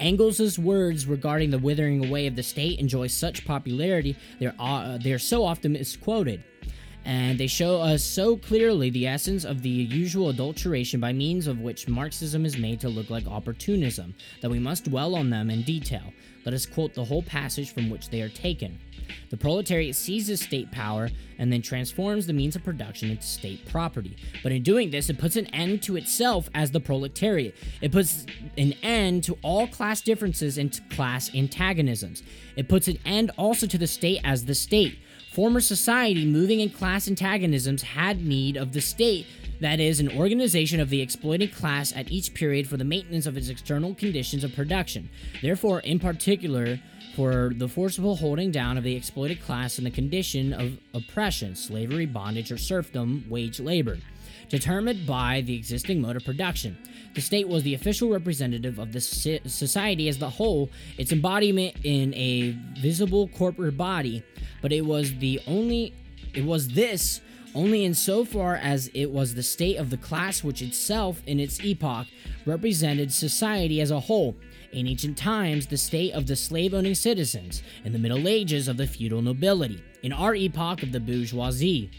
Engels' 0.00 0.58
words 0.58 1.06
regarding 1.06 1.50
the 1.50 1.58
withering 1.58 2.04
away 2.04 2.26
of 2.26 2.36
the 2.36 2.42
state 2.42 2.78
enjoy 2.78 3.06
such 3.06 3.44
popularity, 3.44 4.16
they're, 4.38 4.54
uh, 4.58 4.98
they're 4.98 5.18
so 5.18 5.44
often 5.44 5.72
misquoted. 5.72 6.44
And 7.08 7.40
they 7.40 7.46
show 7.46 7.80
us 7.80 8.04
so 8.04 8.36
clearly 8.36 8.90
the 8.90 9.06
essence 9.06 9.46
of 9.46 9.62
the 9.62 9.70
usual 9.70 10.28
adulteration 10.28 11.00
by 11.00 11.14
means 11.14 11.46
of 11.46 11.58
which 11.58 11.88
Marxism 11.88 12.44
is 12.44 12.58
made 12.58 12.80
to 12.80 12.90
look 12.90 13.08
like 13.08 13.26
opportunism, 13.26 14.14
that 14.42 14.50
we 14.50 14.58
must 14.58 14.84
dwell 14.84 15.14
on 15.14 15.30
them 15.30 15.48
in 15.48 15.62
detail. 15.62 16.12
Let 16.44 16.54
us 16.54 16.66
quote 16.66 16.92
the 16.92 17.06
whole 17.06 17.22
passage 17.22 17.72
from 17.72 17.88
which 17.88 18.10
they 18.10 18.20
are 18.20 18.28
taken. 18.28 18.78
The 19.30 19.38
proletariat 19.38 19.96
seizes 19.96 20.42
state 20.42 20.70
power 20.70 21.08
and 21.38 21.50
then 21.50 21.62
transforms 21.62 22.26
the 22.26 22.34
means 22.34 22.56
of 22.56 22.62
production 22.62 23.10
into 23.10 23.22
state 23.22 23.66
property. 23.70 24.14
But 24.42 24.52
in 24.52 24.62
doing 24.62 24.90
this, 24.90 25.08
it 25.08 25.18
puts 25.18 25.36
an 25.36 25.46
end 25.46 25.82
to 25.84 25.96
itself 25.96 26.50
as 26.54 26.72
the 26.72 26.80
proletariat. 26.80 27.54
It 27.80 27.90
puts 27.90 28.26
an 28.58 28.74
end 28.82 29.24
to 29.24 29.38
all 29.42 29.66
class 29.66 30.02
differences 30.02 30.58
and 30.58 30.78
class 30.90 31.34
antagonisms. 31.34 32.22
It 32.54 32.68
puts 32.68 32.86
an 32.86 32.98
end 33.06 33.30
also 33.38 33.66
to 33.66 33.78
the 33.78 33.86
state 33.86 34.20
as 34.24 34.44
the 34.44 34.54
state. 34.54 34.98
Former 35.38 35.60
society, 35.60 36.24
moving 36.24 36.58
in 36.58 36.68
class 36.68 37.06
antagonisms, 37.06 37.82
had 37.82 38.26
need 38.26 38.56
of 38.56 38.72
the 38.72 38.80
state 38.80 39.24
that 39.60 39.78
is, 39.78 40.00
an 40.00 40.10
organization 40.18 40.80
of 40.80 40.90
the 40.90 41.00
exploited 41.00 41.54
class 41.54 41.92
at 41.94 42.10
each 42.10 42.34
period 42.34 42.66
for 42.66 42.76
the 42.76 42.84
maintenance 42.84 43.24
of 43.24 43.36
its 43.36 43.48
external 43.48 43.94
conditions 43.94 44.42
of 44.42 44.52
production. 44.56 45.08
Therefore, 45.40 45.78
in 45.78 46.00
particular, 46.00 46.80
for 47.14 47.52
the 47.54 47.68
forcible 47.68 48.16
holding 48.16 48.50
down 48.50 48.76
of 48.78 48.82
the 48.82 48.96
exploited 48.96 49.40
class 49.40 49.78
in 49.78 49.84
the 49.84 49.92
condition 49.92 50.52
of 50.52 50.76
oppression, 50.92 51.54
slavery, 51.54 52.06
bondage, 52.06 52.50
or 52.50 52.58
serfdom, 52.58 53.24
wage 53.28 53.60
labor, 53.60 53.98
determined 54.48 55.06
by 55.06 55.42
the 55.42 55.54
existing 55.54 56.00
mode 56.00 56.16
of 56.16 56.24
production. 56.24 56.76
The 57.14 57.20
state 57.20 57.48
was 57.48 57.62
the 57.62 57.74
official 57.74 58.10
representative 58.10 58.78
of 58.78 58.92
the 58.92 59.00
society 59.00 60.08
as 60.08 60.18
the 60.18 60.30
whole, 60.30 60.70
its 60.96 61.12
embodiment 61.12 61.76
in 61.84 62.14
a 62.14 62.56
visible 62.80 63.28
corporate 63.28 63.76
body, 63.76 64.22
but 64.62 64.72
it 64.72 64.84
was 64.84 65.14
the 65.16 65.40
only 65.46 65.94
it 66.34 66.44
was 66.44 66.68
this 66.68 67.20
only 67.54 67.84
insofar 67.84 68.56
as 68.56 68.88
it 68.94 69.10
was 69.10 69.34
the 69.34 69.42
state 69.42 69.76
of 69.76 69.90
the 69.90 69.96
class 69.96 70.44
which 70.44 70.62
itself, 70.62 71.22
in 71.26 71.40
its 71.40 71.60
epoch, 71.64 72.06
represented 72.46 73.12
society 73.12 73.80
as 73.80 73.90
a 73.90 74.00
whole. 74.00 74.36
In 74.72 74.86
ancient 74.86 75.16
times, 75.16 75.66
the 75.66 75.78
state 75.78 76.12
of 76.12 76.26
the 76.26 76.36
slave 76.36 76.74
owning 76.74 76.94
citizens, 76.94 77.62
in 77.84 77.92
the 77.92 77.98
Middle 77.98 78.28
Ages, 78.28 78.68
of 78.68 78.76
the 78.76 78.86
feudal 78.86 79.22
nobility, 79.22 79.82
in 80.02 80.12
our 80.12 80.34
epoch, 80.34 80.82
of 80.82 80.92
the 80.92 81.00
bourgeoisie. 81.00 81.90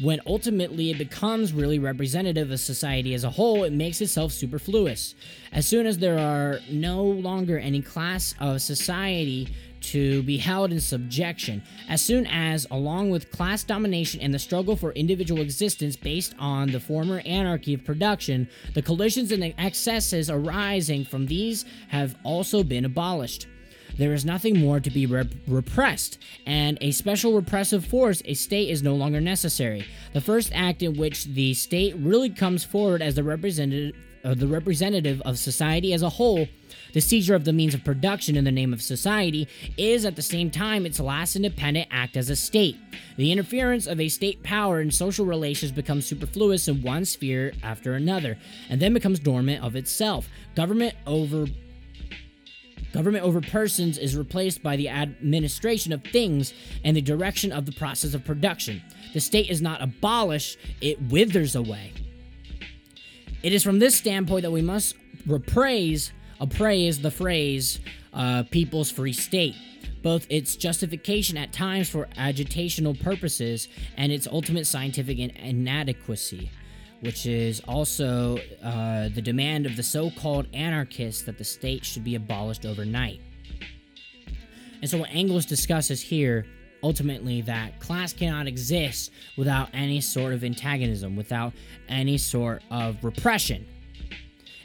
When 0.00 0.20
ultimately 0.26 0.90
it 0.90 0.96
becomes 0.96 1.52
really 1.52 1.78
representative 1.78 2.50
of 2.50 2.58
society 2.58 3.12
as 3.12 3.22
a 3.22 3.28
whole, 3.28 3.64
it 3.64 3.72
makes 3.74 4.00
itself 4.00 4.32
superfluous. 4.32 5.14
As 5.52 5.66
soon 5.66 5.86
as 5.86 5.98
there 5.98 6.18
are 6.18 6.60
no 6.70 7.04
longer 7.04 7.58
any 7.58 7.82
class 7.82 8.34
of 8.40 8.62
society 8.62 9.48
to 9.80 10.22
be 10.22 10.38
held 10.38 10.72
in 10.72 10.80
subjection 10.80 11.62
as 11.88 12.00
soon 12.00 12.26
as, 12.26 12.66
along 12.70 13.10
with 13.10 13.30
class 13.30 13.62
domination 13.62 14.20
and 14.20 14.32
the 14.32 14.38
struggle 14.38 14.76
for 14.76 14.92
individual 14.92 15.42
existence 15.42 15.96
based 15.96 16.34
on 16.38 16.70
the 16.70 16.80
former 16.80 17.20
anarchy 17.26 17.74
of 17.74 17.84
production, 17.84 18.48
the 18.74 18.82
collisions 18.82 19.32
and 19.32 19.42
the 19.42 19.54
excesses 19.60 20.30
arising 20.30 21.04
from 21.04 21.26
these 21.26 21.64
have 21.88 22.16
also 22.24 22.62
been 22.62 22.86
abolished. 22.86 23.46
There 24.00 24.14
is 24.14 24.24
nothing 24.24 24.58
more 24.58 24.80
to 24.80 24.90
be 24.90 25.04
rep- 25.04 25.34
repressed, 25.46 26.18
and 26.46 26.78
a 26.80 26.90
special 26.90 27.34
repressive 27.34 27.84
force, 27.84 28.22
a 28.24 28.32
state, 28.32 28.70
is 28.70 28.82
no 28.82 28.94
longer 28.94 29.20
necessary. 29.20 29.84
The 30.14 30.22
first 30.22 30.50
act 30.54 30.82
in 30.82 30.96
which 30.96 31.26
the 31.26 31.52
state 31.52 31.94
really 31.96 32.30
comes 32.30 32.64
forward 32.64 33.02
as 33.02 33.14
the 33.14 33.22
representative, 33.22 33.94
uh, 34.24 34.32
the 34.32 34.46
representative 34.46 35.20
of 35.26 35.38
society 35.38 35.92
as 35.92 36.00
a 36.00 36.08
whole 36.08 36.48
the 36.92 37.00
seizure 37.00 37.34
of 37.34 37.44
the 37.44 37.52
means 37.52 37.74
of 37.74 37.84
production 37.84 38.36
in 38.36 38.44
the 38.44 38.50
name 38.50 38.72
of 38.72 38.82
society 38.82 39.46
is 39.76 40.04
at 40.04 40.16
the 40.16 40.22
same 40.22 40.50
time 40.50 40.86
its 40.86 40.98
last 40.98 41.36
independent 41.36 41.88
act 41.90 42.16
as 42.16 42.30
a 42.30 42.36
state. 42.36 42.76
The 43.16 43.30
interference 43.30 43.86
of 43.86 44.00
a 44.00 44.08
state 44.08 44.42
power 44.42 44.80
in 44.80 44.90
social 44.90 45.26
relations 45.26 45.72
becomes 45.72 46.06
superfluous 46.06 46.68
in 46.68 46.82
one 46.82 47.04
sphere 47.04 47.52
after 47.62 47.94
another, 47.94 48.38
and 48.68 48.80
then 48.80 48.94
becomes 48.94 49.20
dormant 49.20 49.62
of 49.62 49.76
itself. 49.76 50.28
Government 50.54 50.94
over 51.06 51.46
Government 52.92 53.24
over 53.24 53.40
persons 53.40 53.98
is 53.98 54.16
replaced 54.16 54.62
by 54.62 54.76
the 54.76 54.88
administration 54.88 55.92
of 55.92 56.02
things 56.02 56.52
and 56.84 56.96
the 56.96 57.00
direction 57.00 57.52
of 57.52 57.66
the 57.66 57.72
process 57.72 58.14
of 58.14 58.24
production. 58.24 58.82
The 59.12 59.20
state 59.20 59.48
is 59.48 59.62
not 59.62 59.80
abolished, 59.80 60.58
it 60.80 61.00
withers 61.02 61.54
away. 61.54 61.92
It 63.42 63.52
is 63.52 63.62
from 63.62 63.78
this 63.78 63.94
standpoint 63.94 64.42
that 64.42 64.50
we 64.50 64.62
must 64.62 64.96
repraise 65.26 66.10
appraise 66.40 67.00
the 67.00 67.10
phrase 67.10 67.80
uh, 68.12 68.42
people's 68.50 68.90
free 68.90 69.12
state, 69.12 69.54
both 70.02 70.26
its 70.30 70.56
justification 70.56 71.36
at 71.36 71.52
times 71.52 71.88
for 71.88 72.08
agitational 72.16 72.98
purposes 72.98 73.68
and 73.96 74.10
its 74.10 74.26
ultimate 74.26 74.66
scientific 74.66 75.18
inadequacy, 75.18 76.50
which 77.00 77.26
is 77.26 77.60
also 77.66 78.38
uh, 78.62 79.08
the 79.08 79.22
demand 79.22 79.66
of 79.66 79.76
the 79.76 79.82
so 79.82 80.10
called 80.10 80.46
anarchists 80.52 81.22
that 81.22 81.38
the 81.38 81.44
state 81.44 81.84
should 81.84 82.04
be 82.04 82.14
abolished 82.14 82.66
overnight. 82.66 83.20
And 84.80 84.88
so, 84.88 84.98
what 84.98 85.10
Engels 85.12 85.46
discusses 85.46 86.00
here 86.00 86.46
ultimately 86.82 87.42
that 87.42 87.78
class 87.80 88.12
cannot 88.12 88.46
exist 88.46 89.12
without 89.36 89.68
any 89.72 90.00
sort 90.00 90.32
of 90.32 90.44
antagonism, 90.44 91.16
without 91.16 91.52
any 91.88 92.16
sort 92.18 92.62
of 92.70 93.02
repression. 93.04 93.66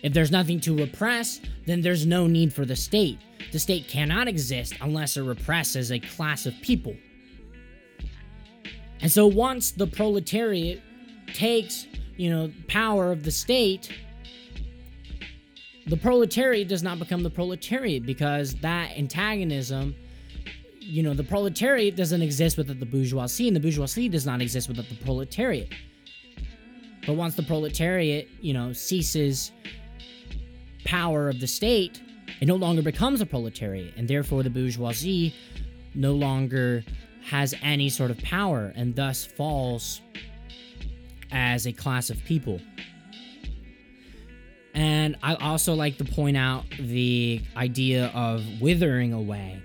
If 0.02 0.14
there's 0.14 0.32
nothing 0.32 0.60
to 0.62 0.78
repress, 0.78 1.42
then 1.66 1.82
there's 1.82 2.06
no 2.06 2.28
need 2.28 2.54
for 2.54 2.66
the 2.66 2.76
state. 2.76 3.20
The 3.52 3.60
state 3.60 3.88
cannot 3.88 4.28
exist 4.28 4.74
unless 4.82 5.18
it 5.18 5.24
represses 5.24 5.92
a 5.92 6.00
class 6.00 6.46
of 6.46 6.54
people. 6.62 6.96
And 9.02 9.12
so 9.12 9.28
once 9.28 9.72
the 9.72 9.88
proletariat 9.88 10.82
takes, 11.34 11.88
you 12.18 12.30
know, 12.30 12.52
power 12.68 13.12
of 13.12 13.24
the 13.24 13.32
state, 13.32 13.92
the 15.88 15.98
proletariat 15.98 16.68
does 16.68 16.82
not 16.82 17.00
become 17.00 17.24
the 17.24 17.30
proletariat 17.30 18.06
because 18.06 18.56
that 18.56 18.92
antagonism 18.98 19.96
you 20.86 21.02
know, 21.02 21.14
the 21.14 21.24
proletariat 21.24 21.96
doesn't 21.96 22.22
exist 22.22 22.58
without 22.58 22.80
the 22.80 22.86
bourgeoisie, 22.86 23.48
and 23.48 23.56
the 23.56 23.60
bourgeoisie 23.60 24.08
does 24.08 24.26
not 24.26 24.42
exist 24.42 24.68
without 24.68 24.88
the 24.88 24.96
proletariat. 24.96 25.70
But 27.06 27.14
once 27.14 27.36
the 27.36 27.44
proletariat, 27.44 28.28
you 28.40 28.54
know, 28.54 28.72
ceases 28.74 29.52
power 30.86 31.30
of 31.30 31.40
the 31.40 31.48
state, 31.48 32.02
it 32.40 32.48
no 32.48 32.56
longer 32.56 32.82
becomes 32.82 33.22
a 33.22 33.26
proletariat, 33.26 33.94
and 33.98 34.08
therefore 34.08 34.44
the 34.44 34.50
bourgeoisie 34.50 35.34
no 35.96 36.14
longer 36.14 36.84
has 37.24 37.56
any 37.64 37.90
sort 37.90 38.12
of 38.12 38.20
power 38.20 38.72
and 38.76 38.96
thus 38.96 39.26
falls 39.26 40.02
as 41.36 41.68
a 41.68 41.74
class 41.74 42.10
of 42.10 42.24
people. 42.24 42.62
And 44.74 45.18
I 45.22 45.36
also 45.36 45.74
like 45.74 45.98
to 45.98 46.06
point 46.06 46.38
out 46.38 46.66
the 46.80 47.42
idea 47.56 48.08
of 48.16 48.44
withering 48.60 49.14
away. 49.14 49.62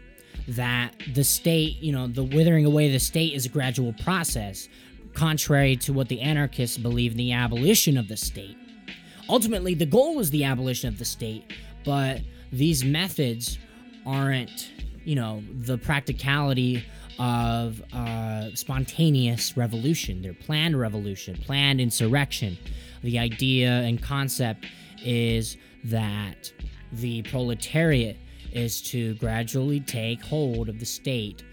That 0.48 0.94
the 1.14 1.22
state, 1.22 1.76
you 1.76 1.92
know, 1.92 2.08
the 2.08 2.24
withering 2.24 2.64
away 2.64 2.86
of 2.86 2.92
the 2.92 2.98
state 2.98 3.34
is 3.34 3.46
a 3.46 3.48
gradual 3.48 3.92
process, 3.92 4.68
contrary 5.14 5.76
to 5.76 5.92
what 5.92 6.08
the 6.08 6.20
anarchists 6.20 6.76
believe 6.76 7.12
in 7.12 7.18
the 7.18 7.32
abolition 7.32 7.96
of 7.96 8.08
the 8.08 8.16
state. 8.16 8.56
Ultimately, 9.28 9.74
the 9.74 9.86
goal 9.86 10.18
is 10.18 10.30
the 10.30 10.42
abolition 10.42 10.88
of 10.88 10.98
the 10.98 11.04
state, 11.04 11.52
but 11.84 12.20
these 12.50 12.84
methods 12.84 13.58
aren't, 14.04 14.72
you 15.04 15.14
know, 15.14 15.42
the 15.60 15.78
practicality 15.78 16.84
of 17.20 17.82
uh, 17.92 18.48
spontaneous 18.54 19.54
revolution, 19.54 20.22
their 20.22 20.32
planned 20.32 20.78
revolution, 20.78 21.36
planned 21.36 21.80
insurrection. 21.80 22.56
The 23.02 23.18
idea 23.18 23.68
and 23.68 24.02
concept 24.02 24.64
is 25.04 25.58
that 25.84 26.50
the 26.92 27.22
proletariat 27.22 28.16
is 28.52 28.80
to 28.82 29.14
gradually 29.16 29.80
take 29.80 30.22
hold 30.22 30.68
of 30.70 30.80
the 30.80 30.86
state, 30.86 31.44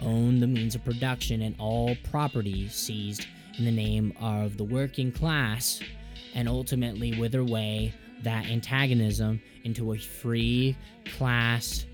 own 0.00 0.38
the 0.38 0.46
means 0.46 0.76
of 0.76 0.84
production, 0.84 1.42
and 1.42 1.56
all 1.58 1.96
property 2.10 2.68
seized 2.68 3.26
in 3.58 3.64
the 3.64 3.72
name 3.72 4.12
of 4.20 4.56
the 4.56 4.64
working 4.64 5.10
class, 5.10 5.80
and 6.34 6.48
ultimately 6.48 7.18
wither 7.18 7.40
away 7.40 7.92
that 8.22 8.46
antagonism 8.46 9.40
into 9.64 9.92
a 9.92 9.98
free 9.98 10.76
class, 11.16 11.85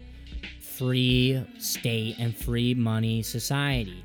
free 0.83 1.41
state, 1.59 2.17
and 2.19 2.37
free 2.37 2.75
money 2.75 3.23
society. 3.23 4.05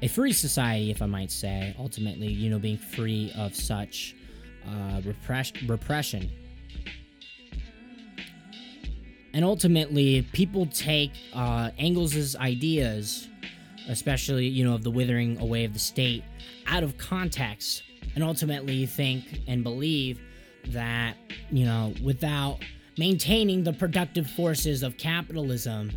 A 0.00 0.06
free 0.06 0.32
society, 0.32 0.92
if 0.92 1.02
I 1.02 1.06
might 1.06 1.32
say, 1.32 1.74
ultimately, 1.76 2.28
you 2.28 2.50
know, 2.50 2.60
being 2.60 2.78
free 2.78 3.32
of 3.36 3.56
such 3.56 4.14
uh, 4.64 5.00
repress- 5.04 5.52
repression. 5.66 6.30
And 9.34 9.44
ultimately, 9.44 10.22
people 10.32 10.66
take 10.66 11.10
uh, 11.34 11.70
Engels' 11.78 12.36
ideas, 12.36 13.28
especially, 13.88 14.46
you 14.46 14.64
know, 14.64 14.76
of 14.76 14.84
the 14.84 14.90
withering 14.90 15.40
away 15.40 15.64
of 15.64 15.72
the 15.72 15.80
state, 15.80 16.22
out 16.68 16.84
of 16.84 16.96
context 16.96 17.82
and 18.14 18.22
ultimately 18.22 18.86
think 18.86 19.42
and 19.48 19.64
believe 19.64 20.20
that, 20.68 21.16
you 21.50 21.64
know, 21.64 21.94
without 22.02 22.58
maintaining 22.98 23.64
the 23.64 23.72
productive 23.72 24.28
forces 24.30 24.82
of 24.82 24.96
capitalism 24.98 25.90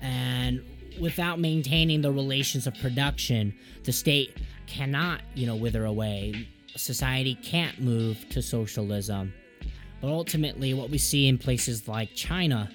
and 0.00 0.62
without 1.00 1.38
maintaining 1.38 2.02
the 2.02 2.12
relations 2.12 2.66
of 2.66 2.74
production, 2.74 3.54
the 3.84 3.92
state 3.92 4.36
cannot, 4.66 5.20
you 5.34 5.46
know, 5.46 5.56
wither 5.56 5.84
away. 5.84 6.48
Society 6.76 7.34
can't 7.42 7.80
move 7.80 8.28
to 8.30 8.40
socialism. 8.40 9.32
But 10.00 10.08
ultimately, 10.08 10.74
what 10.74 10.90
we 10.90 10.98
see 10.98 11.28
in 11.28 11.38
places 11.38 11.86
like 11.86 12.14
China, 12.14 12.70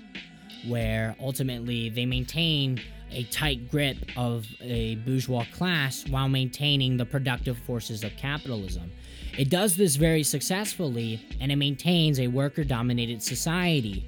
where 0.67 1.15
ultimately 1.19 1.89
they 1.89 2.05
maintain 2.05 2.81
a 3.11 3.23
tight 3.25 3.69
grip 3.71 3.97
of 4.15 4.45
a 4.61 4.95
bourgeois 4.95 5.45
class 5.53 6.07
while 6.07 6.29
maintaining 6.29 6.97
the 6.97 7.05
productive 7.05 7.57
forces 7.59 8.03
of 8.03 8.15
capitalism. 8.17 8.91
It 9.37 9.49
does 9.49 9.75
this 9.75 9.95
very 9.95 10.23
successfully 10.23 11.21
and 11.39 11.51
it 11.51 11.55
maintains 11.55 12.19
a 12.19 12.27
worker 12.27 12.63
dominated 12.63 13.21
society 13.21 14.05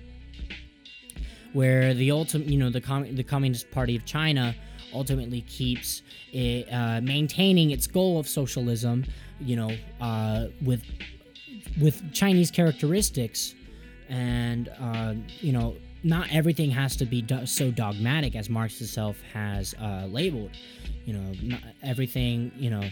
where 1.54 1.94
the 1.94 2.12
ultimate, 2.12 2.48
you 2.48 2.58
know, 2.58 2.70
the 2.70 2.82
Com- 2.82 3.16
the 3.16 3.24
Communist 3.24 3.72
Party 3.72 3.96
of 3.96 4.06
China 4.06 4.56
ultimately 4.94 5.42
keeps 5.42 6.02
it, 6.32 6.72
uh, 6.72 7.02
maintaining 7.02 7.72
its 7.72 7.88
goal 7.88 8.20
of 8.20 8.28
socialism, 8.28 9.06
you 9.40 9.56
know, 9.56 9.72
uh, 10.02 10.48
with 10.64 10.84
with 11.82 12.14
Chinese 12.14 12.52
characteristics, 12.52 13.56
and 14.10 14.70
uh, 14.80 15.16
you 15.40 15.52
know, 15.52 15.76
not 16.04 16.28
everything 16.32 16.72
has 16.72 16.96
to 16.98 17.06
be 17.06 17.22
do- 17.22 17.46
so 17.46 17.72
dogmatic 17.72 18.36
as 18.36 18.50
Marx 18.50 18.78
himself 18.78 19.18
has 19.34 19.74
uh, 19.82 20.08
labeled. 20.10 20.52
You 21.06 21.14
know, 21.14 21.58
everything, 21.84 22.52
you 22.56 22.70
know, 22.70 22.84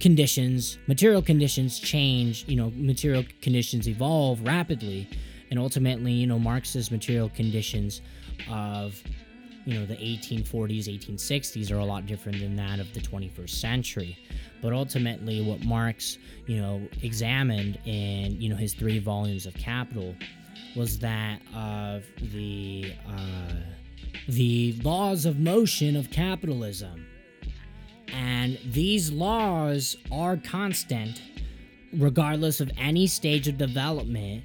conditions, 0.00 0.78
material 0.86 1.22
conditions 1.22 1.78
change. 1.78 2.44
You 2.46 2.56
know, 2.56 2.72
material 2.76 3.24
conditions 3.40 3.88
evolve 3.88 4.40
rapidly 4.42 5.08
and 5.50 5.58
ultimately, 5.58 6.12
you 6.12 6.26
know, 6.26 6.38
Marx's 6.38 6.90
material 6.90 7.30
conditions 7.30 8.02
of 8.50 9.02
you 9.64 9.78
know 9.78 9.84
the 9.84 9.96
1840s 9.96 10.86
1860s 10.86 11.70
are 11.70 11.78
a 11.78 11.84
lot 11.84 12.06
different 12.06 12.40
than 12.40 12.56
that 12.56 12.78
of 12.78 12.94
the 12.94 13.00
21st 13.00 13.50
century 13.50 14.16
but 14.62 14.72
ultimately 14.72 15.42
what 15.42 15.62
marx 15.62 16.16
you 16.46 16.56
know 16.58 16.80
examined 17.02 17.78
in 17.84 18.40
you 18.40 18.48
know 18.48 18.56
his 18.56 18.72
three 18.72 18.98
volumes 18.98 19.44
of 19.44 19.52
capital 19.54 20.14
was 20.76 20.98
that 21.00 21.40
of 21.54 22.04
the 22.32 22.92
uh, 23.08 23.54
the 24.28 24.74
laws 24.82 25.24
of 25.24 25.38
motion 25.38 25.96
of 25.96 26.10
capitalism 26.10 27.06
and 28.12 28.58
these 28.64 29.10
laws 29.12 29.96
are 30.10 30.36
constant 30.36 31.20
regardless 31.92 32.60
of 32.60 32.70
any 32.78 33.06
stage 33.06 33.48
of 33.48 33.56
development 33.56 34.44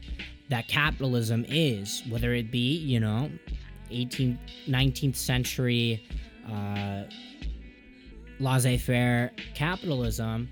that 0.49 0.67
capitalism 0.67 1.45
is, 1.47 2.03
whether 2.09 2.33
it 2.33 2.51
be, 2.51 2.77
you 2.77 2.99
know, 2.99 3.29
18th, 3.91 4.37
19th 4.67 5.15
century 5.15 6.05
uh, 6.51 7.03
laissez 8.39 8.77
faire 8.77 9.31
capitalism 9.55 10.49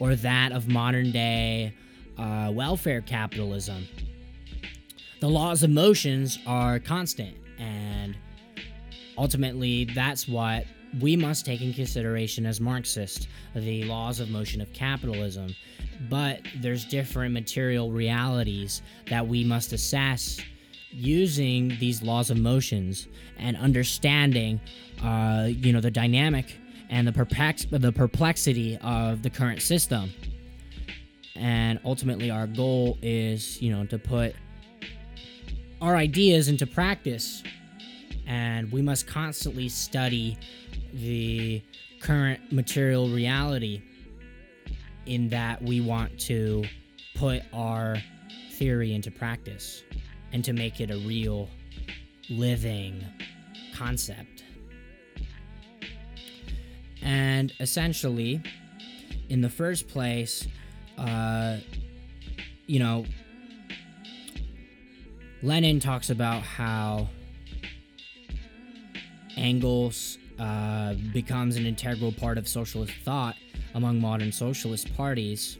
or 0.00 0.14
that 0.16 0.52
of 0.52 0.68
modern 0.68 1.10
day 1.10 1.74
uh, 2.18 2.50
welfare 2.52 3.00
capitalism. 3.00 3.86
The 5.22 5.28
laws 5.28 5.62
of 5.62 5.70
motions 5.70 6.40
are 6.48 6.80
constant, 6.80 7.36
and 7.56 8.16
ultimately, 9.16 9.84
that's 9.84 10.26
what 10.26 10.64
we 11.00 11.14
must 11.14 11.46
take 11.46 11.60
in 11.60 11.72
consideration 11.72 12.44
as 12.44 12.60
Marxists 12.60 13.28
the 13.54 13.84
laws 13.84 14.18
of 14.18 14.30
motion 14.30 14.60
of 14.60 14.72
capitalism. 14.72 15.54
But 16.10 16.40
there's 16.60 16.84
different 16.84 17.32
material 17.34 17.92
realities 17.92 18.82
that 19.10 19.24
we 19.24 19.44
must 19.44 19.72
assess 19.72 20.40
using 20.90 21.68
these 21.78 22.02
laws 22.02 22.30
of 22.30 22.38
motions 22.38 23.06
and 23.38 23.56
understanding 23.56 24.60
uh, 25.04 25.50
you 25.50 25.72
know 25.72 25.80
the 25.80 25.92
dynamic 25.92 26.56
and 26.90 27.06
the 27.06 27.12
perplex 27.12 27.64
the 27.70 27.92
perplexity 27.92 28.76
of 28.78 29.22
the 29.22 29.30
current 29.30 29.62
system. 29.62 30.10
And 31.36 31.78
ultimately 31.84 32.28
our 32.28 32.48
goal 32.48 32.98
is 33.02 33.62
you 33.62 33.70
know 33.70 33.86
to 33.86 34.00
put 34.00 34.34
our 35.82 35.96
ideas 35.96 36.48
into 36.48 36.64
practice 36.64 37.42
and 38.26 38.70
we 38.70 38.80
must 38.80 39.08
constantly 39.08 39.68
study 39.68 40.38
the 40.94 41.60
current 42.00 42.52
material 42.52 43.08
reality 43.08 43.82
in 45.06 45.28
that 45.28 45.60
we 45.60 45.80
want 45.80 46.16
to 46.20 46.64
put 47.16 47.42
our 47.52 47.96
theory 48.52 48.94
into 48.94 49.10
practice 49.10 49.82
and 50.32 50.44
to 50.44 50.52
make 50.52 50.80
it 50.80 50.90
a 50.92 50.98
real 50.98 51.48
living 52.30 53.04
concept. 53.74 54.44
And 57.02 57.52
essentially, 57.58 58.40
in 59.28 59.40
the 59.40 59.50
first 59.50 59.88
place, 59.88 60.46
uh, 60.96 61.58
you 62.68 62.78
know, 62.78 63.04
Lenin 65.42 65.80
talks 65.80 66.10
about 66.10 66.42
how 66.42 67.08
Engels 69.36 70.18
uh, 70.38 70.94
becomes 71.12 71.56
an 71.56 71.66
integral 71.66 72.12
part 72.12 72.38
of 72.38 72.46
socialist 72.46 72.92
thought 73.04 73.36
among 73.74 74.00
modern 74.00 74.30
socialist 74.30 74.94
parties. 74.96 75.58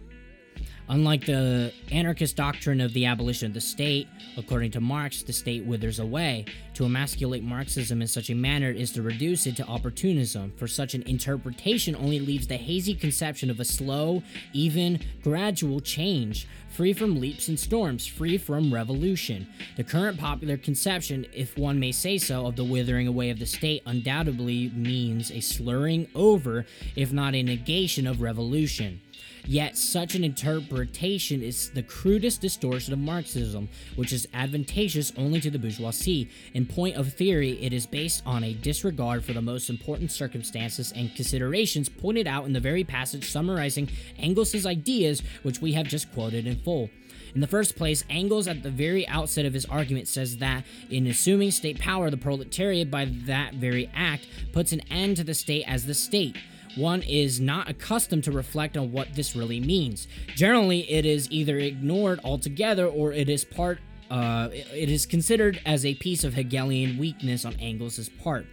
Unlike 0.92 1.24
the 1.24 1.72
anarchist 1.90 2.36
doctrine 2.36 2.78
of 2.82 2.92
the 2.92 3.06
abolition 3.06 3.46
of 3.46 3.54
the 3.54 3.62
state, 3.62 4.08
according 4.36 4.72
to 4.72 4.80
Marx, 4.82 5.22
the 5.22 5.32
state 5.32 5.64
withers 5.64 5.98
away. 5.98 6.44
To 6.74 6.84
emasculate 6.84 7.42
Marxism 7.42 8.02
in 8.02 8.08
such 8.08 8.28
a 8.28 8.34
manner 8.34 8.70
is 8.70 8.92
to 8.92 9.00
reduce 9.00 9.46
it 9.46 9.56
to 9.56 9.66
opportunism, 9.66 10.52
for 10.58 10.68
such 10.68 10.92
an 10.92 11.02
interpretation 11.04 11.96
only 11.96 12.20
leaves 12.20 12.46
the 12.46 12.58
hazy 12.58 12.94
conception 12.94 13.48
of 13.48 13.58
a 13.58 13.64
slow, 13.64 14.22
even, 14.52 15.00
gradual 15.22 15.80
change, 15.80 16.46
free 16.68 16.92
from 16.92 17.18
leaps 17.18 17.48
and 17.48 17.58
storms, 17.58 18.06
free 18.06 18.36
from 18.36 18.72
revolution. 18.72 19.46
The 19.78 19.84
current 19.84 20.18
popular 20.18 20.58
conception, 20.58 21.24
if 21.32 21.56
one 21.56 21.80
may 21.80 21.92
say 21.92 22.18
so, 22.18 22.44
of 22.44 22.56
the 22.56 22.64
withering 22.64 23.06
away 23.06 23.30
of 23.30 23.38
the 23.38 23.46
state 23.46 23.82
undoubtedly 23.86 24.70
means 24.74 25.30
a 25.30 25.40
slurring 25.40 26.08
over, 26.14 26.66
if 26.96 27.14
not 27.14 27.34
a 27.34 27.42
negation, 27.42 28.06
of 28.06 28.20
revolution. 28.20 29.00
Yet, 29.44 29.76
such 29.76 30.14
an 30.14 30.22
interpretation 30.22 31.42
is 31.42 31.70
the 31.70 31.82
crudest 31.82 32.40
distortion 32.40 32.92
of 32.92 33.00
Marxism, 33.00 33.68
which 33.96 34.12
is 34.12 34.28
advantageous 34.32 35.12
only 35.16 35.40
to 35.40 35.50
the 35.50 35.58
bourgeoisie. 35.58 36.30
In 36.54 36.64
point 36.64 36.96
of 36.96 37.12
theory, 37.12 37.60
it 37.60 37.72
is 37.72 37.84
based 37.84 38.22
on 38.24 38.44
a 38.44 38.54
disregard 38.54 39.24
for 39.24 39.32
the 39.32 39.42
most 39.42 39.68
important 39.68 40.12
circumstances 40.12 40.92
and 40.94 41.14
considerations 41.14 41.88
pointed 41.88 42.28
out 42.28 42.44
in 42.44 42.52
the 42.52 42.60
very 42.60 42.84
passage 42.84 43.30
summarizing 43.30 43.88
Engels' 44.16 44.64
ideas, 44.64 45.22
which 45.42 45.60
we 45.60 45.72
have 45.72 45.88
just 45.88 46.12
quoted 46.12 46.46
in 46.46 46.56
full. 46.56 46.88
In 47.34 47.40
the 47.40 47.46
first 47.46 47.76
place, 47.76 48.04
Engels, 48.10 48.46
at 48.46 48.62
the 48.62 48.70
very 48.70 49.08
outset 49.08 49.46
of 49.46 49.54
his 49.54 49.64
argument, 49.64 50.06
says 50.06 50.36
that 50.36 50.64
in 50.90 51.06
assuming 51.06 51.50
state 51.50 51.78
power, 51.78 52.10
the 52.10 52.16
proletariat, 52.16 52.90
by 52.90 53.06
that 53.26 53.54
very 53.54 53.90
act, 53.94 54.26
puts 54.52 54.72
an 54.72 54.82
end 54.90 55.16
to 55.16 55.24
the 55.24 55.34
state 55.34 55.64
as 55.66 55.86
the 55.86 55.94
state 55.94 56.36
one 56.76 57.02
is 57.02 57.40
not 57.40 57.68
accustomed 57.68 58.24
to 58.24 58.32
reflect 58.32 58.76
on 58.76 58.92
what 58.92 59.14
this 59.14 59.36
really 59.36 59.60
means. 59.60 60.08
Generally, 60.34 60.90
it 60.90 61.04
is 61.04 61.30
either 61.30 61.58
ignored 61.58 62.20
altogether 62.24 62.86
or 62.86 63.12
it 63.12 63.28
is 63.28 63.44
part 63.44 63.78
uh, 64.10 64.50
it 64.52 64.90
is 64.90 65.06
considered 65.06 65.58
as 65.64 65.86
a 65.86 65.94
piece 65.94 66.22
of 66.22 66.34
Hegelian 66.34 66.98
weakness 66.98 67.46
on 67.46 67.54
Engels' 67.54 68.10
part. 68.22 68.46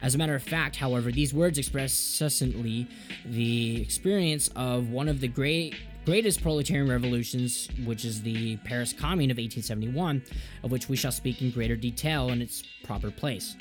As 0.00 0.14
a 0.14 0.18
matter 0.18 0.34
of 0.34 0.42
fact, 0.42 0.76
however, 0.76 1.12
these 1.12 1.34
words 1.34 1.58
express 1.58 1.92
succinctly 1.92 2.88
the 3.26 3.82
experience 3.82 4.48
of 4.56 4.88
one 4.88 5.08
of 5.08 5.20
the 5.20 5.28
great 5.28 5.74
greatest 6.04 6.42
proletarian 6.42 6.88
revolutions, 6.88 7.68
which 7.84 8.04
is 8.04 8.22
the 8.22 8.56
Paris 8.64 8.92
Commune 8.92 9.30
of 9.30 9.36
1871, 9.36 10.22
of 10.64 10.70
which 10.72 10.88
we 10.88 10.96
shall 10.96 11.12
speak 11.12 11.42
in 11.42 11.50
greater 11.50 11.76
detail 11.76 12.30
in 12.30 12.42
its 12.42 12.62
proper 12.82 13.10
place. 13.10 13.54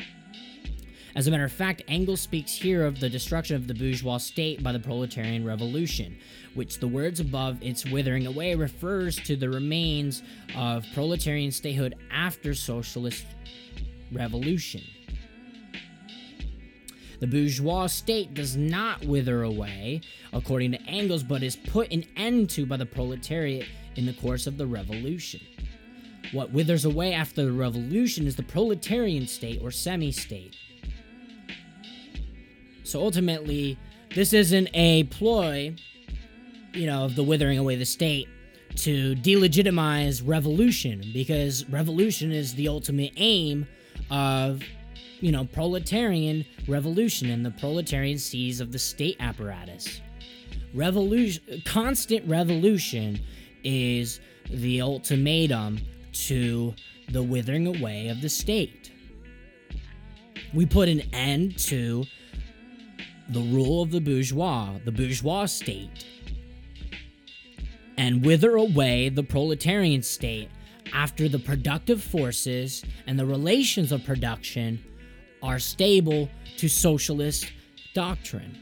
As 1.15 1.27
a 1.27 1.31
matter 1.31 1.43
of 1.43 1.51
fact, 1.51 1.81
Engels 1.87 2.21
speaks 2.21 2.53
here 2.53 2.85
of 2.85 2.99
the 2.99 3.09
destruction 3.09 3.57
of 3.57 3.67
the 3.67 3.73
bourgeois 3.73 4.17
state 4.17 4.63
by 4.63 4.71
the 4.71 4.79
proletarian 4.79 5.45
revolution, 5.45 6.17
which 6.53 6.79
the 6.79 6.87
words 6.87 7.19
above 7.19 7.61
its 7.61 7.85
withering 7.85 8.27
away 8.27 8.55
refers 8.55 9.17
to 9.17 9.35
the 9.35 9.49
remains 9.49 10.23
of 10.55 10.85
proletarian 10.93 11.51
statehood 11.51 11.95
after 12.11 12.53
socialist 12.53 13.25
revolution. 14.13 14.81
The 17.19 17.27
bourgeois 17.27 17.87
state 17.87 18.33
does 18.33 18.55
not 18.55 19.05
wither 19.05 19.43
away, 19.43 20.01
according 20.33 20.71
to 20.71 20.81
Engels, 20.83 21.23
but 21.23 21.43
is 21.43 21.55
put 21.55 21.91
an 21.91 22.05
end 22.15 22.49
to 22.51 22.65
by 22.65 22.77
the 22.77 22.85
proletariat 22.85 23.67
in 23.95 24.05
the 24.05 24.13
course 24.13 24.47
of 24.47 24.57
the 24.57 24.65
revolution. 24.65 25.41
What 26.31 26.51
withers 26.51 26.85
away 26.85 27.13
after 27.13 27.43
the 27.43 27.51
revolution 27.51 28.25
is 28.25 28.37
the 28.37 28.43
proletarian 28.43 29.27
state 29.27 29.59
or 29.61 29.69
semi 29.69 30.11
state. 30.11 30.55
So 32.91 33.01
ultimately, 33.01 33.79
this 34.13 34.33
isn't 34.33 34.67
a 34.73 35.05
ploy, 35.05 35.75
you 36.73 36.85
know, 36.85 37.05
of 37.05 37.15
the 37.15 37.23
withering 37.23 37.57
away 37.57 37.77
the 37.77 37.85
state 37.85 38.27
to 38.75 39.15
delegitimize 39.15 40.21
revolution 40.25 41.01
because 41.13 41.65
revolution 41.69 42.33
is 42.33 42.53
the 42.55 42.67
ultimate 42.67 43.13
aim 43.15 43.65
of 44.09 44.61
you 45.21 45.31
know, 45.31 45.45
proletarian 45.45 46.43
revolution 46.67 47.29
and 47.29 47.45
the 47.45 47.51
proletarian 47.51 48.17
seas 48.17 48.59
of 48.59 48.73
the 48.73 48.79
state 48.79 49.15
apparatus. 49.21 50.01
Revolution, 50.73 51.61
constant 51.63 52.27
revolution 52.27 53.21
is 53.63 54.19
the 54.49 54.81
ultimatum 54.81 55.79
to 56.11 56.73
the 57.09 57.23
withering 57.23 57.67
away 57.67 58.09
of 58.09 58.19
the 58.21 58.29
state. 58.29 58.91
We 60.53 60.65
put 60.65 60.89
an 60.89 61.01
end 61.13 61.57
to 61.59 62.03
the 63.31 63.39
rule 63.39 63.81
of 63.81 63.91
the 63.91 64.01
bourgeois, 64.01 64.77
the 64.83 64.91
bourgeois 64.91 65.45
state, 65.45 66.05
and 67.97 68.25
wither 68.25 68.55
away 68.55 69.09
the 69.09 69.23
proletarian 69.23 70.01
state 70.01 70.49
after 70.93 71.29
the 71.29 71.39
productive 71.39 72.03
forces 72.03 72.83
and 73.07 73.17
the 73.17 73.25
relations 73.25 73.91
of 73.91 74.03
production 74.03 74.83
are 75.41 75.59
stable 75.59 76.29
to 76.57 76.67
socialist 76.67 77.51
doctrine. 77.93 78.57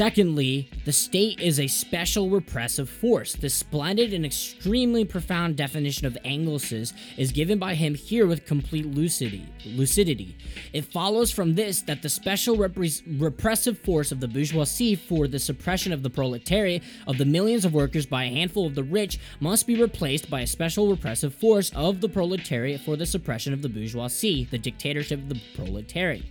Secondly, 0.00 0.70
the 0.86 0.94
state 0.94 1.40
is 1.42 1.60
a 1.60 1.66
special 1.66 2.30
repressive 2.30 2.88
force. 2.88 3.34
The 3.34 3.50
splendid 3.50 4.14
and 4.14 4.24
extremely 4.24 5.04
profound 5.04 5.56
definition 5.56 6.06
of 6.06 6.16
Engels's 6.24 6.94
is 7.18 7.32
given 7.32 7.58
by 7.58 7.74
him 7.74 7.94
here 7.94 8.26
with 8.26 8.46
complete 8.46 8.86
lucidity. 8.86 9.46
lucidity. 9.66 10.38
It 10.72 10.86
follows 10.86 11.30
from 11.30 11.54
this 11.54 11.82
that 11.82 12.00
the 12.00 12.08
special 12.08 12.56
repre- 12.56 13.20
repressive 13.20 13.78
force 13.78 14.10
of 14.10 14.20
the 14.20 14.28
bourgeoisie 14.28 14.96
for 14.96 15.28
the 15.28 15.38
suppression 15.38 15.92
of 15.92 16.02
the 16.02 16.08
proletariat 16.08 16.82
of 17.06 17.18
the 17.18 17.26
millions 17.26 17.66
of 17.66 17.74
workers 17.74 18.06
by 18.06 18.24
a 18.24 18.30
handful 18.30 18.66
of 18.66 18.74
the 18.74 18.82
rich 18.82 19.18
must 19.38 19.66
be 19.66 19.78
replaced 19.78 20.30
by 20.30 20.40
a 20.40 20.46
special 20.46 20.88
repressive 20.88 21.34
force 21.34 21.70
of 21.76 22.00
the 22.00 22.08
proletariat 22.08 22.80
for 22.80 22.96
the 22.96 23.04
suppression 23.04 23.52
of 23.52 23.60
the 23.60 23.68
bourgeoisie, 23.68 24.44
the 24.50 24.56
dictatorship 24.56 25.20
of 25.20 25.28
the 25.28 25.42
proletariat. 25.54 26.24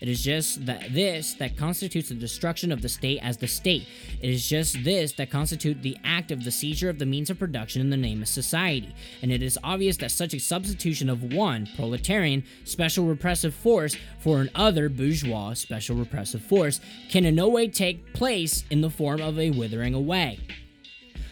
It 0.00 0.08
is 0.08 0.22
just 0.22 0.66
that 0.66 0.92
this 0.94 1.34
that 1.34 1.56
constitutes 1.56 2.08
the 2.08 2.14
destruction 2.14 2.70
of 2.70 2.82
the 2.82 2.88
state 2.88 3.20
as 3.22 3.36
the 3.36 3.48
state. 3.48 3.86
It 4.20 4.30
is 4.30 4.48
just 4.48 4.84
this 4.84 5.12
that 5.12 5.30
constitutes 5.30 5.82
the 5.82 5.96
act 6.04 6.30
of 6.30 6.44
the 6.44 6.50
seizure 6.50 6.88
of 6.88 6.98
the 6.98 7.06
means 7.06 7.30
of 7.30 7.38
production 7.38 7.80
in 7.80 7.90
the 7.90 7.96
name 7.96 8.22
of 8.22 8.28
society. 8.28 8.94
And 9.22 9.32
it 9.32 9.42
is 9.42 9.58
obvious 9.64 9.96
that 9.98 10.10
such 10.10 10.34
a 10.34 10.38
substitution 10.38 11.08
of 11.08 11.34
one 11.34 11.68
proletarian 11.76 12.44
special 12.64 13.06
repressive 13.06 13.54
force 13.54 13.96
for 14.20 14.40
an 14.40 14.50
other 14.54 14.88
bourgeois 14.88 15.54
special 15.54 15.96
repressive 15.96 16.42
force 16.42 16.80
can 17.08 17.24
in 17.24 17.34
no 17.34 17.48
way 17.48 17.68
take 17.68 18.12
place 18.14 18.64
in 18.70 18.80
the 18.80 18.90
form 18.90 19.20
of 19.20 19.38
a 19.38 19.50
withering 19.50 19.94
away. 19.94 20.38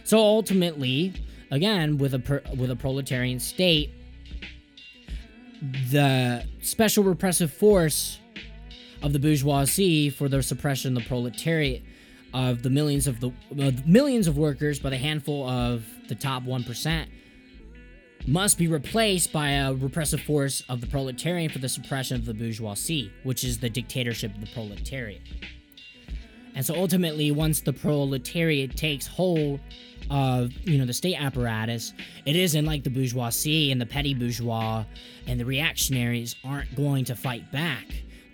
So 0.05 0.19
ultimately, 0.19 1.15
again, 1.51 1.99
with 1.99 2.15
a 2.15 2.43
with 2.57 2.71
a 2.71 2.77
proletarian 2.77 3.41
state, 3.41 3.93
the 5.91 6.45
special 6.61 7.03
repressive 7.05 7.53
force 7.53 8.21
of 9.07 9.13
the 9.13 9.19
bourgeoisie 9.19 10.11
for 10.11 10.29
their 10.29 10.43
suppression 10.43 10.97
of 10.97 11.03
the 11.03 11.09
proletariat 11.09 11.83
of 12.35 12.63
the 12.63 12.71
millions 12.71 13.07
of 13.07 13.21
the 13.21 13.29
uh, 13.29 13.71
millions 13.87 14.27
of 14.27 14.37
workers 14.37 14.79
by 14.79 14.91
the 14.91 14.97
handful 14.97 15.49
of 15.49 15.87
the 16.09 16.15
top 16.15 16.43
1% 16.43 17.07
must 18.27 18.59
be 18.59 18.67
replaced 18.67 19.33
by 19.33 19.51
a 19.51 19.73
repressive 19.73 20.21
force 20.21 20.63
of 20.69 20.81
the 20.81 20.87
proletariat 20.87 21.53
for 21.53 21.61
the 21.61 21.69
suppression 21.69 22.17
of 22.17 22.27
the 22.27 22.35
bourgeoisie, 22.35 23.13
which 23.23 23.45
is 23.45 23.59
the 23.59 23.71
dictatorship 23.71 24.35
of 24.35 24.41
the 24.41 24.49
proletariat. 24.53 25.23
And 26.57 26.67
so 26.67 26.75
ultimately, 26.75 27.31
once 27.31 27.61
the 27.61 27.73
proletariat 27.73 28.77
takes 28.77 29.07
hold 29.07 29.61
of 30.11 30.53
you 30.65 30.79
know 30.79 30.87
the 30.87 30.93
state 30.93 31.21
apparatus, 31.21 31.93
it 32.25 32.35
isn't 32.35 32.65
like 32.65 32.83
the 32.83 32.91
bourgeoisie 32.91 33.71
and 33.71 33.81
the 33.81 33.87
petty 33.87 34.15
bourgeois 34.15 34.85
and 35.27 35.39
the 35.39 35.45
reactionaries 35.45 36.35
aren't 36.45 36.75
going 36.75 37.05
to 37.05 37.15
fight 37.15 37.51
back 37.53 37.85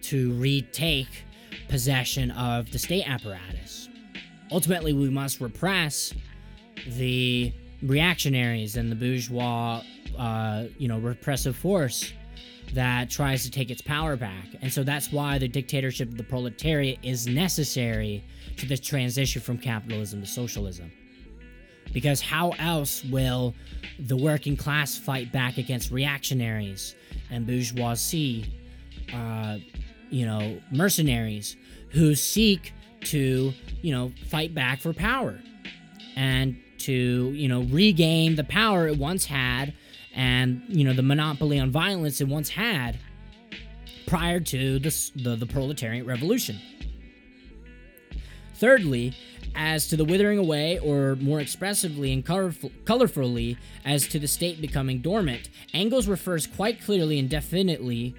to 0.03 0.33
retake 0.35 1.25
possession 1.69 2.31
of 2.33 2.71
the 2.71 2.79
state 2.79 3.09
apparatus. 3.09 3.89
Ultimately, 4.51 4.93
we 4.93 5.09
must 5.09 5.41
repress 5.41 6.13
the 6.87 7.53
reactionaries 7.83 8.77
and 8.77 8.91
the 8.91 8.97
bourgeois, 8.97 9.83
uh, 10.19 10.65
you 10.79 10.89
know, 10.89 10.99
repressive 10.99 11.57
force 11.57 12.13
that 12.75 13.11
tries 13.11 13.45
to 13.45 13.51
take 13.51 13.71
its 13.71 13.83
power 13.83 14.17
back. 14.17 14.47
And 14.63 14.73
so 14.73 14.83
that's 14.83 15.13
why 15.13 15.39
the 15.39 15.49
dictatorship 15.49 16.09
of 16.09 16.17
the 16.17 16.23
proletariat 16.23 16.99
is 17.03 17.27
necessary 17.27 18.25
to 18.57 18.67
the 18.67 18.77
transition 18.77 19.43
from 19.43 19.59
capitalism 19.59 20.21
to 20.21 20.27
socialism. 20.27 20.91
Because 21.93 22.21
how 22.23 22.51
else 22.59 23.05
will 23.05 23.55
the 23.99 24.17
working 24.17 24.57
class 24.57 24.97
fight 24.97 25.31
back 25.33 25.59
against 25.59 25.91
reactionaries 25.91 26.95
and 27.31 27.47
bourgeoisie 27.47 28.51
uh, 29.13 29.59
you 30.13 30.27
know, 30.27 30.61
mercenaries 30.71 31.57
who 31.89 32.15
seek 32.15 32.73
to, 33.01 33.53
you 33.81 33.93
know, 33.93 34.13
fight 34.29 34.55
back 34.55 34.81
for 34.81 34.93
power 34.93 35.41
and 36.17 36.57
to, 36.79 37.33
you 37.33 37.49
know, 37.49 37.63
regain 37.63 38.37
the 38.37 38.45
power 38.45 38.87
it 38.87 38.99
once 38.99 39.25
had 39.25 39.75
and, 40.15 40.63
you 40.69 40.85
know, 40.85 40.93
the 40.93 41.03
monopoly 41.03 41.59
on 41.59 41.71
violence 41.71 42.21
it 42.21 42.29
once 42.29 42.51
had 42.51 42.99
prior 44.07 44.39
to 44.39 44.79
the, 44.79 45.11
the, 45.17 45.37
the 45.37 45.47
proletariat 45.47 46.05
revolution. 46.05 46.61
Thirdly, 48.55 49.15
as 49.55 49.89
to 49.89 49.97
the 49.97 50.05
withering 50.05 50.39
away, 50.39 50.79
or 50.79 51.17
more 51.17 51.41
expressively 51.41 52.13
and 52.13 52.25
colorful, 52.25 52.71
colorfully, 52.85 53.57
as 53.85 54.07
to 54.09 54.19
the 54.19 54.29
state 54.29 54.61
becoming 54.61 55.01
dormant, 55.01 55.49
Engels 55.75 56.07
refers 56.07 56.47
quite 56.47 56.81
clearly 56.83 57.19
and 57.19 57.29
definitely 57.29 58.15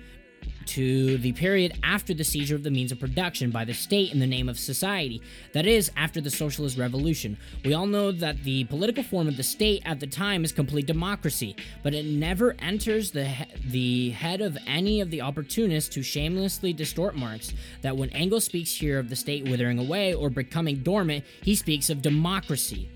to 0.67 1.17
the 1.17 1.33
period 1.33 1.73
after 1.83 2.13
the 2.13 2.23
seizure 2.23 2.55
of 2.55 2.63
the 2.63 2.71
means 2.71 2.91
of 2.91 2.99
production 2.99 3.51
by 3.51 3.65
the 3.65 3.73
state 3.73 4.11
in 4.13 4.19
the 4.19 4.27
name 4.27 4.49
of 4.49 4.57
society, 4.59 5.21
that 5.53 5.65
is, 5.65 5.91
after 5.95 6.21
the 6.21 6.29
Socialist 6.29 6.77
Revolution. 6.77 7.37
We 7.63 7.73
all 7.73 7.85
know 7.85 8.11
that 8.11 8.43
the 8.43 8.63
political 8.65 9.03
form 9.03 9.27
of 9.27 9.37
the 9.37 9.43
state 9.43 9.81
at 9.85 9.99
the 9.99 10.07
time 10.07 10.43
is 10.43 10.51
complete 10.51 10.85
democracy, 10.85 11.55
but 11.83 11.93
it 11.93 12.05
never 12.05 12.55
enters 12.59 13.11
the, 13.11 13.25
he- 13.25 13.45
the 13.69 14.09
head 14.11 14.41
of 14.41 14.57
any 14.65 15.01
of 15.01 15.11
the 15.11 15.21
opportunists 15.21 15.89
to 15.95 16.03
shamelessly 16.03 16.73
distort 16.73 17.15
Marx 17.15 17.53
that 17.81 17.97
when 17.97 18.09
Engels 18.09 18.45
speaks 18.45 18.73
here 18.73 18.99
of 18.99 19.09
the 19.09 19.15
state 19.15 19.47
withering 19.47 19.79
away 19.79 20.13
or 20.13 20.29
becoming 20.29 20.77
dormant, 20.77 21.23
he 21.41 21.55
speaks 21.55 21.89
of 21.89 22.01
democracy. 22.01 22.89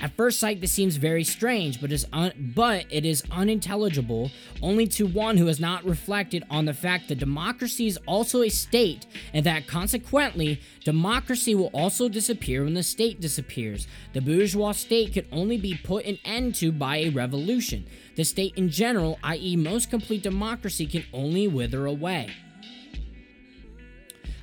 At 0.00 0.16
first 0.16 0.40
sight, 0.40 0.62
this 0.62 0.72
seems 0.72 0.96
very 0.96 1.24
strange, 1.24 1.80
but, 1.80 1.92
is 1.92 2.06
un- 2.12 2.52
but 2.54 2.86
it 2.88 3.04
is 3.04 3.22
unintelligible 3.30 4.30
only 4.62 4.86
to 4.88 5.06
one 5.06 5.36
who 5.36 5.46
has 5.46 5.60
not 5.60 5.84
reflected 5.84 6.42
on 6.48 6.64
the 6.64 6.72
fact 6.72 7.08
that 7.08 7.18
democracy 7.18 7.86
is 7.86 7.98
also 8.06 8.42
a 8.42 8.48
state, 8.48 9.06
and 9.34 9.44
that 9.44 9.66
consequently, 9.66 10.60
democracy 10.84 11.54
will 11.54 11.70
also 11.74 12.08
disappear 12.08 12.64
when 12.64 12.74
the 12.74 12.82
state 12.82 13.20
disappears. 13.20 13.86
The 14.14 14.22
bourgeois 14.22 14.72
state 14.72 15.12
could 15.12 15.26
only 15.30 15.58
be 15.58 15.74
put 15.74 16.06
an 16.06 16.18
end 16.24 16.54
to 16.56 16.72
by 16.72 16.98
a 16.98 17.10
revolution. 17.10 17.86
The 18.16 18.24
state 18.24 18.54
in 18.56 18.70
general, 18.70 19.18
i.e., 19.22 19.54
most 19.56 19.90
complete 19.90 20.22
democracy, 20.22 20.86
can 20.86 21.04
only 21.12 21.46
wither 21.46 21.84
away. 21.84 22.30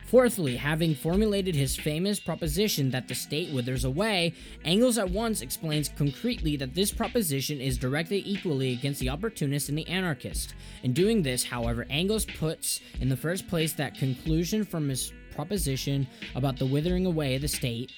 Fourthly, 0.08 0.56
having 0.56 0.96
formulated 0.96 1.54
his 1.54 1.76
famous 1.76 2.18
proposition 2.18 2.92
that 2.92 3.10
the 3.10 3.14
state 3.14 3.54
withers 3.54 3.84
away, 3.84 4.34
Engels 4.64 4.98
at 4.98 5.10
once 5.10 5.42
explains 5.42 5.90
concretely 5.90 6.56
that 6.56 6.74
this 6.74 6.92
proposition 6.92 7.60
is 7.60 7.78
directed 7.78 8.26
equally 8.26 8.72
against 8.72 9.02
the 9.02 9.10
opportunist 9.10 9.68
and 9.68 9.78
the 9.78 9.88
anarchist. 9.90 10.56
In 10.84 10.94
doing 10.94 11.24
this, 11.24 11.44
however, 11.44 11.86
Engels 11.90 12.24
puts 12.24 12.80
in 13.02 13.10
the 13.10 13.18
first 13.18 13.50
place 13.50 13.74
that 13.74 13.98
conclusion 13.98 14.64
from 14.64 14.88
his 14.88 15.12
proposition 15.36 16.08
about 16.36 16.56
the 16.56 16.66
withering 16.66 17.06
away 17.06 17.36
of 17.36 17.42
the 17.42 17.50
state, 17.50 17.92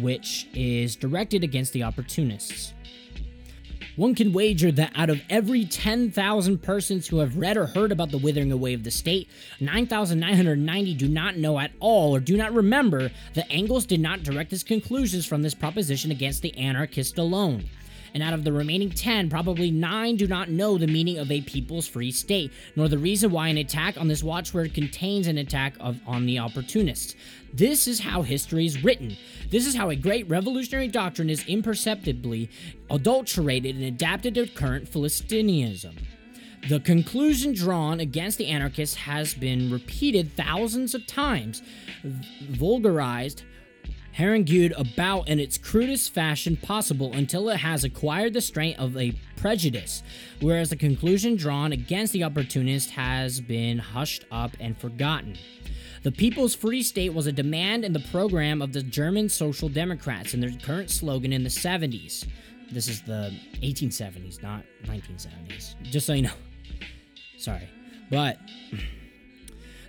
which 0.00 0.46
is 0.54 0.94
directed 0.94 1.42
against 1.42 1.72
the 1.72 1.82
opportunists. 1.82 2.72
One 4.00 4.14
can 4.14 4.32
wager 4.32 4.72
that 4.72 4.92
out 4.94 5.10
of 5.10 5.20
every 5.28 5.66
10,000 5.66 6.62
persons 6.62 7.06
who 7.06 7.18
have 7.18 7.36
read 7.36 7.58
or 7.58 7.66
heard 7.66 7.92
about 7.92 8.10
the 8.10 8.16
withering 8.16 8.50
away 8.50 8.72
of 8.72 8.82
the 8.82 8.90
state, 8.90 9.28
9,990 9.60 10.94
do 10.94 11.06
not 11.06 11.36
know 11.36 11.58
at 11.58 11.72
all 11.80 12.16
or 12.16 12.18
do 12.18 12.34
not 12.34 12.54
remember 12.54 13.10
that 13.34 13.46
Engels 13.50 13.84
did 13.84 14.00
not 14.00 14.22
direct 14.22 14.52
his 14.52 14.62
conclusions 14.62 15.26
from 15.26 15.42
this 15.42 15.52
proposition 15.52 16.10
against 16.10 16.40
the 16.40 16.56
anarchist 16.56 17.18
alone 17.18 17.68
and 18.14 18.22
out 18.22 18.34
of 18.34 18.44
the 18.44 18.52
remaining 18.52 18.90
10, 18.90 19.30
probably 19.30 19.70
9 19.70 20.16
do 20.16 20.26
not 20.26 20.48
know 20.48 20.78
the 20.78 20.86
meaning 20.86 21.18
of 21.18 21.30
a 21.30 21.40
people's 21.42 21.86
free 21.86 22.10
state, 22.10 22.52
nor 22.76 22.88
the 22.88 22.98
reason 22.98 23.30
why 23.30 23.48
an 23.48 23.58
attack 23.58 23.98
on 23.98 24.08
this 24.08 24.22
watchword 24.22 24.74
contains 24.74 25.26
an 25.26 25.38
attack 25.38 25.74
of, 25.80 26.00
on 26.06 26.26
the 26.26 26.38
opportunists. 26.38 27.14
This 27.52 27.88
is 27.88 28.00
how 28.00 28.22
history 28.22 28.66
is 28.66 28.82
written. 28.82 29.16
This 29.50 29.66
is 29.66 29.74
how 29.74 29.90
a 29.90 29.96
great 29.96 30.28
revolutionary 30.28 30.88
doctrine 30.88 31.30
is 31.30 31.44
imperceptibly 31.46 32.48
adulterated 32.90 33.76
and 33.76 33.84
adapted 33.84 34.34
to 34.34 34.46
current 34.46 34.88
Philistinism. 34.88 35.96
The 36.68 36.80
conclusion 36.80 37.54
drawn 37.54 38.00
against 38.00 38.38
the 38.38 38.48
anarchists 38.48 38.96
has 38.96 39.32
been 39.32 39.70
repeated 39.70 40.36
thousands 40.36 40.94
of 40.94 41.06
times, 41.06 41.62
vulgarized, 42.04 43.44
harangued 44.20 44.74
about 44.76 45.26
in 45.28 45.40
its 45.40 45.56
crudest 45.56 46.12
fashion 46.12 46.54
possible 46.54 47.14
until 47.14 47.48
it 47.48 47.56
has 47.56 47.84
acquired 47.84 48.34
the 48.34 48.40
strength 48.42 48.78
of 48.78 48.94
a 48.98 49.14
prejudice, 49.36 50.02
whereas 50.40 50.68
the 50.68 50.76
conclusion 50.76 51.36
drawn 51.36 51.72
against 51.72 52.12
the 52.12 52.22
opportunist 52.22 52.90
has 52.90 53.40
been 53.40 53.78
hushed 53.78 54.26
up 54.30 54.54
and 54.60 54.76
forgotten. 54.76 55.38
The 56.02 56.12
People's 56.12 56.54
Free 56.54 56.82
State 56.82 57.14
was 57.14 57.26
a 57.26 57.32
demand 57.32 57.82
in 57.82 57.94
the 57.94 58.04
program 58.12 58.60
of 58.60 58.74
the 58.74 58.82
German 58.82 59.30
Social 59.30 59.70
Democrats 59.70 60.34
and 60.34 60.42
their 60.42 60.50
current 60.50 60.90
slogan 60.90 61.32
in 61.32 61.42
the 61.42 61.48
70s. 61.48 62.26
This 62.70 62.88
is 62.88 63.00
the 63.00 63.34
1870s, 63.62 64.42
not 64.42 64.64
1970s. 64.84 65.80
Just 65.84 66.06
so 66.06 66.12
you 66.12 66.22
know. 66.22 66.30
Sorry. 67.38 67.70
But 68.10 68.38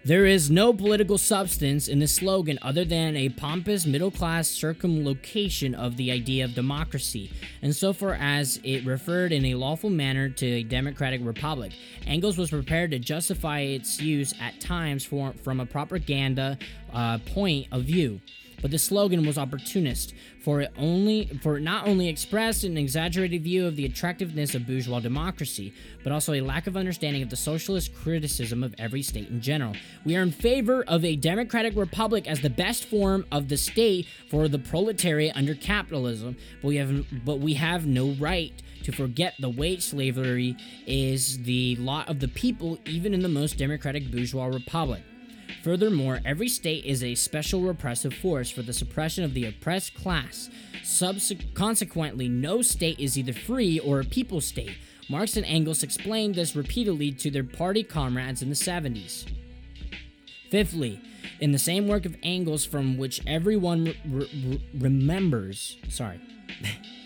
there 0.03 0.25
is 0.25 0.49
no 0.49 0.73
political 0.73 1.17
substance 1.17 1.87
in 1.87 1.99
this 1.99 2.15
slogan 2.15 2.57
other 2.63 2.83
than 2.83 3.15
a 3.15 3.29
pompous 3.29 3.85
middle 3.85 4.09
class 4.09 4.47
circumlocution 4.47 5.75
of 5.75 5.95
the 5.95 6.11
idea 6.11 6.43
of 6.43 6.55
democracy, 6.55 7.31
and 7.61 7.75
so 7.75 7.93
far 7.93 8.15
as 8.15 8.59
it 8.63 8.83
referred 8.83 9.31
in 9.31 9.45
a 9.45 9.55
lawful 9.55 9.91
manner 9.91 10.27
to 10.27 10.45
a 10.45 10.63
democratic 10.63 11.21
republic. 11.23 11.73
Engels 12.07 12.37
was 12.37 12.49
prepared 12.49 12.89
to 12.91 12.99
justify 12.99 13.59
its 13.59 14.01
use 14.01 14.33
at 14.41 14.59
times 14.59 15.05
for, 15.05 15.33
from 15.33 15.59
a 15.59 15.65
propaganda 15.65 16.57
uh, 16.93 17.19
point 17.19 17.67
of 17.71 17.83
view 17.83 18.19
but 18.61 18.71
the 18.71 18.79
slogan 18.79 19.25
was 19.25 19.37
opportunist, 19.37 20.13
for 20.39 20.61
it 20.61 20.71
only 20.77 21.25
for 21.41 21.57
it 21.57 21.61
not 21.61 21.87
only 21.87 22.07
expressed 22.07 22.63
an 22.63 22.77
exaggerated 22.77 23.43
view 23.43 23.65
of 23.65 23.75
the 23.75 23.85
attractiveness 23.85 24.55
of 24.55 24.65
bourgeois 24.67 24.99
democracy, 24.99 25.73
but 26.03 26.11
also 26.11 26.33
a 26.33 26.41
lack 26.41 26.67
of 26.67 26.77
understanding 26.77 27.21
of 27.21 27.29
the 27.29 27.35
socialist 27.35 27.93
criticism 27.93 28.63
of 28.63 28.75
every 28.77 29.01
state 29.01 29.29
in 29.29 29.41
general. 29.41 29.75
We 30.05 30.15
are 30.15 30.21
in 30.21 30.31
favor 30.31 30.83
of 30.83 31.03
a 31.03 31.15
democratic 31.15 31.75
republic 31.75 32.27
as 32.27 32.41
the 32.41 32.49
best 32.49 32.85
form 32.85 33.25
of 33.31 33.49
the 33.49 33.57
state 33.57 34.07
for 34.29 34.47
the 34.47 34.59
proletariat 34.59 35.35
under 35.35 35.55
capitalism, 35.55 36.37
but 36.61 36.67
we 36.67 36.77
have 36.77 37.25
but 37.25 37.39
we 37.39 37.55
have 37.55 37.85
no 37.85 38.11
right 38.19 38.53
to 38.83 38.91
forget 38.91 39.35
the 39.39 39.49
wage 39.49 39.83
slavery 39.83 40.57
is 40.87 41.43
the 41.43 41.75
lot 41.77 42.09
of 42.09 42.19
the 42.19 42.27
people 42.27 42.79
even 42.85 43.13
in 43.13 43.21
the 43.21 43.29
most 43.29 43.57
democratic 43.57 44.09
bourgeois 44.11 44.45
republic. 44.45 45.03
Furthermore, 45.63 46.19
every 46.25 46.47
state 46.47 46.85
is 46.85 47.03
a 47.03 47.13
special 47.13 47.61
repressive 47.61 48.13
force 48.15 48.49
for 48.49 48.63
the 48.63 48.73
suppression 48.73 49.23
of 49.23 49.33
the 49.33 49.45
oppressed 49.45 49.93
class. 49.93 50.49
Subse- 50.83 51.53
consequently, 51.53 52.27
no 52.27 52.61
state 52.63 52.99
is 52.99 53.17
either 53.17 53.33
free 53.33 53.77
or 53.79 53.99
a 53.99 54.05
people 54.05 54.41
state. 54.41 54.77
Marx 55.07 55.37
and 55.37 55.45
Engels 55.45 55.83
explained 55.83 56.35
this 56.35 56.55
repeatedly 56.55 57.11
to 57.11 57.29
their 57.29 57.43
party 57.43 57.83
comrades 57.83 58.41
in 58.41 58.49
the 58.49 58.55
70s. 58.55 59.25
Fifthly, 60.49 60.99
in 61.39 61.51
the 61.51 61.59
same 61.59 61.87
work 61.87 62.05
of 62.05 62.15
Engels 62.23 62.65
from 62.65 62.97
which 62.97 63.21
everyone 63.27 63.93
re- 64.05 64.29
re- 64.33 64.61
remembers, 64.73 65.77
sorry, 65.89 66.19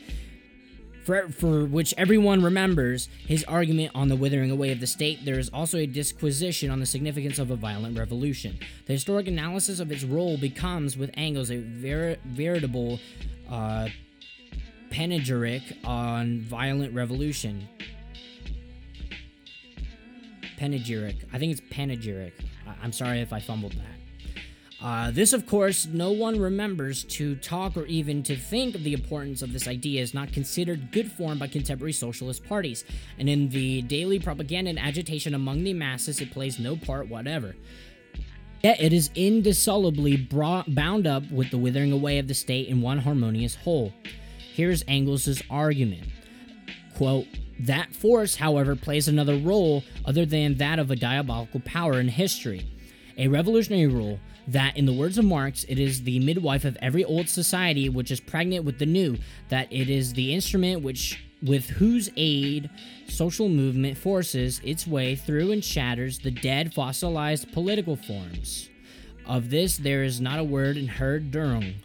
for, 1.06 1.30
for 1.30 1.66
which 1.66 1.94
everyone 1.98 2.44
remembers 2.44 3.08
his 3.28 3.44
argument 3.46 3.92
on 3.94 4.10
the 4.10 4.16
withering 4.16 4.50
away 4.50 4.72
of 4.72 4.80
the 4.80 4.88
state, 4.88 5.24
there 5.24 5.38
is 5.38 5.50
also 5.50 5.78
a 5.78 5.86
disquisition 5.86 6.72
on 6.72 6.80
the 6.80 6.86
significance 6.86 7.38
of 7.38 7.52
a 7.52 7.56
violent 7.56 7.98
revolution. 7.98 8.58
The 8.88 8.94
historic 8.94 9.28
analysis 9.28 9.80
of 9.80 9.92
its 9.92 10.04
role 10.04 10.38
becomes, 10.38 10.98
with 10.98 11.12
Engels, 11.14 11.52
a 11.52 11.58
ver- 11.58 12.18
veritable 12.26 13.00
uh, 13.50 13.90
panegyric 14.90 15.62
on 15.86 16.42
violent 16.42 16.94
revolution. 16.94 17.68
Panegyric. 20.58 21.18
I 21.34 21.38
think 21.38 21.52
it's 21.52 21.62
panegyric. 21.70 22.34
I- 22.68 22.76
I'm 22.82 22.92
sorry 22.92 23.22
if 23.22 23.32
I 23.32 23.40
fumbled 23.40 23.74
that. 23.74 23.95
Uh, 24.86 25.10
this, 25.10 25.34
of 25.34 25.48
course, 25.48 25.88
no 25.88 26.12
one 26.12 26.40
remembers 26.40 27.04
to 27.06 27.36
talk 27.38 27.76
or 27.76 27.88
even 27.88 28.22
to 28.22 28.36
think 28.36 28.76
of 28.76 28.84
the 28.84 28.94
importance 28.94 29.42
of 29.42 29.52
this 29.52 29.68
idea 29.68 30.00
is 30.00 30.14
not 30.14 30.32
considered 30.32 30.92
good 30.92 31.12
form 31.12 31.40
by 31.40 31.48
contemporary 31.48 31.92
socialist 31.92 32.46
parties, 32.46 32.86
and 33.18 33.28
in 33.28 33.50
the 33.50 33.82
daily 33.82 34.20
propaganda 34.20 34.70
and 34.70 34.78
agitation 34.78 35.34
among 35.34 35.64
the 35.64 35.74
masses, 35.74 36.22
it 36.22 36.30
plays 36.30 36.60
no 36.60 36.76
part 36.76 37.08
whatever. 37.08 37.56
Yet 38.64 38.80
it 38.80 38.94
is 38.94 39.10
indissolubly 39.16 40.18
brought, 40.18 40.76
bound 40.76 41.08
up 41.08 41.32
with 41.32 41.50
the 41.50 41.58
withering 41.58 41.92
away 41.92 42.20
of 42.20 42.28
the 42.28 42.36
state 42.36 42.68
in 42.68 42.80
one 42.80 43.00
harmonious 43.00 43.56
whole. 43.56 43.92
Here's 44.38 44.84
Engels' 44.88 45.42
argument. 45.50 46.04
Quote, 46.96 47.26
that 47.62 47.92
force, 47.96 48.36
however, 48.36 48.76
plays 48.76 49.08
another 49.08 49.38
role 49.38 49.84
other 50.06 50.28
than 50.28 50.58
that 50.58 50.78
of 50.78 50.92
a 50.92 50.96
diabolical 50.96 51.62
power 51.62 52.00
in 52.00 52.08
history. 52.08 52.68
A 53.18 53.30
revolutionary 53.30 53.88
rule 53.88 54.20
that, 54.48 54.78
in 54.78 54.86
the 54.86 54.94
words 54.94 55.18
of 55.18 55.26
Marx, 55.26 55.66
it 55.68 55.80
is 55.80 56.04
the 56.04 56.20
midwife 56.20 56.66
of 56.66 56.78
every 56.82 57.04
old 57.04 57.30
society 57.30 57.90
which 57.90 58.12
is 58.12 58.20
pregnant 58.20 58.66
with 58.66 58.80
the 58.80 58.86
new, 58.86 59.18
that 59.50 59.72
it 59.72 59.90
is 59.90 60.14
the 60.14 60.34
instrument 60.34 60.84
which 60.84 61.20
with 61.44 61.70
whose 61.70 62.10
aid 62.16 62.70
social 63.08 63.50
movement 63.50 63.98
forces 63.98 64.62
its 64.64 64.88
way 64.88 65.16
through 65.16 65.52
and 65.52 65.64
shatters 65.64 66.20
the 66.20 66.32
dead 66.32 66.74
fossilized 66.74 67.52
political 67.52 67.96
forms. 67.96 68.70
Of 69.26 69.50
this 69.50 69.78
there 69.78 70.04
is 70.04 70.22
not 70.22 70.40
a 70.40 70.44
word 70.44 70.78
in 70.78 70.88
Herr 70.88 71.20
Dühring. 71.20 71.76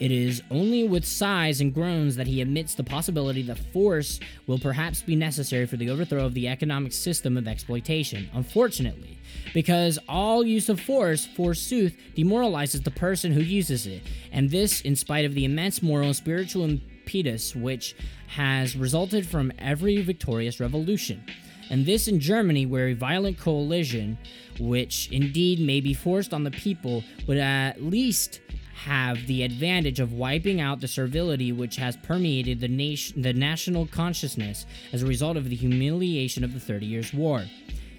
It 0.00 0.10
is 0.10 0.42
only 0.50 0.88
with 0.88 1.04
sighs 1.04 1.60
and 1.60 1.74
groans 1.74 2.16
that 2.16 2.26
he 2.26 2.40
admits 2.40 2.74
the 2.74 2.82
possibility 2.82 3.42
that 3.42 3.58
force 3.72 4.18
will 4.46 4.58
perhaps 4.58 5.02
be 5.02 5.14
necessary 5.14 5.66
for 5.66 5.76
the 5.76 5.90
overthrow 5.90 6.24
of 6.24 6.32
the 6.32 6.48
economic 6.48 6.94
system 6.94 7.36
of 7.36 7.46
exploitation. 7.46 8.30
Unfortunately, 8.32 9.18
because 9.52 9.98
all 10.08 10.42
use 10.42 10.70
of 10.70 10.80
force, 10.80 11.26
forsooth, 11.26 11.94
demoralizes 12.14 12.80
the 12.80 12.90
person 12.90 13.32
who 13.32 13.42
uses 13.42 13.86
it, 13.86 14.02
and 14.32 14.50
this 14.50 14.80
in 14.80 14.96
spite 14.96 15.26
of 15.26 15.34
the 15.34 15.44
immense 15.44 15.82
moral 15.82 16.06
and 16.06 16.16
spiritual 16.16 16.64
impetus 16.64 17.54
which 17.54 17.94
has 18.28 18.76
resulted 18.76 19.26
from 19.26 19.52
every 19.58 20.00
victorious 20.00 20.60
revolution. 20.60 21.22
And 21.68 21.84
this 21.84 22.08
in 22.08 22.20
Germany, 22.20 22.64
where 22.66 22.88
a 22.88 22.94
violent 22.94 23.38
coalition, 23.38 24.18
which 24.58 25.08
indeed 25.12 25.60
may 25.60 25.80
be 25.80 25.94
forced 25.94 26.32
on 26.32 26.42
the 26.42 26.50
people, 26.50 27.04
would 27.28 27.38
at 27.38 27.82
least 27.82 28.40
have 28.84 29.26
the 29.26 29.42
advantage 29.42 30.00
of 30.00 30.14
wiping 30.14 30.58
out 30.60 30.80
the 30.80 30.88
servility 30.88 31.52
which 31.52 31.76
has 31.76 31.98
permeated 31.98 32.60
the, 32.60 32.68
nation, 32.68 33.20
the 33.20 33.32
national 33.32 33.86
consciousness 33.86 34.64
as 34.92 35.02
a 35.02 35.06
result 35.06 35.36
of 35.36 35.50
the 35.50 35.56
humiliation 35.56 36.42
of 36.42 36.54
the 36.54 36.60
Thirty 36.60 36.86
Years' 36.86 37.12
War. 37.12 37.44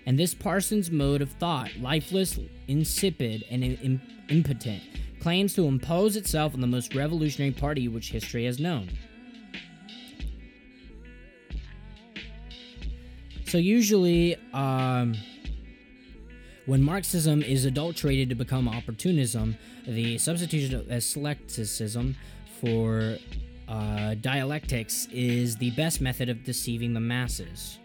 And 0.07 0.17
this 0.17 0.33
Parsons 0.33 0.89
mode 0.89 1.21
of 1.21 1.29
thought, 1.33 1.69
lifeless, 1.79 2.39
insipid, 2.67 3.45
and 3.51 3.63
Im- 3.63 4.01
impotent, 4.29 4.81
claims 5.19 5.53
to 5.53 5.67
impose 5.67 6.15
itself 6.15 6.55
on 6.55 6.61
the 6.61 6.67
most 6.67 6.95
revolutionary 6.95 7.51
party 7.51 7.87
which 7.87 8.09
history 8.09 8.45
has 8.45 8.59
known. 8.59 8.89
So, 13.45 13.59
usually, 13.59 14.35
um, 14.53 15.13
when 16.65 16.81
Marxism 16.81 17.41
is 17.41 17.65
adulterated 17.65 18.29
to 18.29 18.35
become 18.35 18.67
opportunism, 18.67 19.57
the 19.87 20.17
substitution 20.17 20.75
of 20.75 20.87
eclecticism 20.87 22.15
for 22.59 23.17
uh, 23.67 24.15
dialectics 24.15 25.07
is 25.11 25.55
the 25.57 25.71
best 25.71 26.01
method 26.01 26.29
of 26.29 26.43
deceiving 26.43 26.93
the 26.93 26.99
masses. 26.99 27.79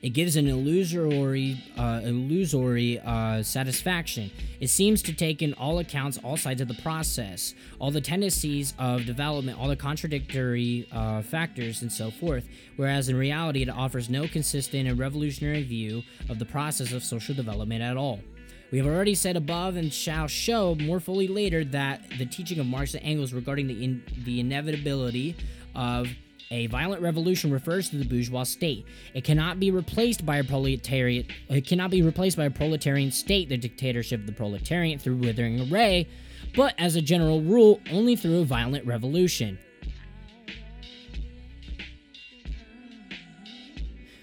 It 0.00 0.10
gives 0.10 0.36
an 0.36 0.46
illusory, 0.46 1.62
uh, 1.76 2.00
illusory 2.04 3.00
uh, 3.00 3.42
satisfaction. 3.42 4.30
It 4.60 4.68
seems 4.68 5.02
to 5.02 5.12
take 5.12 5.42
in 5.42 5.54
all 5.54 5.78
accounts, 5.78 6.18
all 6.22 6.36
sides 6.36 6.60
of 6.60 6.68
the 6.68 6.74
process, 6.74 7.54
all 7.78 7.90
the 7.90 8.00
tendencies 8.00 8.74
of 8.78 9.06
development, 9.06 9.58
all 9.58 9.68
the 9.68 9.76
contradictory 9.76 10.88
uh, 10.92 11.22
factors, 11.22 11.82
and 11.82 11.90
so 11.90 12.10
forth. 12.10 12.48
Whereas 12.76 13.08
in 13.08 13.16
reality, 13.16 13.62
it 13.62 13.68
offers 13.68 14.08
no 14.08 14.28
consistent 14.28 14.88
and 14.88 14.98
revolutionary 14.98 15.64
view 15.64 16.02
of 16.28 16.38
the 16.38 16.44
process 16.44 16.92
of 16.92 17.02
social 17.02 17.34
development 17.34 17.82
at 17.82 17.96
all. 17.96 18.20
We 18.70 18.78
have 18.78 18.86
already 18.86 19.14
said 19.14 19.36
above 19.36 19.76
and 19.76 19.92
shall 19.92 20.28
show 20.28 20.74
more 20.74 21.00
fully 21.00 21.26
later 21.26 21.64
that 21.66 22.02
the 22.18 22.26
teaching 22.26 22.58
of 22.58 22.66
Marx 22.66 22.94
and 22.94 23.02
Engels 23.02 23.32
regarding 23.32 23.66
the 23.66 23.82
in, 23.82 24.02
the 24.24 24.40
inevitability 24.40 25.36
of 25.74 26.08
a 26.50 26.66
violent 26.66 27.02
revolution 27.02 27.50
refers 27.50 27.90
to 27.90 27.96
the 27.96 28.04
bourgeois 28.04 28.44
state. 28.44 28.86
It 29.14 29.24
cannot 29.24 29.60
be 29.60 29.70
replaced 29.70 30.24
by 30.24 30.38
a 30.38 30.44
proletariat. 30.44 31.26
It 31.48 31.66
cannot 31.66 31.90
be 31.90 32.02
replaced 32.02 32.36
by 32.36 32.46
a 32.46 32.50
proletarian 32.50 33.10
state, 33.10 33.48
the 33.48 33.56
dictatorship 33.56 34.20
of 34.20 34.26
the 34.26 34.32
proletariat 34.32 35.00
through 35.00 35.16
withering 35.16 35.60
away, 35.60 36.08
but 36.56 36.74
as 36.78 36.96
a 36.96 37.02
general 37.02 37.42
rule, 37.42 37.80
only 37.90 38.16
through 38.16 38.40
a 38.40 38.44
violent 38.44 38.86
revolution. 38.86 39.58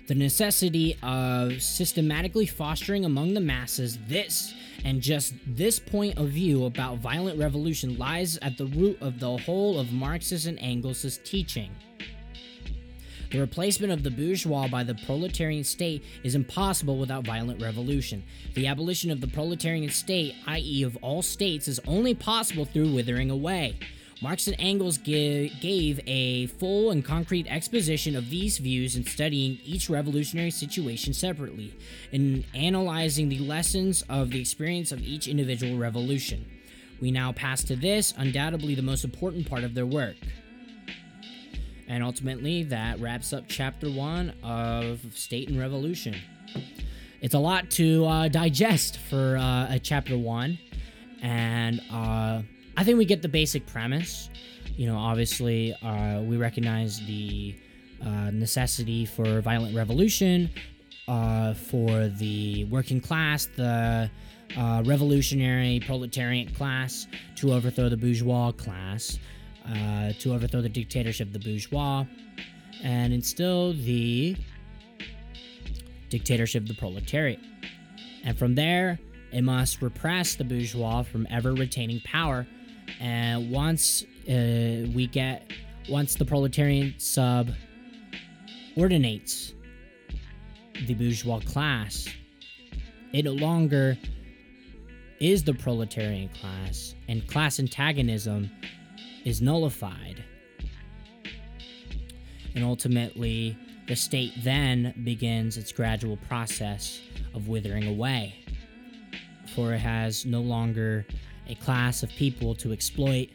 the 0.08 0.16
necessity 0.16 0.98
of 1.02 1.62
systematically 1.62 2.46
fostering 2.46 3.06
among 3.06 3.34
the 3.34 3.40
masses 3.40 3.98
this 4.08 4.54
and 4.84 5.02
just 5.02 5.34
this 5.48 5.80
point 5.80 6.18
of 6.18 6.30
view 6.30 6.66
about 6.66 7.00
violent 7.00 7.40
revolution 7.40 7.98
lies 7.98 8.38
at 8.44 8.58
the 8.58 8.68
root 8.68 8.98
of 9.02 9.20
the 9.20 9.38
whole 9.38 9.80
of 9.80 9.92
Marx's 9.92 10.46
and 10.46 10.60
Engels' 10.60 11.20
teaching. 11.24 11.72
The 13.32 13.40
replacement 13.40 13.92
of 13.92 14.04
the 14.04 14.12
bourgeois 14.12 14.68
by 14.68 14.84
the 14.84 14.96
proletarian 14.96 15.64
state 15.64 16.04
is 16.24 16.36
impossible 16.36 16.98
without 16.98 17.26
violent 17.26 17.62
revolution. 17.62 18.24
The 18.54 18.68
abolition 18.68 19.12
of 19.12 19.22
the 19.22 19.28
proletarian 19.28 19.90
state, 19.90 20.36
i.e., 20.48 20.84
of 20.84 20.98
all 20.98 21.22
states, 21.22 21.68
is 21.68 21.80
only 21.88 22.14
possible 22.14 22.66
through 22.66 22.94
withering 22.94 23.32
away. 23.32 23.78
Marx 24.22 24.48
and 24.48 24.56
Engels 24.60 24.98
give, 24.98 25.52
gave 25.60 26.00
a 26.08 26.48
full 26.48 26.92
and 26.92 27.04
concrete 27.04 27.48
exposition 27.50 28.16
of 28.16 28.30
these 28.30 28.60
views 28.60 28.96
in 28.96 29.06
studying 29.06 29.60
each 29.66 29.90
revolutionary 29.90 30.52
situation 30.52 31.14
separately, 31.14 31.74
and 32.14 32.46
analyzing 32.54 33.28
the 33.28 33.40
lessons 33.40 34.04
of 34.08 34.32
the 34.32 34.40
experience 34.40 34.92
of 34.92 35.02
each 35.02 35.28
individual 35.28 35.78
revolution. 35.78 36.46
We 37.02 37.12
now 37.12 37.34
pass 37.34 37.64
to 37.66 37.76
this, 37.76 38.14
undoubtedly 38.18 38.74
the 38.74 38.82
most 38.82 39.04
important 39.04 39.50
part 39.50 39.66
of 39.66 39.74
their 39.74 39.86
work. 39.86 40.16
And 41.88 42.04
ultimately, 42.04 42.64
that 42.64 43.00
wraps 43.00 43.32
up 43.32 43.46
chapter 43.48 43.90
one 43.90 44.34
of 44.44 45.00
State 45.14 45.50
and 45.50 45.60
Revolution. 45.60 46.16
It's 47.22 47.34
a 47.34 47.40
lot 47.40 47.70
to 47.72 48.06
uh, 48.06 48.28
digest 48.28 48.98
for 48.98 49.38
uh, 49.38 49.74
a 49.74 49.80
chapter 49.80 50.18
one, 50.18 50.60
and 51.22 51.82
uh, 51.92 52.42
I 52.78 52.84
think 52.84 52.98
we 52.98 53.06
get 53.06 53.22
the 53.22 53.30
basic 53.30 53.66
premise. 53.66 54.30
You 54.78 54.88
know, 54.88 54.98
obviously, 54.98 55.74
uh, 55.82 56.22
we 56.22 56.38
recognize 56.38 57.00
the 57.06 57.56
uh, 58.06 58.32
necessity 58.32 59.06
for 59.06 59.42
violent 59.42 59.76
revolution, 59.76 60.50
uh, 61.08 61.54
for 61.54 62.10
the 62.10 62.66
working 62.66 63.00
class, 63.00 63.48
the 63.56 64.10
revolutionary 64.86 65.80
proletariat 65.86 66.54
class 66.56 67.08
to 67.38 67.54
overthrow 67.54 67.90
the 67.90 67.98
bourgeois 67.98 68.52
class, 68.52 69.18
uh, 69.70 70.14
to 70.20 70.34
overthrow 70.34 70.62
the 70.62 70.70
dictatorship 70.70 71.28
of 71.28 71.34
the 71.34 71.40
bourgeois, 71.40 72.06
and 72.84 73.14
instill 73.14 73.74
the 73.74 74.36
dictatorship 76.10 76.64
of 76.64 76.68
the 76.68 76.76
proletariat. 76.76 77.40
And 78.24 78.38
from 78.38 78.56
there, 78.56 79.00
it 79.32 79.44
must 79.44 79.82
repress 79.82 80.36
the 80.36 80.44
bourgeois 80.44 81.04
from 81.04 81.28
ever 81.30 81.54
retaining 81.54 82.02
power 82.02 82.48
and 83.00 83.52
once 83.52 84.04
uh, 84.28 84.88
we 84.94 85.08
get, 85.12 85.52
once 85.90 86.16
the 86.16 86.26
proletarian 86.26 86.94
sub 86.98 87.50
ordinates 88.76 89.54
the 90.88 90.94
bourgeois 90.94 91.40
class, 91.40 92.08
it 93.14 93.26
no 93.26 93.34
longer 93.34 93.98
is 95.20 95.44
the 95.44 95.54
proletarian 95.54 96.30
class, 96.30 96.96
and 97.08 97.26
class 97.28 97.60
antagonism 97.60 98.50
is 99.26 99.42
nullified. 99.42 100.24
And 102.54 102.64
ultimately, 102.64 103.58
the 103.88 103.96
state 103.96 104.32
then 104.44 104.94
begins 105.04 105.58
its 105.58 105.72
gradual 105.72 106.18
process 106.18 107.02
of 107.34 107.50
withering 107.50 107.88
away, 107.88 108.36
for 109.54 109.74
it 109.74 109.80
has 109.80 110.26
no 110.26 110.40
longer 110.40 111.06
a 111.48 111.56
class 111.56 112.02
of 112.02 112.10
people 112.12 112.56
to 112.56 112.72
exploit 112.72 113.30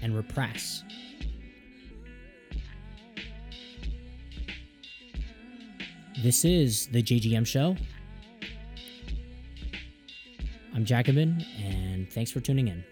and 0.00 0.16
repress. 0.16 0.84
This 6.22 6.44
is 6.44 6.86
the 6.86 7.02
JGM 7.02 7.46
Show. 7.46 7.76
I'm 10.74 10.84
Jacobin, 10.84 11.44
and 11.62 12.10
thanks 12.10 12.30
for 12.30 12.40
tuning 12.40 12.68
in. 12.68 12.84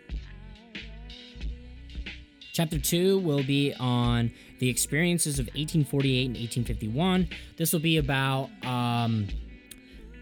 Chapter 2.53 2.79
2 2.79 3.21
will 3.21 3.43
be 3.43 3.75
on 3.79 4.31
the 4.59 4.69
experiences 4.69 5.39
of 5.39 5.47
1848 5.47 6.27
and 6.27 6.37
1851. 6.37 7.29
This 7.57 7.73
will 7.73 7.81
be 7.81 7.99
about 7.99 8.51
um, 8.65 9.29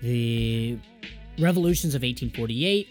the 0.02 0.78
revolutions 1.38 1.94
of 1.94 2.02
1848, 2.02 2.88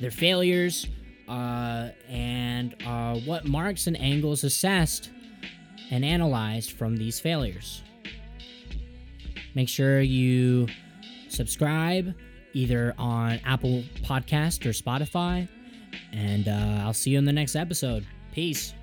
their 0.00 0.10
failures, 0.10 0.86
uh, 1.28 1.90
and 2.08 2.74
uh, 2.86 3.16
what 3.20 3.44
Marx 3.44 3.86
and 3.86 3.96
Engels 3.96 4.44
assessed 4.44 5.10
and 5.90 6.04
analyzed 6.04 6.72
from 6.72 6.96
these 6.96 7.20
failures. 7.20 7.82
Make 9.54 9.68
sure 9.68 10.00
you 10.00 10.68
subscribe 11.28 12.14
either 12.52 12.94
on 12.98 13.40
Apple 13.44 13.82
Podcast 14.02 14.64
or 14.66 14.70
Spotify, 14.70 15.48
and 16.12 16.48
uh, 16.48 16.84
I'll 16.84 16.94
see 16.94 17.10
you 17.10 17.18
in 17.18 17.24
the 17.24 17.32
next 17.32 17.56
episode. 17.56 18.06
Peace. 18.32 18.74